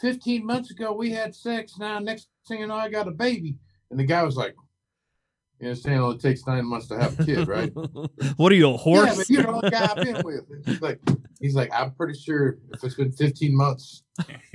15 0.00 0.44
months 0.44 0.70
ago 0.70 0.92
we 0.92 1.10
had 1.10 1.34
sex. 1.34 1.78
Now 1.78 1.98
next 1.98 2.28
thing 2.48 2.60
you 2.60 2.66
know, 2.66 2.74
I 2.74 2.88
got 2.88 3.08
a 3.08 3.12
baby. 3.12 3.56
And 3.90 3.98
the 3.98 4.04
guy 4.04 4.22
was 4.22 4.36
like, 4.36 4.54
You 5.60 5.68
understand 5.68 6.00
well, 6.02 6.12
it 6.12 6.20
takes 6.20 6.46
nine 6.46 6.64
months 6.64 6.86
to 6.88 6.98
have 6.98 7.20
a 7.20 7.24
kid, 7.24 7.46
right? 7.46 7.70
what 8.36 8.50
are 8.50 8.54
you, 8.54 8.68
a 8.68 8.70
yeah, 8.72 8.76
horse? 8.78 9.16
but 9.18 9.28
you're 9.28 9.42
the 9.42 9.48
only 9.50 9.68
guy 9.70 9.84
I've 9.94 9.96
been 9.96 10.22
with. 10.24 10.44
He's 10.64 10.80
like, 10.80 11.00
he's 11.38 11.54
like, 11.54 11.70
I'm 11.74 11.90
pretty 11.92 12.18
sure 12.18 12.56
if 12.72 12.82
it's 12.82 12.94
been 12.94 13.12
15 13.12 13.54
months. 13.54 14.02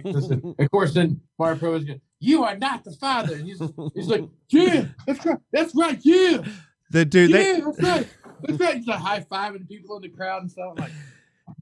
Listen, 0.04 0.56
of 0.60 0.72
course, 0.72 0.96
then 0.96 1.22
Maury 1.38 1.58
Povich 1.58 1.86
goes, 1.88 1.98
You 2.20 2.44
are 2.44 2.58
not 2.58 2.84
the 2.84 2.92
father. 2.94 3.36
And 3.36 3.46
he's, 3.46 3.62
he's 3.94 4.08
like, 4.08 4.24
Yeah, 4.50 4.86
that's 5.06 5.24
right. 5.26 5.38
That's 5.54 5.76
right. 5.76 6.00
Yeah. 6.02 6.44
the 6.90 7.06
dude, 7.06 7.30
yeah, 7.30 7.38
they, 7.38 7.60
that's 7.62 7.82
right. 7.84 8.08
That's 8.42 8.60
right. 8.60 8.78
He's 8.78 8.88
like 8.88 9.00
high 9.00 9.20
fiving 9.22 9.68
people 9.68 9.98
in 9.98 10.02
the 10.02 10.10
crowd 10.10 10.42
and 10.42 10.52
stuff. 10.52 10.74
I'm 10.76 10.84
like, 10.86 10.92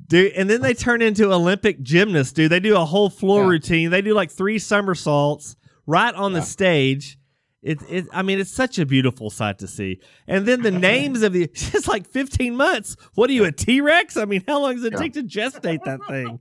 dude, 0.08 0.32
and 0.34 0.50
then 0.50 0.62
they 0.62 0.74
turn 0.74 1.02
into 1.02 1.34
Olympic 1.34 1.82
gymnasts, 1.82 2.32
dude. 2.32 2.50
They 2.50 2.62
do 2.62 2.78
a 2.78 2.86
whole 2.86 3.10
floor 3.10 3.42
Yeah. 3.44 3.50
routine. 3.50 3.90
They 3.92 4.02
do 4.02 4.14
like 4.14 4.32
three 4.32 4.58
somersaults 4.58 5.58
right 5.86 6.16
on 6.16 6.32
the 6.32 6.40
Yeah. 6.40 6.46
stage. 6.46 7.18
It, 7.64 7.80
it, 7.90 8.06
I 8.12 8.22
mean, 8.24 8.40
it's 8.40 8.52
such 8.52 8.78
a 8.78 8.86
beautiful 8.86 9.30
sight 9.30 9.60
to 9.60 9.68
see. 9.68 10.00
And 10.28 10.46
then 10.46 10.62
the 10.62 10.72
names 10.92 11.22
of 11.24 11.32
the, 11.34 11.44
it's 11.54 11.88
like 11.88 12.08
15 12.08 12.56
months. 12.56 12.98
What 13.16 13.30
are 13.30 13.34
you, 13.34 13.46
a 13.46 13.52
T 13.52 13.80
Rex? 13.82 14.18
I 14.18 14.26
mean, 14.26 14.44
how 14.48 14.60
long 14.62 14.76
does 14.76 14.84
it 14.84 14.94
Yeah. 14.94 15.00
take 15.00 15.14
to 15.14 15.24
gestate 15.24 15.84
that 15.86 16.02
thing? 16.10 16.40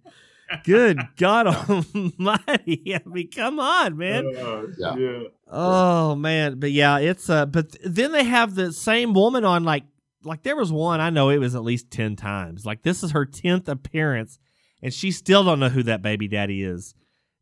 Good 0.65 0.99
God 1.17 1.47
Almighty! 1.47 2.95
I 2.95 3.01
mean, 3.07 3.31
come 3.31 3.59
on, 3.59 3.97
man. 3.97 4.27
Uh, 4.37 4.63
Yeah. 4.79 4.97
yeah. 4.97 5.23
Oh 5.51 6.15
man, 6.15 6.59
but 6.59 6.73
yeah, 6.73 6.99
it's 6.99 7.29
uh 7.31 7.47
but 7.47 7.75
then 7.85 8.13
they 8.13 8.25
have 8.25 8.55
the 8.55 8.73
same 8.73 9.13
woman 9.15 9.45
on 9.45 9.65
like 9.65 9.85
like 10.25 10.43
there 10.43 10.57
was 10.57 10.71
one 10.73 11.01
I 11.01 11.11
know 11.11 11.31
it 11.31 11.39
was 11.39 11.55
at 11.55 11.63
least 11.63 11.91
10 11.91 12.17
times. 12.17 12.65
Like 12.67 12.83
this 12.83 13.03
is 13.03 13.13
her 13.13 13.25
10th 13.27 13.69
appearance 13.69 14.39
and 14.83 14.93
she 14.93 15.11
still 15.11 15.43
don't 15.45 15.61
know 15.61 15.69
who 15.69 15.83
that 15.85 16.03
baby 16.03 16.29
daddy 16.29 16.63
is. 16.63 16.95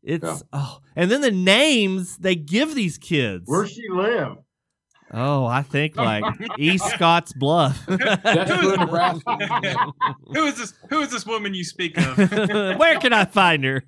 It's 0.03 0.23
Yeah. 0.23 0.37
oh, 0.53 0.79
and 0.95 1.11
then 1.11 1.21
the 1.21 1.31
names 1.31 2.17
they 2.17 2.35
give 2.35 2.73
these 2.75 2.97
kids. 2.97 3.43
Where 3.47 3.67
she 3.67 3.83
live? 3.89 4.37
oh, 5.13 5.45
I 5.45 5.61
think 5.61 5.95
like 5.97 6.23
East 6.57 6.85
Scotts 6.91 7.33
Bluff. 7.33 7.83
That's 7.85 8.51
good, 8.61 8.79
Nebraska. 8.79 9.37
who 10.33 10.45
is 10.45 10.57
this? 10.57 10.73
Who 10.89 11.01
is 11.01 11.09
this 11.11 11.25
woman 11.25 11.53
you 11.53 11.63
speak 11.63 11.97
of? 11.97 12.17
Where 12.17 12.97
can 12.99 13.13
I 13.13 13.25
find 13.25 13.63
her? 13.63 13.83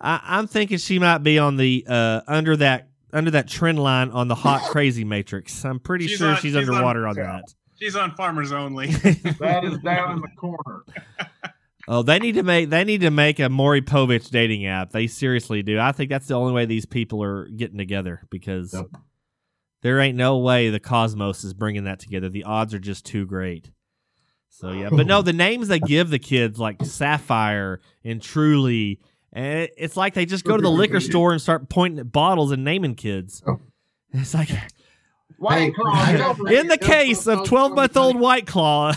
I, 0.00 0.20
I'm 0.24 0.46
thinking 0.46 0.78
she 0.78 0.98
might 0.98 1.18
be 1.18 1.38
on 1.38 1.56
the 1.56 1.84
uh, 1.88 2.22
under 2.26 2.56
that 2.56 2.88
under 3.12 3.30
that 3.32 3.48
trend 3.48 3.78
line 3.78 4.10
on 4.10 4.28
the 4.28 4.34
hot 4.34 4.62
crazy 4.70 5.04
matrix. 5.04 5.64
I'm 5.64 5.78
pretty 5.80 6.06
She's 6.06 6.18
sure 6.18 6.28
on- 6.30 6.36
she's, 6.36 6.42
she's 6.54 6.56
underwater 6.56 7.06
on, 7.06 7.16
yeah. 7.16 7.22
that. 7.24 7.54
She's 7.78 7.96
on 7.96 8.14
Farmers 8.14 8.52
Only. 8.52 8.88
That 8.88 9.62
is 9.64 9.78
down 9.78 10.12
in 10.12 10.20
the 10.20 10.28
corner. 10.36 10.84
Oh, 11.92 12.02
they 12.04 12.20
need 12.20 12.36
to 12.36 12.44
make 12.44 12.70
they 12.70 12.84
need 12.84 13.00
to 13.00 13.10
make 13.10 13.40
a 13.40 13.48
Maury 13.48 13.82
Povich 13.82 14.30
dating 14.30 14.64
app. 14.64 14.92
They 14.92 15.08
seriously 15.08 15.60
do. 15.64 15.80
I 15.80 15.90
think 15.90 16.08
that's 16.08 16.28
the 16.28 16.34
only 16.34 16.52
way 16.52 16.64
these 16.64 16.86
people 16.86 17.20
are 17.20 17.48
getting 17.48 17.78
together 17.78 18.22
because 18.30 18.72
Yep. 18.72 18.86
there 19.82 19.98
ain't 19.98 20.16
no 20.16 20.38
way 20.38 20.70
the 20.70 20.78
Cosmos 20.78 21.42
is 21.42 21.52
bringing 21.52 21.84
that 21.84 21.98
together. 21.98 22.28
The 22.28 22.44
odds 22.44 22.72
are 22.74 22.78
just 22.78 23.04
too 23.04 23.26
great. 23.26 23.72
So 24.50 24.70
yeah, 24.70 24.90
but 24.92 25.08
no, 25.08 25.20
the 25.20 25.32
names 25.32 25.66
they 25.66 25.80
give 25.80 26.10
the 26.10 26.20
kids 26.20 26.60
like 26.60 26.84
Sapphire 26.84 27.80
and 28.04 28.22
Truly, 28.22 29.00
and 29.32 29.68
it's 29.76 29.96
like 29.96 30.14
they 30.14 30.26
just 30.26 30.44
go 30.44 30.56
to 30.56 30.62
the 30.62 30.70
liquor 30.70 31.00
store 31.00 31.32
and 31.32 31.42
start 31.42 31.68
pointing 31.68 31.98
at 31.98 32.12
bottles 32.12 32.52
and 32.52 32.62
naming 32.62 32.94
kids. 32.94 33.42
Oh. 33.48 33.58
It's 34.12 34.32
like 34.34 34.50
White 35.38 35.74
Claw. 35.74 35.92
I 35.92 36.52
in 36.52 36.68
the 36.68 36.78
case 36.78 37.26
of 37.26 37.46
twelve 37.46 37.72
month 37.74 37.96
old 37.96 38.20
White 38.20 38.46
Claw. 38.46 38.94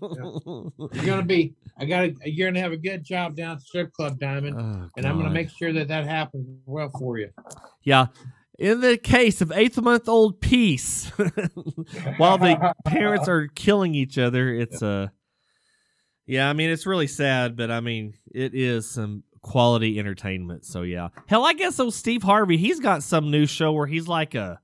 You're 0.00 1.04
gonna 1.04 1.22
be. 1.24 1.54
I 1.78 1.84
got. 1.84 2.00
to 2.02 2.14
You're 2.24 2.48
gonna 2.48 2.60
have 2.60 2.72
a 2.72 2.76
good 2.76 3.04
job 3.04 3.36
down 3.36 3.52
at 3.52 3.58
the 3.58 3.64
strip 3.64 3.92
club, 3.92 4.18
Diamond, 4.18 4.56
Oh, 4.58 4.88
and 4.96 5.06
I'm 5.06 5.18
gonna 5.18 5.30
make 5.30 5.50
sure 5.50 5.72
that 5.72 5.88
that 5.88 6.06
happens 6.06 6.46
well 6.64 6.90
for 6.98 7.18
you. 7.18 7.30
Yeah. 7.82 8.06
In 8.58 8.80
the 8.80 8.96
case 8.96 9.42
of 9.42 9.52
eighth 9.52 9.78
month 9.82 10.08
old 10.08 10.40
peace, 10.40 11.10
while 12.16 12.38
the 12.38 12.74
parents 12.86 13.28
are 13.28 13.48
killing 13.48 13.94
each 13.94 14.16
other, 14.16 14.48
it's 14.48 14.82
uh 14.82 15.08
yeah, 16.26 16.48
I 16.48 16.54
mean 16.54 16.70
it's 16.70 16.86
really 16.86 17.06
sad, 17.06 17.56
but 17.56 17.70
I 17.70 17.80
mean 17.80 18.14
it 18.34 18.54
is 18.54 18.88
some 18.90 19.24
quality 19.42 19.98
entertainment. 19.98 20.64
So 20.64 20.82
yeah. 20.82 21.08
Hell, 21.26 21.44
I 21.44 21.52
guess 21.52 21.76
so 21.76 21.90
Steve 21.90 22.22
Harvey, 22.22 22.56
he's 22.56 22.80
got 22.80 23.02
some 23.02 23.30
new 23.30 23.44
show 23.46 23.72
where 23.72 23.86
he's 23.86 24.08
like 24.08 24.34
a 24.34 24.60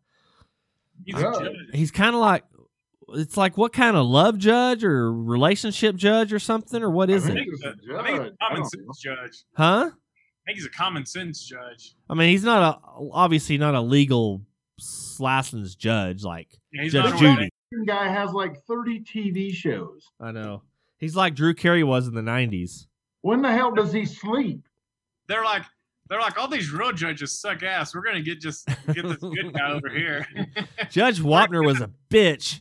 He's 1.05 1.17
a 1.17 1.53
he's 1.75 1.91
kinda 1.91 2.17
like 2.17 2.45
it's 3.15 3.37
like 3.37 3.57
what 3.57 3.73
kind 3.73 3.97
of 3.97 4.07
love 4.07 4.39
judge 4.39 4.85
or 4.85 5.13
relationship 5.13 5.97
judge 5.97 6.33
or 6.33 6.39
something 6.39 6.83
or 6.83 6.91
what 6.91 7.11
is 7.11 7.27
I 7.27 7.33
it? 7.33 7.39
I 7.39 7.41
it's 7.47 7.63
think, 7.63 7.75
a 7.91 7.99
I 7.99 8.03
think 8.05 8.17
judge. 8.19 8.27
it's 8.29 8.37
I 8.41 8.49
common 8.49 8.65
sense 8.65 8.99
judge. 9.01 9.45
Huh? 9.57 9.91
I 9.93 10.45
think 10.47 10.57
he's 10.59 10.67
a 10.67 10.71
common 10.71 11.07
sense 11.07 11.45
judge. 11.45 11.95
I 12.11 12.15
mean, 12.15 12.29
he's 12.31 12.45
not 12.45 12.63
a 12.63 12.81
obviously 13.13 13.59
not 13.59 13.75
a 13.75 13.81
legal 13.81 14.43
license 15.19 15.75
judge 15.75 16.25
like 16.25 16.49
Yeah, 16.73 16.89
Judge 16.89 17.19
Judy. 17.19 17.49
guy 17.87 18.09
has 18.09 18.33
like 18.33 18.57
30 18.67 19.01
TV 19.01 19.53
shows. 19.53 20.05
I 20.21 20.33
know. 20.33 20.63
He's 20.99 21.15
like 21.17 21.35
Drew 21.35 21.55
Carey 21.55 21.85
was 21.85 22.07
in 22.09 22.15
the 22.15 22.21
'90s. 22.23 22.87
When 23.23 23.43
the 23.43 23.53
hell 23.53 23.73
does 23.73 23.93
he 23.93 24.05
sleep? 24.05 24.67
They're 25.29 25.45
like 25.45 25.63
they're 26.09 26.21
like 26.21 26.39
all 26.39 26.49
these 26.49 26.71
real 26.73 26.93
judges 26.93 27.33
suck 27.41 27.63
ass. 27.63 27.95
We're 27.95 28.03
gonna 28.03 28.21
get 28.23 28.41
just 28.41 28.67
get 28.93 29.07
this 29.07 29.17
good 29.19 29.53
guy 29.53 29.73
over 29.73 29.89
here. 29.89 30.27
Judge 30.91 31.21
Wapner 31.21 31.65
was 31.65 31.81
a 31.81 31.91
bitch. 32.11 32.61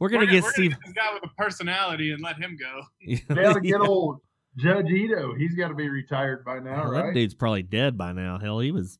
We're 0.00 0.08
gonna 0.08 0.24
We're 0.24 0.30
get 0.32 0.42
we're 0.44 0.50
Steve. 0.52 0.70
get 0.70 0.78
this 0.84 0.92
guy 0.94 1.14
with 1.14 1.22
a 1.30 1.34
personality 1.36 2.10
and 2.12 2.22
let 2.22 2.36
him 2.36 2.56
go. 2.58 2.82
They 3.34 3.44
ought 3.44 3.52
to 3.54 3.60
get 3.60 3.80
old 3.80 4.20
Judge 4.56 4.88
Ito. 4.90 5.34
He's 5.36 5.54
got 5.54 5.68
to 5.68 5.74
be 5.74 5.88
retired 5.88 6.44
by 6.44 6.58
now, 6.58 6.84
Well, 6.84 6.90
right? 6.92 7.06
That 7.06 7.14
dude's 7.14 7.34
probably 7.34 7.62
dead 7.62 7.96
by 7.96 8.12
now. 8.12 8.38
Hell, 8.38 8.58
he 8.58 8.72
was 8.72 8.98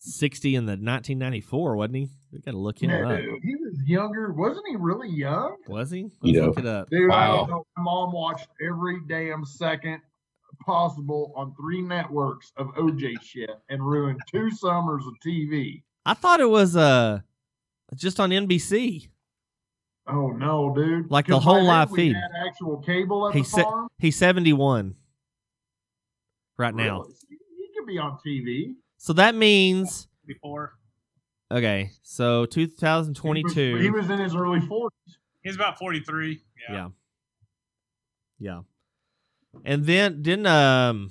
60 0.00 0.54
in 0.56 0.66
the 0.66 0.72
1994, 0.72 1.76
wasn't 1.76 1.96
he? 1.96 2.08
We 2.32 2.38
got 2.40 2.50
to 2.52 2.58
look 2.58 2.82
him 2.82 2.90
no, 2.90 3.10
up. 3.10 3.20
he 3.20 3.54
was 3.56 3.78
younger. 3.86 4.32
Wasn't 4.32 4.64
he 4.68 4.76
really 4.76 5.08
young? 5.10 5.56
Was 5.68 5.90
he? 5.90 6.10
Let's 6.22 6.36
Ito. 6.36 6.46
look 6.46 6.58
it 6.58 6.66
up. 6.66 6.90
Dude, 6.90 7.10
I 7.12 7.28
Wow. 7.28 7.36
don't 7.36 7.50
know. 7.50 7.66
my 7.76 7.82
mom 7.84 8.12
watched 8.12 8.48
every 8.66 8.98
damn 9.08 9.44
second 9.44 10.00
possible 10.64 11.32
on 11.36 11.54
three 11.60 11.82
networks 11.82 12.52
of 12.56 12.68
OJ 12.76 13.20
shit 13.22 13.50
and 13.68 13.82
ruined 13.86 14.20
two 14.30 14.50
summers 14.50 15.04
of 15.06 15.14
TV. 15.24 15.82
I 16.06 16.14
thought 16.14 16.40
it 16.40 16.48
was 16.48 16.74
uh 16.76 17.20
just 17.94 18.18
on 18.18 18.30
NBC. 18.30 19.08
Oh 20.10 20.28
no, 20.28 20.72
dude! 20.74 21.10
Like 21.10 21.26
the 21.26 21.38
whole 21.38 21.54
by 21.54 21.60
then 21.60 21.66
live 21.66 21.90
feed. 21.92 22.14
had 22.14 22.30
actual 22.48 22.78
cable 22.78 23.28
at 23.28 23.34
He 23.34 23.40
the 23.42 23.46
said 23.46 23.62
farm. 23.64 23.88
he's 23.98 24.16
71 24.16 24.94
right 26.56 26.74
now. 26.74 27.04
He 27.28 27.68
could 27.76 27.86
be 27.86 27.98
on 27.98 28.18
TV. 28.26 28.74
So 28.96 29.12
that 29.14 29.34
means 29.34 30.08
Before 30.26 30.74
okay. 31.50 31.90
So 32.02 32.46
He 32.52 32.60
was- 32.66 32.70
2022. 32.78 33.76
He 33.76 33.90
was 33.90 34.08
in 34.10 34.18
his 34.18 34.34
early 34.34 34.60
forties. 34.60 35.18
he's 35.42 35.54
about 35.56 35.78
forty 35.78 36.00
three. 36.00 36.42
Yeah. 36.68 36.74
Yeah. 36.74 36.88
Yeah. 38.40 38.60
And 39.64 39.84
then 39.84 40.22
didn't 40.22 40.46
um 40.46 41.10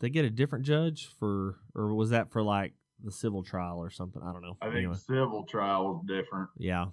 they 0.00 0.10
get 0.10 0.24
a 0.24 0.30
different 0.30 0.64
judge 0.64 1.08
for 1.18 1.56
or 1.74 1.94
was 1.94 2.10
that 2.10 2.30
for 2.30 2.42
like 2.42 2.72
the 3.02 3.12
civil 3.12 3.42
trial 3.42 3.78
or 3.78 3.90
something? 3.90 4.22
I 4.22 4.32
don't 4.32 4.42
know. 4.42 4.56
I 4.60 4.66
think 4.66 4.76
Anyway. 4.78 4.94
civil 4.96 5.44
trial 5.44 5.94
was 5.94 6.04
different. 6.06 6.48
Yeah. 6.56 6.86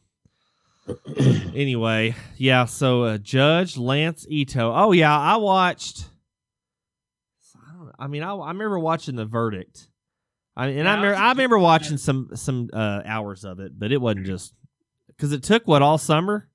Anyway, 1.56 2.16
yeah. 2.38 2.66
So 2.66 3.04
uh, 3.04 3.18
Judge 3.18 3.78
Lance 3.78 4.26
Ito. 4.30 4.72
Oh 4.74 4.92
yeah, 4.92 5.18
I 5.18 5.38
watched. 5.38 6.10
I, 7.56 7.74
don't, 7.74 7.92
I 8.00 8.08
mean, 8.08 8.24
I, 8.24 8.36
I 8.36 8.50
remember 8.50 8.80
watching 8.80 9.16
the 9.16 9.26
verdict. 9.26 9.88
I 10.56 10.68
and 10.68 10.78
Yeah, 10.78 10.84
I 10.86 10.94
I 10.94 10.96
remember 10.96 11.10
was 11.12 11.20
I 11.20 11.30
remember 11.32 11.60
watching 11.60 11.98
some 11.98 12.30
some 12.36 12.70
uh, 12.74 13.02
hours 13.06 13.44
of 13.44 13.60
it, 13.60 13.78
but 13.78 13.92
it 13.92 14.00
wasn't 14.00 14.26
just 14.26 14.54
because 15.08 15.32
it 15.32 15.44
took 15.44 15.68
what 15.68 15.82
all 15.82 15.98
summer. 15.98 16.50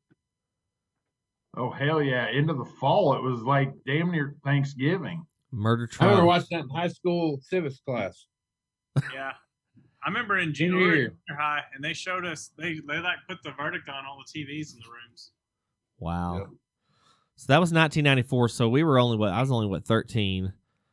Oh 1.57 1.71
hell 1.71 2.01
yeah! 2.03 2.29
Into 2.31 2.55
the 2.55 2.65
fall, 2.81 3.15
it 3.15 3.23
was 3.23 3.43
like 3.43 3.73
damn 3.87 4.13
near 4.13 4.37
Thanksgiving. 4.45 5.27
Murder 5.53 5.89
I 5.91 5.95
trial. 5.95 6.11
remember 6.11 6.27
watching 6.27 6.47
that 6.53 6.63
in 6.65 6.69
high 6.71 6.89
school 6.89 7.41
civics 7.43 7.81
class. 7.85 8.27
Yeah. 9.13 9.33
I 10.05 10.09
remember 10.09 10.39
in 10.39 10.55
Junior 10.55 10.79
junior, 10.81 10.95
year. 10.97 11.15
high, 11.39 11.61
and 11.75 11.85
they 11.85 11.93
showed 11.93 12.25
us 12.25 12.51
they 12.57 12.81
they 12.87 12.99
like 12.99 13.19
put 13.29 13.43
the 13.43 13.53
verdict 13.53 13.89
on 13.89 14.07
all 14.07 14.19
the 14.19 14.39
TVs 14.41 14.73
in 14.75 14.81
the 14.81 14.87
rooms. 14.91 15.33
Wow. 15.99 16.39
Yep. 16.39 16.47
So 17.37 17.47
that 17.49 17.61
was 17.61 17.73
1994. 17.73 18.49
So 18.49 18.69
we 18.69 18.83
were 18.83 18.99
only 18.99 19.17
what 19.17 19.31
I 19.33 19.41
was 19.41 19.51
only 19.51 19.67
what 19.67 19.85
13. 19.85 20.53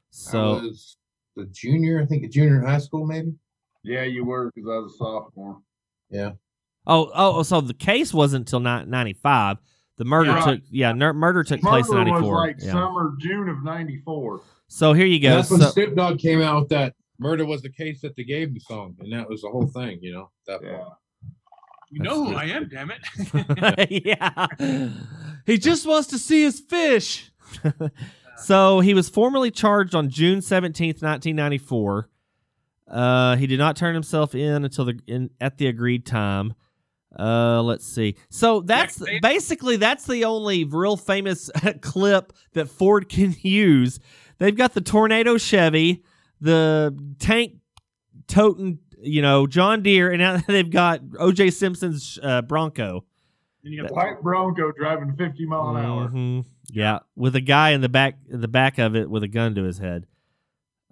So 0.10 0.40
I 0.40 0.62
was 0.62 0.98
the 1.36 1.46
junior, 1.46 2.02
I 2.02 2.06
think 2.06 2.24
a 2.24 2.28
junior 2.28 2.60
in 2.60 2.66
high 2.66 2.80
school, 2.80 3.06
maybe. 3.06 3.34
Yeah, 3.84 4.04
you 4.04 4.26
were 4.26 4.52
because 4.54 4.70
I 4.70 4.78
was 4.78 4.94
a 4.94 4.98
sophomore. 4.98 5.58
Yeah. 6.10 6.32
oh 6.86 7.06
oh, 7.14 7.40
oh 7.40 7.44
so 7.44 7.62
the 7.62 7.74
case 7.74 8.14
wasn't 8.14 8.42
until 8.50 8.60
95. 8.60 9.58
The 9.98 10.06
murder 10.06 10.32
Yeah. 10.32 10.46
took 10.46 10.62
yeah 10.70 10.92
ner- 10.92 11.14
murder 11.14 11.44
took 11.44 11.62
place 11.62 11.88
in 11.88 11.96
Murder 11.96 12.12
94. 12.12 12.32
was 12.32 12.48
like 12.48 12.56
yeah. 12.60 12.72
summer, 12.72 13.16
June 13.20 13.50
of 13.50 13.64
'94. 13.64 14.42
So 14.68 14.94
here 14.94 15.06
you 15.06 15.20
go. 15.20 15.38
That's 15.38 15.50
when 15.50 15.62
So, 15.62 15.70
Snoop 15.72 15.96
Dogg 15.96 16.20
came 16.20 16.42
out 16.42 16.60
with 16.62 16.70
that 16.70 16.94
"Murder 17.20 17.46
Was 17.46 17.62
the 17.62 17.70
Case 17.70 18.02
That 18.02 18.16
They 18.16 18.24
Gave 18.24 18.52
Me" 18.52 18.60
song, 18.60 18.96
and 19.00 19.12
that 19.14 19.30
was 19.30 19.42
the 19.42 19.50
whole 19.50 19.68
thing. 19.68 20.00
You 20.02 20.14
know 20.14 20.32
that. 20.48 20.62
Yeah. 20.64 20.78
part. 20.78 20.98
You 21.90 22.02
know 22.02 22.26
who 22.26 22.36
I 22.36 22.46
am, 22.46 22.68
damn 22.68 22.92
it. 22.92 24.06
yeah. 24.06 24.48
He 25.46 25.58
just 25.58 25.86
wants 25.86 26.10
to 26.10 26.20
see 26.20 26.44
his 26.44 26.60
fish. 26.60 27.32
so 28.38 28.82
he 28.82 28.94
was 28.94 29.08
formally 29.08 29.52
charged 29.52 29.96
on 29.96 30.10
June 30.10 30.40
17th, 30.40 31.02
1994. 31.02 32.10
Uh, 32.90 33.36
he 33.38 33.48
did 33.48 33.58
not 33.58 33.78
turn 33.78 33.94
himself 33.94 34.36
in 34.36 34.66
until 34.66 34.86
the 34.86 35.00
in, 35.08 35.30
at 35.40 35.58
the 35.58 35.68
agreed 35.68 36.06
time. 36.06 36.54
Uh, 37.18 37.62
let's 37.62 37.86
see. 37.86 38.16
So 38.30 38.62
that's 38.62 39.02
basically 39.22 39.78
that's 39.78 40.06
the 40.06 40.26
only 40.26 40.66
real 40.66 40.98
famous 40.98 41.50
clip 41.82 42.34
that 42.54 42.70
Ford 42.70 43.10
can 43.10 43.36
use. 43.42 44.00
They've 44.40 44.56
got 44.56 44.74
the 44.74 44.82
tornado 44.82 45.38
Chevy, 45.38 46.04
the 46.42 46.98
tank 47.20 47.56
toting, 48.28 48.80
you 49.02 49.22
know, 49.22 49.48
John 49.48 49.82
Deere, 49.84 50.12
and 50.12 50.20
now 50.20 50.38
they've 50.48 50.70
got 50.70 51.02
OJ 51.02 51.54
Simpson's 51.54 52.20
uh, 52.22 52.42
Bronco. 52.42 53.04
And 53.64 53.74
you 53.74 53.82
got 53.82 53.90
the- 53.90 53.94
White 53.96 54.22
Bronco 54.22 54.72
driving 54.72 55.16
50 55.16 55.46
mile 55.46 55.76
an 55.76 55.86
hour. 55.86 56.10
Mhm. 56.10 56.46
Yeah, 56.70 57.00
with 57.16 57.36
a 57.36 57.42
guy 57.42 57.72
in 57.72 57.82
the 57.82 57.90
back 57.90 58.18
in 58.30 58.42
the 58.42 58.48
back 58.48 58.78
of 58.78 58.96
it 58.96 59.10
with 59.10 59.24
a 59.24 59.28
gun 59.28 59.56
to 59.56 59.64
his 59.64 59.78
head. 59.78 60.06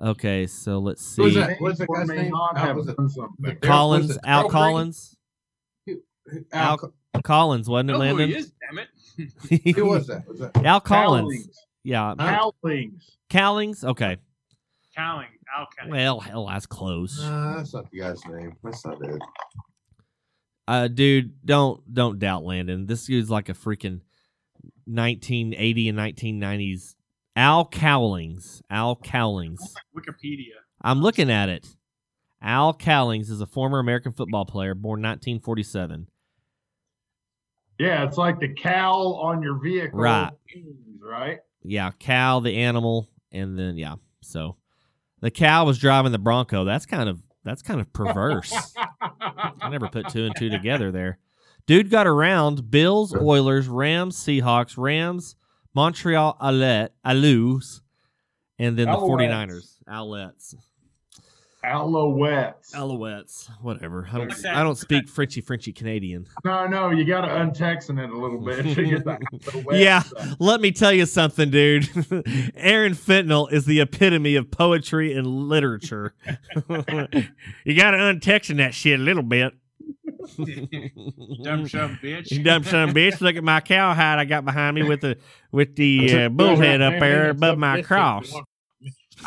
Okay, 0.02 0.46
so 0.48 0.80
let's 0.80 1.16
Who 1.16 1.24
was 1.24 1.34
see. 1.34 1.40
that? 1.40 1.60
What's 1.62 1.80
that 1.80 1.86
Or 1.88 1.98
guy's 2.00 2.08
name? 2.10 2.34
Al- 2.34 2.76
was 2.76 2.88
it- 2.88 2.98
done 2.98 3.58
Collins, 3.62 4.08
was 4.08 4.18
it 4.18 4.22
Al 4.26 4.50
Collins, 4.50 5.18
Al, 6.52 6.80
Al- 7.14 7.22
Collins, 7.24 7.70
wasn't 7.70 7.92
it, 7.92 7.94
know 7.94 8.00
Landon? 8.00 8.30
he 8.30 8.36
is, 8.36 8.52
damn 8.70 8.80
it. 8.80 9.76
who 9.76 9.86
was 9.86 10.08
that? 10.08 10.28
Was 10.28 10.40
that? 10.40 10.66
Al 10.66 10.82
Collins. 10.82 11.32
Cowlings. 11.34 11.66
Yeah, 11.84 12.16
Cowlings. 12.18 13.18
Cowlings. 13.30 13.84
Okay. 13.86 14.18
Cowling, 14.96 15.28
Al 15.56 15.68
Cowling. 15.78 15.92
Well, 15.92 16.20
hell, 16.20 16.48
that's 16.48 16.66
close. 16.66 17.22
Nah, 17.22 17.58
that's 17.58 17.74
not 17.74 17.90
the 17.92 18.00
guy's 18.00 18.26
name. 18.26 18.56
That's 18.64 18.86
not 18.86 18.98
it. 19.02 19.22
Uh, 20.68 20.88
dude, 20.88 21.46
don't 21.46 21.94
don't 21.94 22.20
doubt 22.20 22.44
Landon. 22.44 22.88
This 22.88 23.06
dude's 23.06 23.30
like 23.30 23.50
a 23.50 23.54
freaking 23.54 24.02
1980 24.86 25.90
and 25.90 25.98
1990s. 25.98 26.96
Al 27.36 27.66
Cowlings. 27.68 28.62
Al 28.70 28.96
Cowlings. 28.96 29.76
Wikipedia. 29.96 30.56
I'm 30.82 31.02
looking 31.02 31.30
at 31.30 31.50
it. 31.50 31.68
Al 32.42 32.74
Cowlings 32.74 33.30
is 33.30 33.42
a 33.42 33.46
former 33.46 33.80
American 33.80 34.14
football 34.14 34.46
player, 34.46 34.74
born 34.74 35.02
1947. 35.02 36.08
Yeah, 37.78 38.06
it's 38.06 38.18
like 38.18 38.40
the 38.40 38.54
cowl 38.54 39.20
on 39.22 39.42
your 39.42 39.60
vehicle. 39.62 40.00
Right. 40.00 40.32
Right. 41.02 41.40
Yeah, 41.62 41.92
cow, 42.00 42.40
the 42.40 42.58
animal, 42.58 43.10
and 43.32 43.60
then 43.60 43.78
yeah. 43.78 43.96
So 44.22 44.56
the 45.26 45.32
cow 45.32 45.66
was 45.66 45.80
driving 45.80 46.12
the 46.12 46.20
Bronco. 46.20 46.66
That's 46.66 46.86
kind 46.86 47.10
of 47.10 47.20
that's 47.44 47.64
kind 47.64 47.82
of 47.82 47.92
perverse. 47.92 48.54
I 49.02 49.70
never 49.72 49.90
put 49.90 50.10
two 50.10 50.26
and 50.26 50.36
two 50.38 50.50
together 50.52 50.92
there. 50.92 51.18
Dude 51.66 51.90
got 51.90 52.06
around 52.06 52.70
Bills, 52.70 53.16
Oilers, 53.16 53.68
Rams, 53.68 54.16
Seahawks, 54.18 54.78
Rams, 54.78 55.36
Montreal 55.74 56.38
Alouette, 56.40 56.94
Alouettes, 57.04 57.82
and 58.60 58.78
then 58.78 58.86
the 58.86 58.94
Alouettes. 58.94 59.50
49ers. 59.50 59.76
Outlets. 59.88 60.56
Alouettes. 61.66 62.74
Alouettes. 62.74 63.50
Whatever. 63.62 64.08
I 64.12 64.18
don't 64.18 64.46
I 64.46 64.64
don't 64.64 64.78
speak 64.78 65.08
Frenchy 65.10 65.42
Frenchy 65.42 65.72
Canadian. 65.74 66.28
no, 66.44 66.68
no, 66.68 66.92
you 66.92 67.06
got 67.06 67.22
to 67.22 67.28
untexan 67.28 68.04
it 68.04 68.10
a 68.10 68.18
little 68.18 68.40
bit 68.44 68.64
to 68.76 68.84
get 68.84 69.06
that 69.06 69.22
Yeah. 69.72 70.00
stuff. 70.00 70.36
Let 70.40 70.62
me 70.62 70.72
tell 70.72 70.94
you 70.94 71.06
something, 71.06 71.50
dude. 71.50 71.90
Aaron 72.56 72.94
Fentanyl 72.94 73.52
is 73.52 73.66
the 73.66 73.82
epitome 73.82 74.36
of 74.36 74.52
poetry 74.52 75.14
and 75.14 75.26
literature. 75.28 76.14
you 76.70 77.76
got 77.76 77.92
to 77.92 77.98
untext 77.98 78.56
that 78.58 78.74
shit 78.74 79.00
a 79.00 79.04
little 79.04 79.24
bit. 79.24 79.54
Dumb 81.44 81.68
shove 81.68 81.92
bitch. 82.02 82.32
You 82.32 82.44
dumb 82.44 82.64
son 82.64 82.94
bitch. 82.94 83.22
Look 83.22 83.36
at 83.36 83.44
my 83.44 83.62
cowhide 83.62 84.18
I 84.20 84.26
got 84.26 84.44
behind 84.46 84.76
me 84.76 84.84
with 84.84 85.02
the 85.02 85.18
with 85.52 85.76
the 85.76 86.24
uh, 86.26 86.30
bullhead 86.30 86.82
up 86.82 87.00
there 87.00 87.30
above 87.30 87.58
my 87.58 87.82
cross. 87.82 88.34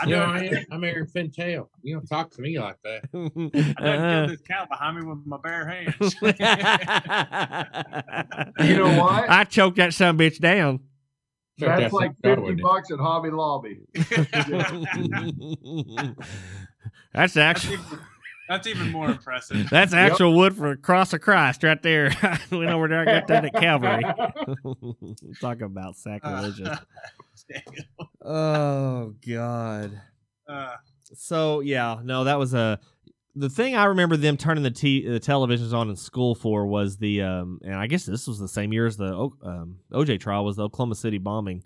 I 0.00 0.04
You 0.06 0.16
know, 0.16 0.26
don't, 0.26 0.36
I 0.36 0.44
am, 0.46 0.64
I'm 0.72 0.84
Aaron 0.84 1.06
Fintail. 1.06 1.70
You 1.82 1.94
don't 1.96 2.06
talk 2.06 2.30
to 2.32 2.40
me 2.40 2.58
like 2.58 2.76
that. 2.84 3.02
I 3.14 3.18
done 3.18 3.74
Uh-huh. 3.76 4.26
killed 4.26 4.30
this 4.30 4.40
cow 4.46 4.66
behind 4.66 4.96
me 4.98 5.04
with 5.06 5.26
my 5.26 5.38
bare 5.42 5.66
hands. 5.66 6.14
You 8.60 8.76
know 8.76 9.02
what? 9.02 9.28
I 9.30 9.44
choked 9.44 9.76
that 9.76 9.94
son 9.94 10.10
of 10.14 10.20
a 10.20 10.24
bitch 10.24 10.38
down. 10.40 10.80
Except 11.60 11.80
That's 11.80 11.92
like 11.92 12.12
50 12.22 12.54
bucks 12.62 12.90
at 12.92 12.98
Hobby 13.00 13.30
Lobby. 13.30 13.80
That's 17.14 17.34
That's 17.34 17.36
actually 17.36 17.74
even, 17.74 17.98
that's 18.48 18.66
even 18.66 18.90
more 18.92 19.10
impressive. 19.10 19.68
that's 19.70 19.92
actual 19.92 20.34
wood 20.34 20.56
for 20.56 20.70
a 20.72 20.76
cross 20.76 21.12
of 21.12 21.20
Christ 21.20 21.62
right 21.64 21.80
there. 21.82 22.10
Went 22.50 22.70
over 22.70 22.88
there, 22.88 23.00
I 23.00 23.04
got 23.04 23.26
that 23.28 23.44
at 23.44 23.54
Calvary. 23.54 24.04
Talk 25.40 25.60
about 25.62 25.96
sacrilegious. 25.96 26.78
oh 28.24 29.14
God. 29.26 30.00
Uh, 30.48 30.74
So 31.14 31.60
yeah, 31.60 32.00
no, 32.02 32.24
that 32.24 32.38
was 32.38 32.54
a 32.54 32.78
the 33.34 33.48
thing 33.48 33.76
I 33.76 33.84
remember 33.84 34.16
them 34.16 34.36
turning 34.36 34.64
the 34.64 34.70
t- 34.70 35.06
the 35.06 35.20
televisions 35.20 35.72
on 35.72 35.88
in 35.90 35.96
school 35.96 36.34
for 36.34 36.66
was 36.66 36.96
the 36.96 37.22
um 37.22 37.60
and 37.62 37.74
I 37.74 37.86
guess 37.86 38.04
this 38.04 38.26
was 38.26 38.38
the 38.38 38.48
same 38.48 38.72
year 38.72 38.86
as 38.86 38.96
the 38.96 39.12
O- 39.14 39.36
um, 39.42 39.76
OJ 39.92 40.18
trial 40.20 40.44
was 40.44 40.56
the 40.56 40.64
Oklahoma 40.64 40.94
City 40.96 41.18
bombing. 41.18 41.62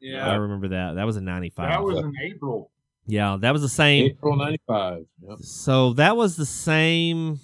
Yeah, 0.00 0.26
I 0.28 0.34
remember 0.34 0.68
that. 0.68 0.94
That 0.96 1.04
was 1.06 1.16
in 1.16 1.24
'95. 1.24 1.70
That 1.70 1.82
was 1.82 1.98
in 2.00 2.12
April. 2.22 2.70
yeah, 3.06 3.36
that 3.40 3.52
was 3.52 3.62
the 3.62 3.68
same. 3.68 4.06
April 4.06 4.36
'95. 4.36 5.06
Yep. 5.28 5.38
So 5.40 5.92
that 5.94 6.16
was 6.16 6.36
the 6.36 6.46
same. 6.46 7.38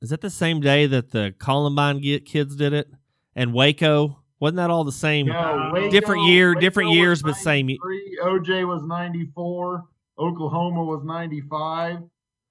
Is 0.00 0.10
that 0.10 0.20
the 0.20 0.30
same 0.30 0.60
day 0.60 0.86
that 0.86 1.10
the 1.10 1.34
Columbine 1.38 2.00
get 2.00 2.24
kids 2.24 2.54
did 2.56 2.72
it 2.72 2.88
and 3.34 3.52
Waco? 3.52 4.22
Wasn't 4.40 4.56
that 4.56 4.70
all 4.70 4.84
the 4.84 4.92
same? 4.92 5.26
No, 5.26 5.70
Waco- 5.72 5.90
different 5.90 6.24
year, 6.24 6.50
Waco 6.50 6.60
different 6.60 6.88
was 6.90 6.96
years, 6.98 7.22
but 7.22 7.36
same. 7.36 7.66
y- 7.68 7.76
93, 7.82 8.18
OJ 8.22 8.64
was 8.68 8.82
94. 8.84 9.84
Oklahoma 10.18 10.84
was 10.84 11.02
95. 11.04 11.98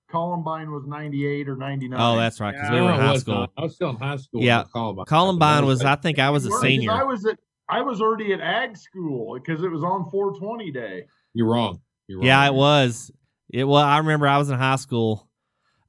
Columbine 0.10 0.72
was 0.72 0.86
98 0.86 1.50
or 1.50 1.56
99. 1.56 2.00
Oh, 2.00 2.16
that's 2.16 2.40
right, 2.40 2.54
because 2.54 2.70
we 2.72 2.80
were 2.82 2.92
in 2.92 3.00
high 3.00 3.18
school. 3.18 3.34
not. 3.36 3.52
I 3.58 3.62
was 3.64 3.76
still 3.76 3.90
in 3.90 3.96
high 3.98 4.16
school. 4.18 4.42
Yeah. 4.42 4.64
Columbine. 4.72 5.06
Columbine 5.06 5.66
was, 5.66 5.84
I 5.84 5.96
think, 5.96 6.20
I 6.20 6.30
was 6.30 6.46
a 6.46 6.50
You 6.50 6.54
were, 6.54 6.58
'cause 6.60 6.68
senior. 6.68 6.92
I 6.92 7.04
was 7.04 7.26
at 7.26 7.40
I 7.68 7.82
was 7.82 8.00
already 8.00 8.32
at 8.32 8.42
ag 8.42 8.78
school 8.78 9.34
because 9.34 9.64
it 9.64 9.70
was 9.72 9.84
on 9.84 10.08
420 10.12 10.70
day. 10.72 11.06
You're 11.34 11.48
wrong. 11.48 11.82
You're 12.08 12.20
wrong. 12.20 12.28
Yeah, 12.28 12.46
it 12.46 12.54
was. 12.54 13.10
It 13.52 13.64
well, 13.64 13.84
I 13.84 13.98
remember 13.98 14.28
I 14.28 14.38
was 14.38 14.52
in 14.52 14.58
high 14.60 14.76
school. 14.76 15.28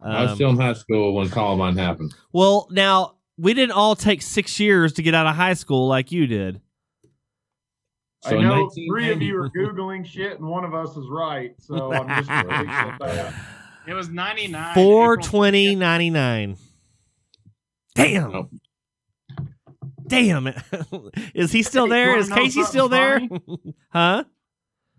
I 0.00 0.22
was 0.22 0.30
Um, 0.30 0.34
still 0.36 0.50
in 0.50 0.56
high 0.56 0.72
school 0.72 1.14
when 1.14 1.28
Columbine 1.28 1.76
happened. 1.76 2.14
well, 2.32 2.66
now 2.70 3.15
we 3.38 3.54
didn't 3.54 3.72
all 3.72 3.94
take 3.96 4.22
six 4.22 4.58
years 4.60 4.94
to 4.94 5.02
get 5.02 5.14
out 5.14 5.26
of 5.26 5.34
high 5.36 5.54
school 5.54 5.86
like 5.88 6.10
you 6.12 6.26
did. 6.26 6.60
I 8.24 8.30
So 8.30 8.36
in 8.38 8.42
know 8.42 8.62
1990 8.64 8.88
three 8.88 9.12
of 9.12 9.22
you 9.22 9.36
are 9.40 9.50
googling 9.50 10.04
shit 10.04 10.38
and 10.40 10.48
one 10.48 10.64
of 10.64 10.74
us 10.74 10.96
is 10.96 11.06
right, 11.08 11.54
so 11.58 11.92
I'm 11.92 12.08
just 12.08 12.28
gonna 12.28 12.48
leave 12.48 12.68
it 12.68 12.72
at 12.72 12.98
that. 13.00 13.34
It 13.86 13.94
was 13.94 14.08
99. 14.08 14.74
Four 14.74 15.14
April 15.14 15.26
twenty 15.28 15.74
20th. 15.74 15.78
ninety 15.78 16.10
nine. 16.10 16.56
Damn. 17.94 18.32
Nope. 18.32 18.50
Damn. 20.06 20.48
Is 21.34 21.50
he 21.52 21.62
still 21.62 21.84
Hey, 21.86 21.90
there? 21.90 22.12
you 22.14 22.18
Is 22.20 22.28
Casey 22.30 22.62
still 22.64 22.88
there? 22.88 23.20
huh? 23.90 24.24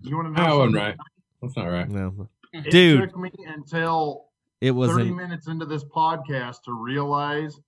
You 0.01 0.15
want 0.15 0.35
to 0.35 0.41
know? 0.41 0.47
I 0.49 0.53
wasn't 0.53 0.75
right. 0.75 0.95
That's 1.41 1.55
not 1.55 1.65
right. 1.67 1.89
No. 1.89 2.27
It 2.53 2.71
Dude. 2.71 3.01
It 3.03 3.07
took 3.11 3.17
me 3.17 3.31
until 3.47 4.25
It 4.61 4.71
wasn't. 4.71 5.15
minutes 5.15 5.47
into 5.47 5.65
this 5.65 5.83
podcast 5.83 6.63
to 6.63 6.73
realize 6.73 7.59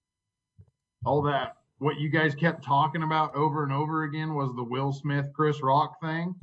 all 1.06 1.22
that 1.24 1.56
what 1.80 1.97
you 1.97 2.10
guys 2.10 2.36
kept 2.36 2.62
talking 2.64 3.04
about 3.04 3.34
over 3.36 3.64
and 3.64 3.72
over 3.72 4.04
again 4.04 4.36
was 4.36 4.54
the 4.56 4.64
Will 4.64 4.91
Smith 4.91 5.28
Chris 5.34 5.62
Rock 5.64 6.00
thing 6.02 6.36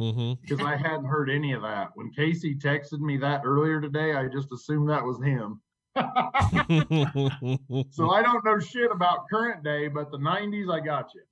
because 0.42 0.64
I 0.64 0.76
hadn't 0.76 1.04
heard 1.04 1.28
any 1.28 1.52
of 1.52 1.60
that. 1.62 1.90
When 1.94 2.10
Casey 2.10 2.54
texted 2.54 3.00
me 3.00 3.18
that 3.18 3.42
earlier 3.44 3.78
today, 3.80 4.14
I 4.14 4.28
just 4.28 4.50
assumed 4.52 4.88
that 4.88 5.04
was 5.04 5.22
him. 5.22 5.60
So 7.90 8.10
I 8.10 8.22
don't 8.22 8.44
know 8.44 8.58
shit 8.58 8.90
about 8.90 9.28
current 9.30 9.62
day, 9.64 9.88
but 9.88 10.10
the 10.10 10.18
90s, 10.18 10.72
I 10.72 10.80
got 10.80 11.10
you. 11.14 11.22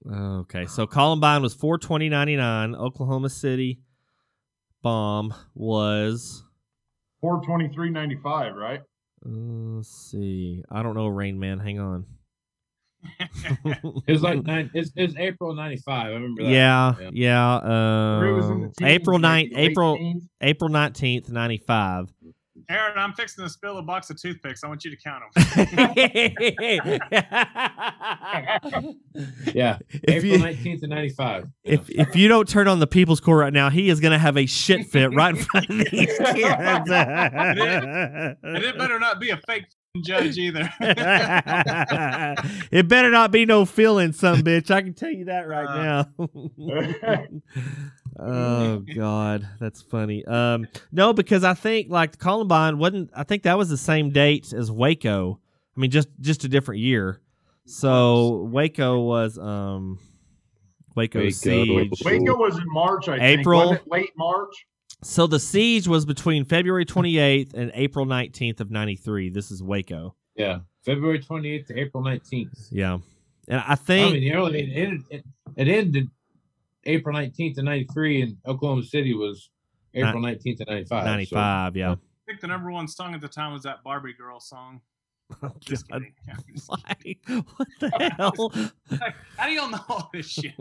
okay. 0.40 0.66
So 0.66 0.86
Columbine 0.86 1.42
was 1.42 1.54
four 1.54 1.78
twenty 1.78 2.08
ninety 2.08 2.36
nine. 2.36 2.74
Oklahoma 2.74 3.28
City 3.30 3.80
bomb 4.82 5.34
was 5.54 6.44
423.95, 7.22 8.54
right? 8.54 8.80
uh, 9.26 9.28
let's 9.76 10.10
see. 10.10 10.62
I 10.70 10.82
don't 10.82 10.94
know 10.94 11.06
Rain 11.08 11.38
Man. 11.38 11.58
Hang 11.58 11.78
on. 11.78 12.06
It 13.64 14.12
was 14.12 14.22
like 14.22 14.42
nine. 14.44 14.70
It's, 14.74 14.90
it's 14.96 15.14
April 15.16 15.54
'95. 15.54 16.06
I 16.06 16.08
remember 16.08 16.42
that. 16.44 16.50
yeah, 16.50 16.94
Yeah. 17.00 17.10
yeah. 17.12 18.18
Or 18.20 18.34
was 18.34 18.46
in 18.46 18.52
Um, 18.52 18.60
teens, 18.60 18.74
April 18.82 19.18
maybe 19.18 19.48
ninth, 19.48 19.52
April. 19.56 20.20
April 20.40 20.70
nineteenth, 20.70 21.28
ninety 21.30 21.58
five. 21.58 22.08
Aaron, 22.70 22.96
I'm 22.96 23.12
fixing 23.12 23.44
to 23.44 23.50
spill 23.50 23.76
a 23.78 23.82
box 23.82 24.08
of 24.10 24.18
toothpicks. 24.20 24.64
I 24.64 24.68
want 24.68 24.84
you 24.86 24.90
to 24.90 24.96
count 24.96 25.22
them. 25.34 25.44
Yeah. 29.54 29.78
if 29.90 30.24
April 30.24 30.32
you 30.32 30.38
19th 30.38 30.82
of 30.82 30.88
'95. 30.90 31.46
if 31.64 31.88
if 31.90 32.16
you 32.16 32.28
don't 32.28 32.48
turn 32.48 32.68
on 32.68 32.78
the 32.80 32.86
People's 32.86 33.20
Court 33.20 33.40
right 33.40 33.52
now, 33.52 33.70
he 33.70 33.88
is 33.90 34.00
gonna 34.00 34.18
have 34.18 34.36
a 34.36 34.46
shit 34.46 34.86
fit 34.86 35.12
right 35.14 35.34
in 35.36 35.42
front 35.42 35.70
of 35.70 35.76
these 35.78 35.88
kids. 35.90 36.90
and 36.90 38.36
it 38.42 38.78
better 38.78 38.98
not 38.98 39.20
be 39.20 39.30
a 39.30 39.38
fake 39.46 39.64
judge 40.02 40.38
either. 40.38 40.68
it 42.70 42.88
better 42.88 43.10
not 43.10 43.30
be 43.30 43.46
no 43.46 43.64
feeling 43.64 44.12
some 44.12 44.42
bitch. 44.42 44.70
I 44.70 44.82
can 44.82 44.94
tell 44.94 45.10
you 45.10 45.26
that 45.26 45.46
right 45.48 45.66
Uh. 45.66 46.04
now. 46.18 46.28
oh 48.18 48.78
God, 48.94 49.48
that's 49.60 49.82
funny. 49.82 50.24
Um, 50.24 50.66
no, 50.92 51.12
because 51.12 51.44
I 51.44 51.54
think 51.54 51.90
like 51.90 52.18
Columbine 52.18 52.78
wasn't. 52.78 53.10
I 53.14 53.24
think 53.24 53.44
that 53.44 53.56
was 53.58 53.68
the 53.68 53.76
same 53.76 54.10
date 54.10 54.52
as 54.52 54.70
Waco. 54.70 55.40
I 55.76 55.80
mean, 55.80 55.90
just 55.90 56.08
just 56.20 56.44
a 56.44 56.48
different 56.48 56.80
year. 56.80 57.20
So 57.66 58.48
Waco 58.50 59.00
was 59.00 59.38
um 59.38 59.98
Waco, 60.96 61.20
Waco, 61.20 61.30
siege. 61.30 61.90
Waco 62.04 62.36
was 62.36 62.56
in 62.58 62.64
March, 62.66 63.08
I 63.08 63.18
think. 63.18 63.40
April. 63.40 63.78
Late 63.86 64.10
March? 64.16 64.66
So 65.02 65.26
the 65.26 65.38
siege 65.38 65.86
was 65.86 66.06
between 66.06 66.44
February 66.44 66.86
28th 66.86 67.52
and 67.54 67.70
April 67.74 68.06
19th 68.06 68.60
of 68.60 68.70
93. 68.70 69.28
This 69.30 69.50
is 69.50 69.62
Waco. 69.62 70.14
Yeah. 70.34 70.60
February 70.84 71.18
28th 71.20 71.66
to 71.66 71.78
April 71.78 72.02
19th. 72.02 72.68
Yeah. 72.70 72.98
And 73.48 73.62
I 73.66 73.74
think 73.74 74.08
I 74.08 74.12
mean, 74.12 74.22
you 74.22 74.32
know, 74.32 74.46
it 74.46 74.56
ended, 74.72 75.02
it, 75.10 75.24
it 75.56 75.68
ended 75.68 76.08
April 76.84 77.14
19th 77.14 77.58
of 77.58 77.64
93, 77.64 78.22
and 78.22 78.36
Oklahoma 78.46 78.82
City 78.82 79.14
was 79.14 79.50
April 79.94 80.22
19th 80.22 80.60
of 80.60 80.68
95. 80.68 80.88
so- 80.88 81.04
95, 81.04 81.76
yeah. 81.76 81.92
I 81.92 81.96
think 82.26 82.40
the 82.40 82.46
number 82.46 82.70
one 82.70 82.88
song 82.88 83.14
at 83.14 83.20
the 83.20 83.28
time 83.28 83.52
was 83.52 83.64
that 83.64 83.82
Barbie 83.84 84.14
girl 84.14 84.40
song. 84.40 84.80
Oh, 85.42 85.50
Just 85.60 85.88
God. 85.88 86.02
kidding. 86.02 86.14
Just- 86.54 86.68
Why? 86.68 87.16
What 87.56 87.68
the 87.80 88.14
hell? 88.18 88.52
Like, 88.90 89.14
how 89.36 89.46
do 89.46 89.52
y'all 89.52 89.70
know 89.70 89.80
all 89.88 90.10
this 90.12 90.28
shit? 90.28 90.54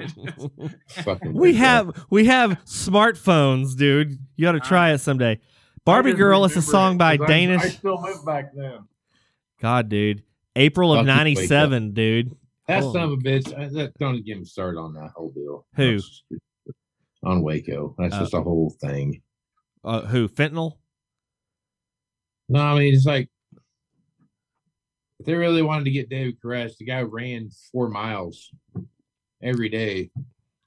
we 1.26 1.54
have 1.56 2.06
we 2.10 2.26
have 2.26 2.52
smartphones, 2.66 3.76
dude. 3.78 4.18
You 4.36 4.48
ought 4.50 4.54
to 4.54 4.60
try 4.60 4.92
it 4.94 5.00
someday. 5.00 5.40
Barbie 5.86 6.14
Girl 6.14 6.46
is 6.46 6.56
a 6.56 6.62
song 6.62 6.98
by 6.98 7.18
by 7.18 7.26
'cause 7.26 7.30
I- 7.30 7.34
I 7.34 7.38
Danish. 7.40 7.78
still 7.78 8.02
lived 8.02 8.26
back 8.26 8.54
then. 8.56 8.88
God, 9.62 9.90
dude. 9.90 10.24
April 10.56 10.94
of 10.94 11.00
Fuck 11.00 11.06
you, 11.06 11.12
Waco. 11.12 11.18
97, 11.18 11.94
dude. 11.94 12.36
That 12.68 12.84
Oh. 12.84 12.94
son 12.94 13.02
of 13.04 13.12
a 13.12 13.18
bitch. 13.18 13.48
uh, 13.54 13.70
That, 13.74 13.94
don't 14.00 14.26
get 14.26 14.38
me 14.38 14.46
started 14.46 14.80
on 14.80 14.94
that 14.94 15.12
whole 15.16 15.32
deal. 15.32 15.66
Who? 15.76 16.00
On 17.24 17.42
Waco. 17.42 17.96
That's 17.98 18.14
Uh, 18.16 18.20
just 18.20 18.34
a 18.34 18.42
whole 18.42 18.70
thing. 18.82 19.22
Uh, 19.84 20.02
who? 20.02 20.28
Fentanyl? 20.30 20.78
No, 22.50 22.60
I 22.62 22.78
mean 22.80 22.94
it's 22.94 23.06
like 23.06 23.30
if 25.24 25.28
they 25.28 25.36
really 25.36 25.62
wanted 25.62 25.86
to 25.86 25.92
get 25.92 26.10
David 26.10 26.38
Koresh, 26.44 26.76
the 26.78 26.84
guy 26.86 27.02
ran 27.02 27.50
four 27.72 27.88
miles 27.88 28.52
every 29.42 29.70
day. 29.70 30.10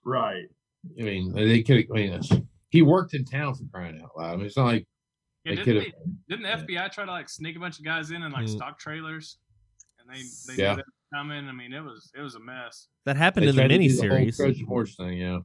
Right. 0.03 0.47
I 0.99 1.03
mean, 1.03 1.33
they 1.35 1.63
could. 1.63 1.87
I 1.91 1.95
mean, 1.95 2.13
it's- 2.15 2.41
he 2.71 2.81
worked 2.81 3.13
in 3.13 3.25
town 3.27 3.55
for 3.55 3.65
crying 3.73 4.01
out 4.03 4.17
loud. 4.17 4.33
I 4.33 4.37
mean, 4.37 4.47
it's 4.47 4.57
not 4.57 4.65
like 4.65 4.87
Yeah, 5.45 5.57
they 5.57 5.63
could 5.63 5.77
have. 5.77 5.85
didn't 6.29 6.43
the 6.45 6.49
FBI 6.75 6.89
try 6.91 7.05
to 7.05 7.11
like 7.11 7.29
sneak 7.29 7.57
a 7.57 7.61
bunch 7.61 7.79
of 7.79 7.85
guys 7.85 8.11
in 8.11 8.23
and 8.23 8.33
like 8.33 8.47
Mm. 8.47 8.57
stock 8.57 8.79
trailers? 8.79 9.39
And 9.99 10.09
they 10.09 10.23
they 10.55 10.63
Yeah. 10.63 10.71
knew 10.71 10.77
that 10.77 10.87
was 10.87 10.95
coming. 11.13 11.49
I 11.49 11.53
mean, 11.53 11.73
it 11.75 11.83
was 11.85 12.11
it 12.17 12.21
was 12.23 12.35
a 12.35 12.41
mess. 12.41 12.89
That 13.05 13.17
happened 13.17 13.45
They 13.45 13.51
in 13.51 13.57
the 13.57 13.63
tried 13.63 13.69
to 13.69 13.79
do 13.79 13.95
whole 14.09 14.09
miniseries. 14.19 14.37
Trojan 14.37 14.67
horse 14.67 14.97
thing. 14.97 15.19
Yeah. 15.19 15.41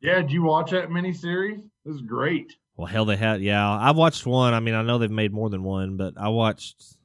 Yeah, 0.00 0.22
did 0.22 0.32
you 0.32 0.42
watch 0.42 0.70
that 0.70 0.88
miniseries? 0.88 1.58
It 1.58 1.88
was 1.88 2.00
great. 2.00 2.54
Well, 2.76 2.86
hell, 2.86 3.04
they 3.04 3.16
had. 3.16 3.40
Yeah, 3.42 3.68
I've 3.70 3.96
watched 3.96 4.24
one. 4.26 4.54
I 4.54 4.60
mean, 4.60 4.74
I 4.74 4.82
know 4.82 4.98
they've 4.98 5.10
made 5.10 5.32
more 5.32 5.50
than 5.50 5.62
one, 5.64 5.96
but 5.96 6.14
I 6.16 6.28
watched. 6.28 6.96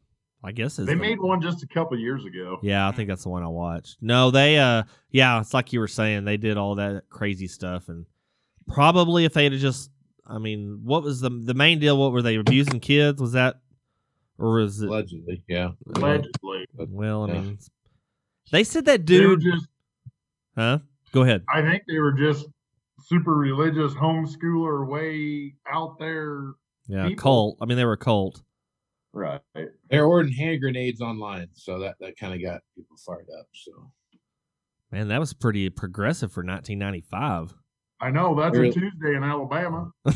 I 0.43 0.51
guess 0.53 0.79
it's 0.79 0.87
They 0.87 0.93
the- 0.93 0.99
made 1.01 1.19
one 1.19 1.41
just 1.41 1.63
a 1.63 1.67
couple 1.67 1.97
years 1.99 2.23
ago. 2.25 2.59
Yeah, 2.63 2.87
I 2.87 2.91
think 2.93 3.09
that's 3.09 3.23
the 3.23 3.29
one 3.29 3.43
I 3.43 3.47
watched. 3.47 3.97
No, 4.01 4.31
they. 4.31 4.57
uh 4.57 4.83
Yeah, 5.11 5.39
it's 5.41 5.53
like 5.53 5.73
you 5.73 5.79
were 5.79 5.87
saying. 5.87 6.23
They 6.25 6.37
did 6.37 6.57
all 6.57 6.75
that 6.75 7.03
crazy 7.09 7.47
stuff, 7.47 7.89
and 7.89 8.05
probably 8.67 9.25
if 9.25 9.33
they'd 9.33 9.51
have 9.51 9.61
just. 9.61 9.91
I 10.25 10.37
mean, 10.37 10.81
what 10.83 11.03
was 11.03 11.19
the 11.21 11.29
the 11.29 11.53
main 11.53 11.79
deal? 11.79 11.97
What 11.97 12.11
were 12.11 12.21
they 12.21 12.35
abusing 12.35 12.79
kids? 12.79 13.19
Was 13.19 13.31
that, 13.33 13.59
or 14.37 14.53
was 14.61 14.81
it? 14.81 14.87
Allegedly, 14.87 15.43
yeah. 15.49 15.71
Allegedly. 15.95 16.67
Well, 16.77 17.23
I 17.29 17.33
Yeah. 17.33 17.41
mean, 17.41 17.59
they 18.51 18.63
said 18.63 18.85
that 18.85 19.05
They 19.05 19.25
were 19.25 19.35
dude. 19.35 19.53
just 19.55 19.67
Huh? 20.55 20.79
Go 21.11 21.23
ahead. 21.23 21.43
I 21.53 21.61
think 21.61 21.83
they 21.87 21.97
were 21.99 22.11
just 22.11 22.45
super 23.05 23.33
religious 23.33 23.93
homeschooler 23.93 24.87
way 24.87 25.55
out 25.71 25.97
there. 25.99 26.51
Yeah, 26.87 27.07
People- 27.07 27.21
cult. 27.21 27.57
I 27.61 27.65
mean, 27.65 27.77
they 27.77 27.85
were 27.85 27.93
a 27.93 27.97
cult. 27.97 28.41
Right. 29.19 29.41
They're 29.89 30.05
ordering 30.05 30.33
hand 30.33 30.61
grenades 30.61 31.01
online, 31.01 31.49
so 31.53 31.79
that 31.79 31.95
that 31.99 32.17
kind 32.17 32.33
of 32.33 32.41
got 32.41 32.61
people 32.75 32.95
fired 33.05 33.27
up. 33.39 33.47
So 33.53 33.71
Man, 34.91 35.07
that 35.09 35.19
was 35.19 35.33
pretty 35.33 35.69
progressive 35.69 36.31
for 36.31 36.41
1995. 36.41 37.53
I 38.01 38.11
know 38.11 38.33
that's 38.33 38.55
Really? 38.57 38.69
a 38.69 38.73
Tuesday 38.73 39.15
in 39.15 39.23
Alabama. 39.23 39.91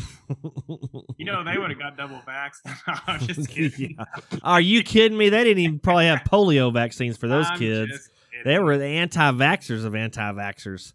You 1.18 1.26
know, 1.26 1.44
they 1.44 1.58
would 1.58 1.68
have 1.68 1.78
got 1.78 1.98
double 1.98 2.20
vaxxed. 2.26 2.62
I'm 3.06 3.20
just 3.20 3.46
kidding. 3.50 3.96
Yeah. 3.98 4.04
Are 4.42 4.60
you 4.60 4.82
kidding 4.82 5.18
me? 5.18 5.28
They 5.28 5.44
didn't 5.44 5.58
even 5.62 5.78
probably 5.80 6.06
have 6.06 6.20
polio 6.20 6.72
vaccines 6.72 7.18
for 7.18 7.28
those 7.28 7.46
I'm 7.48 7.58
kids. 7.58 8.08
They 8.44 8.58
were 8.58 8.78
the 8.78 8.86
anti-vaxxers 8.86 9.84
of 9.84 9.94
anti-vaxxers. 9.94 10.94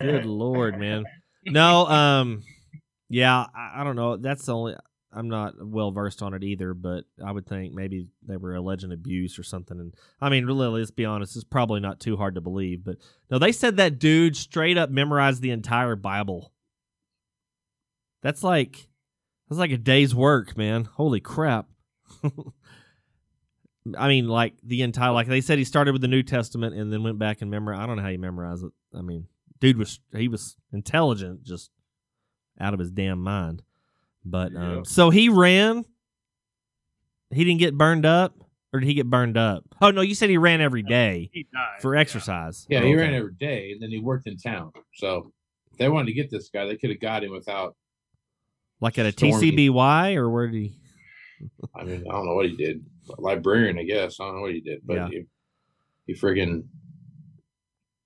Good 0.00 0.24
lord, 0.26 0.78
man. 0.78 1.04
No, 1.44 1.86
um, 1.86 2.42
yeah, 3.08 3.46
I, 3.54 3.80
I 3.80 3.84
don't 3.84 3.96
know. 3.96 4.16
That's 4.16 4.46
the 4.46 4.54
only. 4.54 4.76
I'm 5.12 5.28
not 5.28 5.54
well 5.60 5.90
versed 5.90 6.22
on 6.22 6.32
it 6.32 6.42
either, 6.42 6.72
but 6.74 7.04
I 7.24 7.32
would 7.32 7.46
think 7.46 7.74
maybe 7.74 8.06
they 8.26 8.36
were 8.36 8.54
alleging 8.54 8.92
abuse 8.92 9.38
or 9.38 9.42
something. 9.42 9.78
And 9.78 9.94
I 10.20 10.30
mean, 10.30 10.46
really, 10.46 10.68
let's 10.68 10.90
be 10.90 11.04
honest, 11.04 11.36
it's 11.36 11.44
probably 11.44 11.80
not 11.80 12.00
too 12.00 12.16
hard 12.16 12.34
to 12.36 12.40
believe. 12.40 12.84
But 12.84 12.96
no, 13.30 13.38
they 13.38 13.52
said 13.52 13.76
that 13.76 13.98
dude 13.98 14.36
straight 14.36 14.78
up 14.78 14.90
memorized 14.90 15.42
the 15.42 15.50
entire 15.50 15.96
Bible. 15.96 16.52
That's 18.22 18.42
like 18.42 18.88
that's 19.48 19.58
like 19.58 19.72
a 19.72 19.76
day's 19.76 20.14
work, 20.14 20.56
man. 20.56 20.84
Holy 20.84 21.20
crap. 21.20 21.68
I 23.98 24.08
mean, 24.08 24.28
like 24.28 24.54
the 24.62 24.82
entire 24.82 25.12
like 25.12 25.26
they 25.26 25.40
said 25.40 25.58
he 25.58 25.64
started 25.64 25.92
with 25.92 26.02
the 26.02 26.08
New 26.08 26.22
Testament 26.22 26.74
and 26.74 26.92
then 26.92 27.02
went 27.02 27.18
back 27.18 27.42
and 27.42 27.50
memorized. 27.50 27.82
I 27.82 27.86
don't 27.86 27.96
know 27.96 28.02
how 28.02 28.08
you 28.08 28.18
memorize 28.18 28.62
it. 28.62 28.72
I 28.96 29.02
mean, 29.02 29.26
dude 29.60 29.76
was 29.76 30.00
he 30.16 30.28
was 30.28 30.56
intelligent, 30.72 31.42
just 31.42 31.70
out 32.58 32.72
of 32.72 32.80
his 32.80 32.90
damn 32.90 33.22
mind. 33.22 33.62
But 34.24 34.54
um, 34.56 34.76
Yeah. 34.76 34.82
so 34.84 35.10
he 35.10 35.28
ran. 35.28 35.84
He 37.30 37.44
didn't 37.44 37.60
get 37.60 37.76
burned 37.78 38.04
up, 38.06 38.34
or 38.72 38.80
did 38.80 38.86
he 38.86 38.94
get 38.94 39.08
burned 39.08 39.36
up? 39.38 39.64
Oh 39.80 39.90
no, 39.90 40.00
you 40.02 40.14
said 40.14 40.28
he 40.30 40.36
ran 40.38 40.60
every 40.60 40.82
day 40.82 41.30
He 41.32 41.46
died. 41.52 41.80
for 41.80 41.96
exercise. 41.96 42.66
Yeah, 42.68 42.80
he 42.80 42.88
Okay. 42.88 42.96
ran 42.96 43.14
every 43.14 43.32
day, 43.34 43.72
and 43.72 43.80
then 43.82 43.90
he 43.90 43.98
worked 43.98 44.26
in 44.26 44.36
town. 44.36 44.70
So 44.94 45.32
if 45.70 45.78
they 45.78 45.88
wanted 45.88 46.06
to 46.08 46.12
get 46.12 46.30
this 46.30 46.50
guy, 46.50 46.66
they 46.66 46.76
could 46.76 46.90
have 46.90 47.00
got 47.00 47.24
him 47.24 47.32
without. 47.32 47.76
like 48.80 48.98
at 48.98 49.06
a 49.06 49.12
Stormy. 49.12 49.52
TCBY 49.52 50.16
or 50.16 50.28
where 50.28 50.48
did 50.48 50.56
he? 50.60 50.78
I 51.74 51.84
mean, 51.84 52.04
I 52.08 52.12
don't 52.12 52.26
know 52.26 52.34
what 52.34 52.46
he 52.48 52.56
did. 52.56 52.84
Librarian, 53.18 53.78
I 53.78 53.84
guess. 53.84 54.18
I 54.20 54.24
don't 54.24 54.34
know 54.36 54.40
what 54.42 54.52
he 54.54 54.60
did, 54.60 54.80
but 54.84 54.94
Yeah. 54.94 55.08
he, 55.08 55.22
he 56.06 56.14
friggin'. 56.14 56.64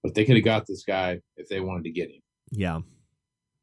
But 0.03 0.15
they 0.15 0.25
could 0.27 0.37
have 0.37 0.45
got 0.45 0.67
this 0.67 0.85
guy 0.85 1.21
if 1.37 1.49
they 1.49 1.61
wanted 1.61 1.85
to 1.85 1.91
get 1.91 2.11
him. 2.11 2.21
Yeah, 2.51 2.81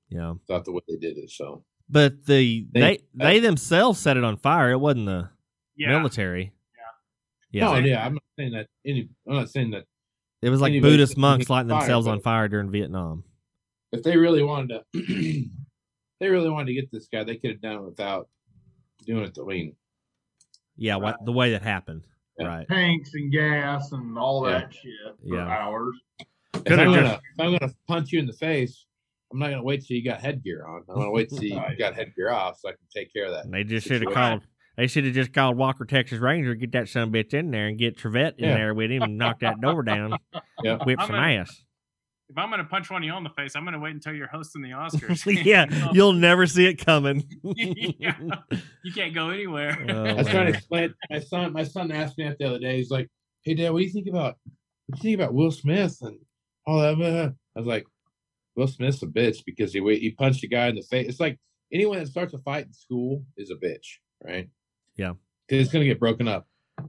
yeah. 0.09 0.33
Thought 0.47 0.65
the 0.65 0.71
way 0.73 0.81
they 0.89 0.97
did 0.97 1.17
it. 1.17 1.29
So 1.29 1.63
But 1.93 2.25
the 2.25 2.65
they 2.73 2.79
They- 2.79 2.97
uh, 2.97 3.01
they, 3.13 3.39
themselves 3.39 3.99
set 3.99 4.17
it 4.17 4.23
on 4.23 4.35
fire. 4.37 4.71
It 4.71 4.79
wasn't 4.79 5.05
the 5.05 5.29
Yeah. 5.77 5.89
military. 5.97 6.51
Yeah. 7.51 7.59
Yeah. 7.69 7.79
no, 7.79 7.85
yeah, 7.85 8.05
I'm 8.05 8.13
not 8.15 8.23
saying 8.37 8.51
that. 8.53 8.67
Any, 8.85 9.09
I'm 9.27 9.35
not 9.35 9.49
saying 9.49 9.71
that 9.71 9.85
It 10.41 10.49
was 10.49 10.59
like 10.59 10.73
Buddhist 10.81 11.17
monks 11.17 11.49
lighting 11.49 11.69
fire, 11.69 11.79
themselves 11.81 12.07
on 12.07 12.19
fire 12.21 12.47
during 12.47 12.71
Vietnam. 12.71 13.23
if 13.91 14.01
they 14.01 14.17
really 14.17 14.41
wanted 14.41 14.81
to, 14.93 15.45
they 16.19 16.27
really 16.29 16.49
wanted 16.49 16.65
to 16.65 16.73
get 16.73 16.91
this 16.91 17.07
guy, 17.07 17.23
they 17.23 17.35
could 17.37 17.51
have 17.51 17.61
done 17.61 17.75
it 17.75 17.83
without 17.83 18.27
doing 19.05 19.23
it. 19.25 19.37
I 19.39 19.45
mean, 19.45 19.75
Yeah, 20.75 20.95
what 20.95 21.23
the 21.23 21.31
way 21.31 21.51
that 21.51 21.61
happened. 21.61 22.07
Yeah. 22.39 22.47
Right. 22.47 22.67
Tanks 22.67 23.11
and 23.13 23.31
gas 23.31 23.91
and 23.91 24.17
all 24.17 24.47
Yeah. 24.47 24.59
that 24.61 24.73
shit 24.73 24.91
for 25.21 25.35
Yeah. 25.35 25.47
hours. 25.47 25.95
if 26.19 26.71
I'm, 26.79 26.93
gonna, 26.93 27.21
if 27.35 27.39
I'm 27.39 27.51
gonna 27.57 27.73
punch 27.87 28.11
you 28.11 28.19
in 28.19 28.25
the 28.25 28.33
face, 28.33 28.85
I'm 29.33 29.39
not 29.39 29.49
gonna 29.49 29.63
wait 29.63 29.83
till 29.85 29.97
you 29.97 30.03
got 30.03 30.21
headgear 30.21 30.65
on. 30.65 30.83
I'm 30.87 30.95
gonna 30.95 31.11
wait 31.11 31.29
till 31.29 31.43
you 31.43 31.59
got 31.77 31.95
headgear 31.95 32.29
off 32.31 32.59
so 32.59 32.69
I 32.69 32.73
can 32.73 32.79
take 32.95 33.11
care 33.11 33.25
of 33.25 33.31
that. 33.31 33.45
And 33.45 33.53
they 33.53 33.63
just 33.63 33.87
should 33.87 34.01
have 34.03 34.13
called. 34.13 34.41
They 34.77 34.87
should 34.87 35.05
have 35.05 35.13
just 35.13 35.33
called 35.33 35.57
Walker 35.57 35.85
Texas 35.85 36.19
Ranger, 36.19 36.55
get 36.55 36.71
that 36.71 36.87
son 36.89 37.03
of 37.03 37.09
a 37.09 37.11
bitch 37.11 37.33
in 37.33 37.51
there, 37.51 37.67
and 37.67 37.77
get 37.77 37.97
Trivette 37.97 38.35
in 38.39 38.45
Yeah. 38.49 38.55
there 38.55 38.73
with 38.73 38.89
him 38.91 39.01
and 39.03 39.17
knock 39.19 39.39
that 39.41 39.59
door 39.61 39.83
down, 39.83 40.17
Yeah. 40.63 40.77
whip 40.83 40.99
I'm 40.99 41.07
some 41.07 41.15
gonna- 41.15 41.27
ass. 41.33 41.61
If 42.29 42.37
I'm 42.37 42.49
gonna 42.49 42.63
punch 42.65 42.89
one 42.89 43.03
of 43.03 43.05
you 43.05 43.11
on 43.11 43.23
the 43.23 43.29
face, 43.31 43.55
I'm 43.55 43.65
gonna 43.65 43.79
wait 43.79 43.93
until 43.93 44.13
you're 44.15 44.27
hosting 44.27 44.61
the 44.63 44.69
Oscars. 44.71 45.43
yeah, 45.45 45.65
you'll 45.93 46.13
never 46.13 46.47
see 46.47 46.65
it 46.65 46.83
coming. 46.83 47.23
Yeah. 47.43 48.15
you 48.83 48.93
can't 48.93 49.13
go 49.13 49.29
anywhere. 49.29 49.77
Oh, 49.89 50.05
I 50.05 50.13
was 50.13 50.27
trying 50.27 50.51
to 50.51 50.57
explain. 50.57 50.93
My 51.11 51.19
son, 51.19 51.53
my 51.53 51.63
son 51.63 51.91
asked 51.91 52.17
me 52.17 52.23
that 52.27 52.37
the 52.39 52.45
other 52.45 52.59
day. 52.59 52.77
He's 52.77 52.89
like, 52.89 53.09
"Hey, 53.43 53.53
Dad, 53.55 53.71
what 53.71 53.79
do 53.79 53.85
you 53.85 53.91
think 53.91 54.07
about 54.07 54.37
what 54.87 54.99
do 54.99 55.07
you 55.07 55.11
think 55.15 55.21
about 55.21 55.33
Will 55.35 55.51
Smith 55.51 55.97
and 56.01 56.17
all 56.65 56.79
that?" 56.79 57.35
I 57.55 57.59
was 57.59 57.67
like, 57.67 57.85
"Will 58.55 58.67
Smith's 58.67 59.01
a 59.03 59.07
bitch 59.07 59.37
because 59.45 59.73
he 59.73 59.79
he 59.99 60.11
punched 60.11 60.43
a 60.43 60.47
guy 60.47 60.67
in 60.67 60.75
the 60.75 60.81
face. 60.83 61.07
It's 61.07 61.19
like 61.19 61.39
anyone 61.71 61.99
that 61.99 62.07
starts 62.07 62.33
a 62.33 62.39
fight 62.39 62.65
in 62.67 62.73
school 62.73 63.23
is 63.37 63.51
a 63.51 63.55
bitch, 63.55 63.97
right? 64.23 64.49
Yeah. 64.95 65.13
because 65.47 65.63
it's 65.65 65.73
gonna 65.73 65.85
get 65.85 65.99
broken 65.99 66.27
up. 66.27 66.47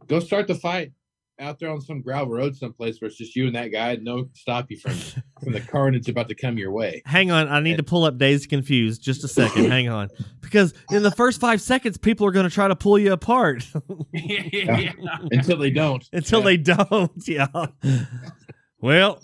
Go 0.08 0.20
start 0.20 0.46
the 0.46 0.54
fight 0.54 0.92
out 1.40 1.58
there 1.58 1.68
on 1.68 1.80
some 1.80 2.00
gravel 2.00 2.32
road 2.32 2.54
someplace 2.54 3.00
where 3.00 3.08
it's 3.08 3.16
just 3.18 3.34
you 3.34 3.46
and 3.48 3.56
that 3.56 3.68
guy. 3.72 3.96
No 4.00 4.28
stop 4.34 4.70
you 4.70 4.76
from 4.78 4.92
from 5.42 5.52
the 5.52 5.60
carnage 5.60 6.08
about 6.08 6.28
to 6.28 6.34
come 6.36 6.56
your 6.58 6.70
way. 6.70 7.02
Hang 7.06 7.30
on, 7.32 7.48
I 7.48 7.58
need 7.60 7.76
to 7.78 7.82
pull 7.82 8.04
up 8.04 8.18
Dazed 8.18 8.48
Confused 8.50 9.02
just 9.02 9.24
a 9.24 9.28
second. 9.28 9.70
Hang 9.70 9.88
on, 9.88 10.10
because 10.40 10.74
in 10.92 11.02
the 11.02 11.10
first 11.10 11.40
five 11.40 11.60
seconds, 11.60 11.96
people 11.98 12.24
are 12.26 12.30
going 12.30 12.48
to 12.48 12.54
try 12.54 12.68
to 12.68 12.76
pull 12.76 12.98
you 13.00 13.12
apart 13.12 13.66
yeah. 14.12 14.92
Until 15.32 15.56
they 15.58 15.70
don't. 15.70 16.04
until 16.12 16.38
Yeah. 16.40 16.44
they 16.44 16.56
don't. 16.56 17.28
Yeah. 17.28 17.66
Well, 18.80 19.22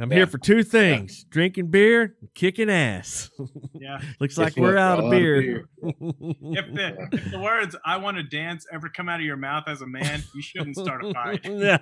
I'm 0.00 0.10
here 0.10 0.26
for 0.26 0.38
two 0.38 0.62
things: 0.62 1.24
drinking 1.24 1.68
beer, 1.68 2.16
and 2.20 2.32
kicking 2.34 2.70
ass. 2.70 3.30
Yeah. 3.74 4.00
Looks 4.20 4.36
Guess 4.36 4.44
like 4.44 4.56
we're 4.56 4.74
what? 4.74 4.78
out 4.78 4.98
of 4.98 5.04
lot 5.06 5.14
of 5.14 5.20
beer. 5.20 5.68
If 5.82 6.74
the, 6.74 7.08
if 7.12 7.30
the 7.30 7.38
words 7.38 7.76
"I 7.84 7.96
want 7.98 8.16
to 8.16 8.22
dance" 8.22 8.66
ever 8.72 8.88
come 8.88 9.08
out 9.08 9.20
of 9.20 9.26
your 9.26 9.36
mouth 9.36 9.64
as 9.66 9.82
a 9.82 9.86
man, 9.86 10.22
you 10.34 10.42
shouldn't 10.42 10.76
start 10.76 11.04
a 11.04 11.12
fight. 11.14 11.44
no. 11.44 11.78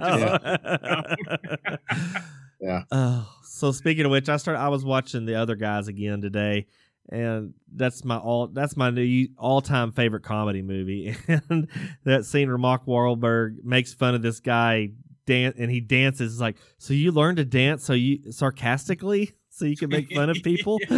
Yeah. 2.61 2.83
Oh, 2.91 3.29
so 3.45 3.71
speaking 3.73 4.05
of 4.05 4.11
which, 4.11 4.29
I 4.29 4.37
started. 4.37 4.61
I 4.61 4.69
was 4.69 4.85
watching 4.85 5.27
the 5.27 5.37
other 5.37 5.55
guys 5.55 5.87
again 5.87 6.21
today, 6.21 6.67
and 7.09 7.55
that's 7.73 8.05
my 8.05 8.17
all. 8.17 8.49
That's 8.49 8.77
my 8.77 8.91
new 8.91 9.29
all-time 9.39 9.93
favorite 9.93 10.23
comedy 10.25 10.63
movie. 10.63 11.15
And 11.49 11.69
that 12.05 12.25
scene 12.25 12.49
where 12.49 12.59
Mark 12.59 12.87
Wahlberg 12.87 13.63
makes 13.65 13.95
fun 13.95 14.15
of 14.17 14.23
this 14.23 14.41
guy 14.41 14.91
dance, 15.29 15.57
and 15.59 15.71
he 15.71 15.81
dances. 15.81 16.33
It's 16.33 16.41
like, 16.41 16.57
so 16.79 16.95
you 16.95 17.13
learned 17.13 17.37
to 17.37 17.45
dance, 17.45 17.85
so 17.85 17.93
you 17.93 18.33
sarcastically, 18.33 19.33
so 19.59 19.65
you 19.65 19.77
can 19.77 19.91
make 19.91 20.13
fun 20.15 20.31
of 20.31 20.37
people. 20.43 20.79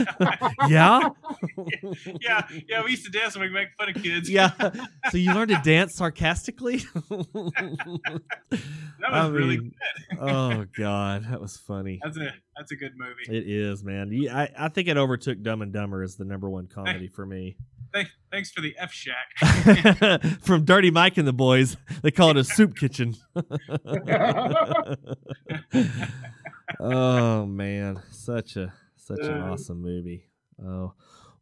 yeah, 0.68 1.08
yeah, 2.20 2.46
yeah. 2.68 2.84
We 2.84 2.90
used 2.90 3.04
to 3.06 3.10
dance 3.10 3.34
and 3.34 3.42
we 3.42 3.48
make 3.48 3.68
fun 3.78 3.88
of 3.88 4.02
kids. 4.02 4.28
yeah. 4.28 4.50
So 5.10 5.16
you 5.16 5.32
learned 5.34 5.50
to 5.50 5.60
dance 5.64 5.96
sarcastically. 5.96 6.76
that 7.08 7.26
was 8.50 8.60
I 9.02 9.28
really 9.28 9.58
mean, 9.58 9.74
oh 10.20 10.66
god, 10.76 11.24
that 11.30 11.40
was 11.40 11.56
funny. 11.56 11.98
That's 12.04 12.16
a 12.18 12.32
that's 12.56 12.70
a 12.70 12.76
good 12.76 12.92
movie. 12.96 13.24
It 13.36 13.48
is, 13.48 13.82
man. 13.82 14.12
You- 14.12 14.30
I, 14.30 14.48
I 14.56 14.68
think 14.68 14.86
it 14.88 14.96
overtook 14.96 15.42
Dumb 15.42 15.62
and 15.62 15.72
Dumber 15.72 16.02
as 16.02 16.16
the 16.16 16.24
number 16.24 16.48
one 16.48 16.66
comedy 16.68 17.08
for 17.08 17.24
me. 17.26 17.56
Thank, 17.92 18.08
thanks 18.30 18.52
for 18.52 18.60
the 18.60 18.76
F 18.78 18.92
Shack. 18.92 20.22
From 20.42 20.64
Dirty 20.64 20.92
Mike 20.92 21.16
and 21.18 21.26
the 21.26 21.32
Boys, 21.32 21.76
they 22.02 22.12
call 22.12 22.30
it 22.30 22.36
a 22.36 22.44
soup 22.44 22.76
kitchen. 22.76 23.16
Oh 26.78 27.46
man, 27.46 28.02
such 28.10 28.56
a 28.56 28.72
such 28.96 29.20
an 29.20 29.40
awesome 29.40 29.80
movie. 29.80 30.26
Oh. 30.62 30.92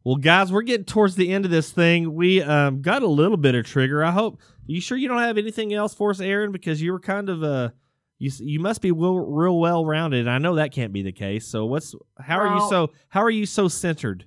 Well, 0.03 0.15
guys, 0.15 0.51
we're 0.51 0.61
getting 0.61 0.85
towards 0.85 1.15
the 1.15 1.29
end 1.29 1.43
of 1.43 1.51
this 1.51 1.71
thing. 1.71 2.15
We 2.15 2.41
um, 2.41 2.81
got 2.81 3.03
a 3.03 3.07
little 3.07 3.37
bit 3.37 3.53
of 3.53 3.65
trigger. 3.65 4.03
I 4.03 4.11
hope. 4.11 4.39
you 4.65 4.79
sure 4.79 4.97
you 4.97 5.09
don't 5.09 5.19
have 5.19 5.37
anything 5.37 5.73
else 5.73 5.93
for 5.93 6.09
us, 6.09 6.21
Aaron? 6.21 6.53
Because 6.53 6.81
you 6.81 6.93
were 6.93 7.01
kind 7.01 7.29
of 7.29 7.43
uh, 7.43 7.69
you 8.17 8.31
you 8.39 8.59
must 8.59 8.81
be 8.81 8.91
real, 8.91 9.17
real 9.17 9.59
well 9.59 9.85
rounded. 9.85 10.27
I 10.27 10.37
know 10.37 10.55
that 10.55 10.71
can't 10.71 10.93
be 10.93 11.01
the 11.01 11.11
case. 11.11 11.47
So 11.47 11.65
what's 11.65 11.95
how 12.19 12.37
are 12.37 12.55
you 12.55 12.69
so 12.69 12.91
how 13.07 13.21
are 13.23 13.29
you 13.29 13.45
so 13.45 13.67
centered? 13.67 14.25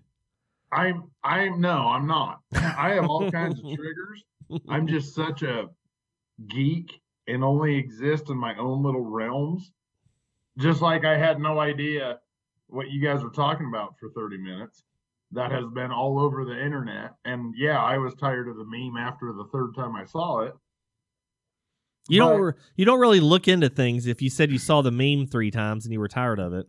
I'm 0.72 1.10
I'm 1.22 1.60
no, 1.60 1.88
I'm 1.88 2.06
not. 2.06 2.40
I 2.54 2.94
have 2.94 3.06
all 3.06 3.30
kinds 3.30 3.58
of 3.58 3.64
triggers. 3.64 4.24
I'm 4.68 4.86
just 4.86 5.14
such 5.14 5.42
a 5.42 5.68
geek 6.48 7.00
and 7.28 7.44
only 7.44 7.76
exist 7.76 8.30
in 8.30 8.36
my 8.36 8.56
own 8.56 8.82
little 8.82 9.04
realms. 9.04 9.72
Just 10.58 10.82
like 10.82 11.04
I 11.04 11.16
had 11.16 11.40
no 11.40 11.58
idea 11.60 12.18
what 12.68 12.90
you 12.90 13.02
guys 13.02 13.22
were 13.22 13.30
talking 13.30 13.66
about 13.68 13.94
for 13.98 14.10
30 14.10 14.38
minutes. 14.38 14.84
That 15.32 15.50
has 15.50 15.64
been 15.72 15.90
all 15.90 16.18
over 16.20 16.44
the 16.44 16.62
internet. 16.62 17.12
And 17.24 17.54
yeah, 17.56 17.82
I 17.82 17.96
was 17.98 18.14
tired 18.14 18.48
of 18.48 18.56
the 18.56 18.64
meme 18.66 18.96
after 18.98 19.32
the 19.32 19.46
third 19.52 19.74
time 19.74 19.96
I 19.96 20.04
saw 20.04 20.40
it. 20.40 20.54
You 22.08 22.18
don't 22.18 22.40
re- 22.40 22.52
you 22.76 22.84
don't 22.84 23.00
really 23.00 23.20
look 23.20 23.46
into 23.48 23.68
things 23.68 24.06
if 24.06 24.20
you 24.20 24.28
said 24.28 24.50
you 24.50 24.58
saw 24.58 24.82
the 24.82 24.90
meme 24.90 25.26
three 25.26 25.50
times 25.50 25.86
and 25.86 25.92
you 25.92 26.00
were 26.00 26.08
tired 26.08 26.40
of 26.40 26.52
it. 26.52 26.66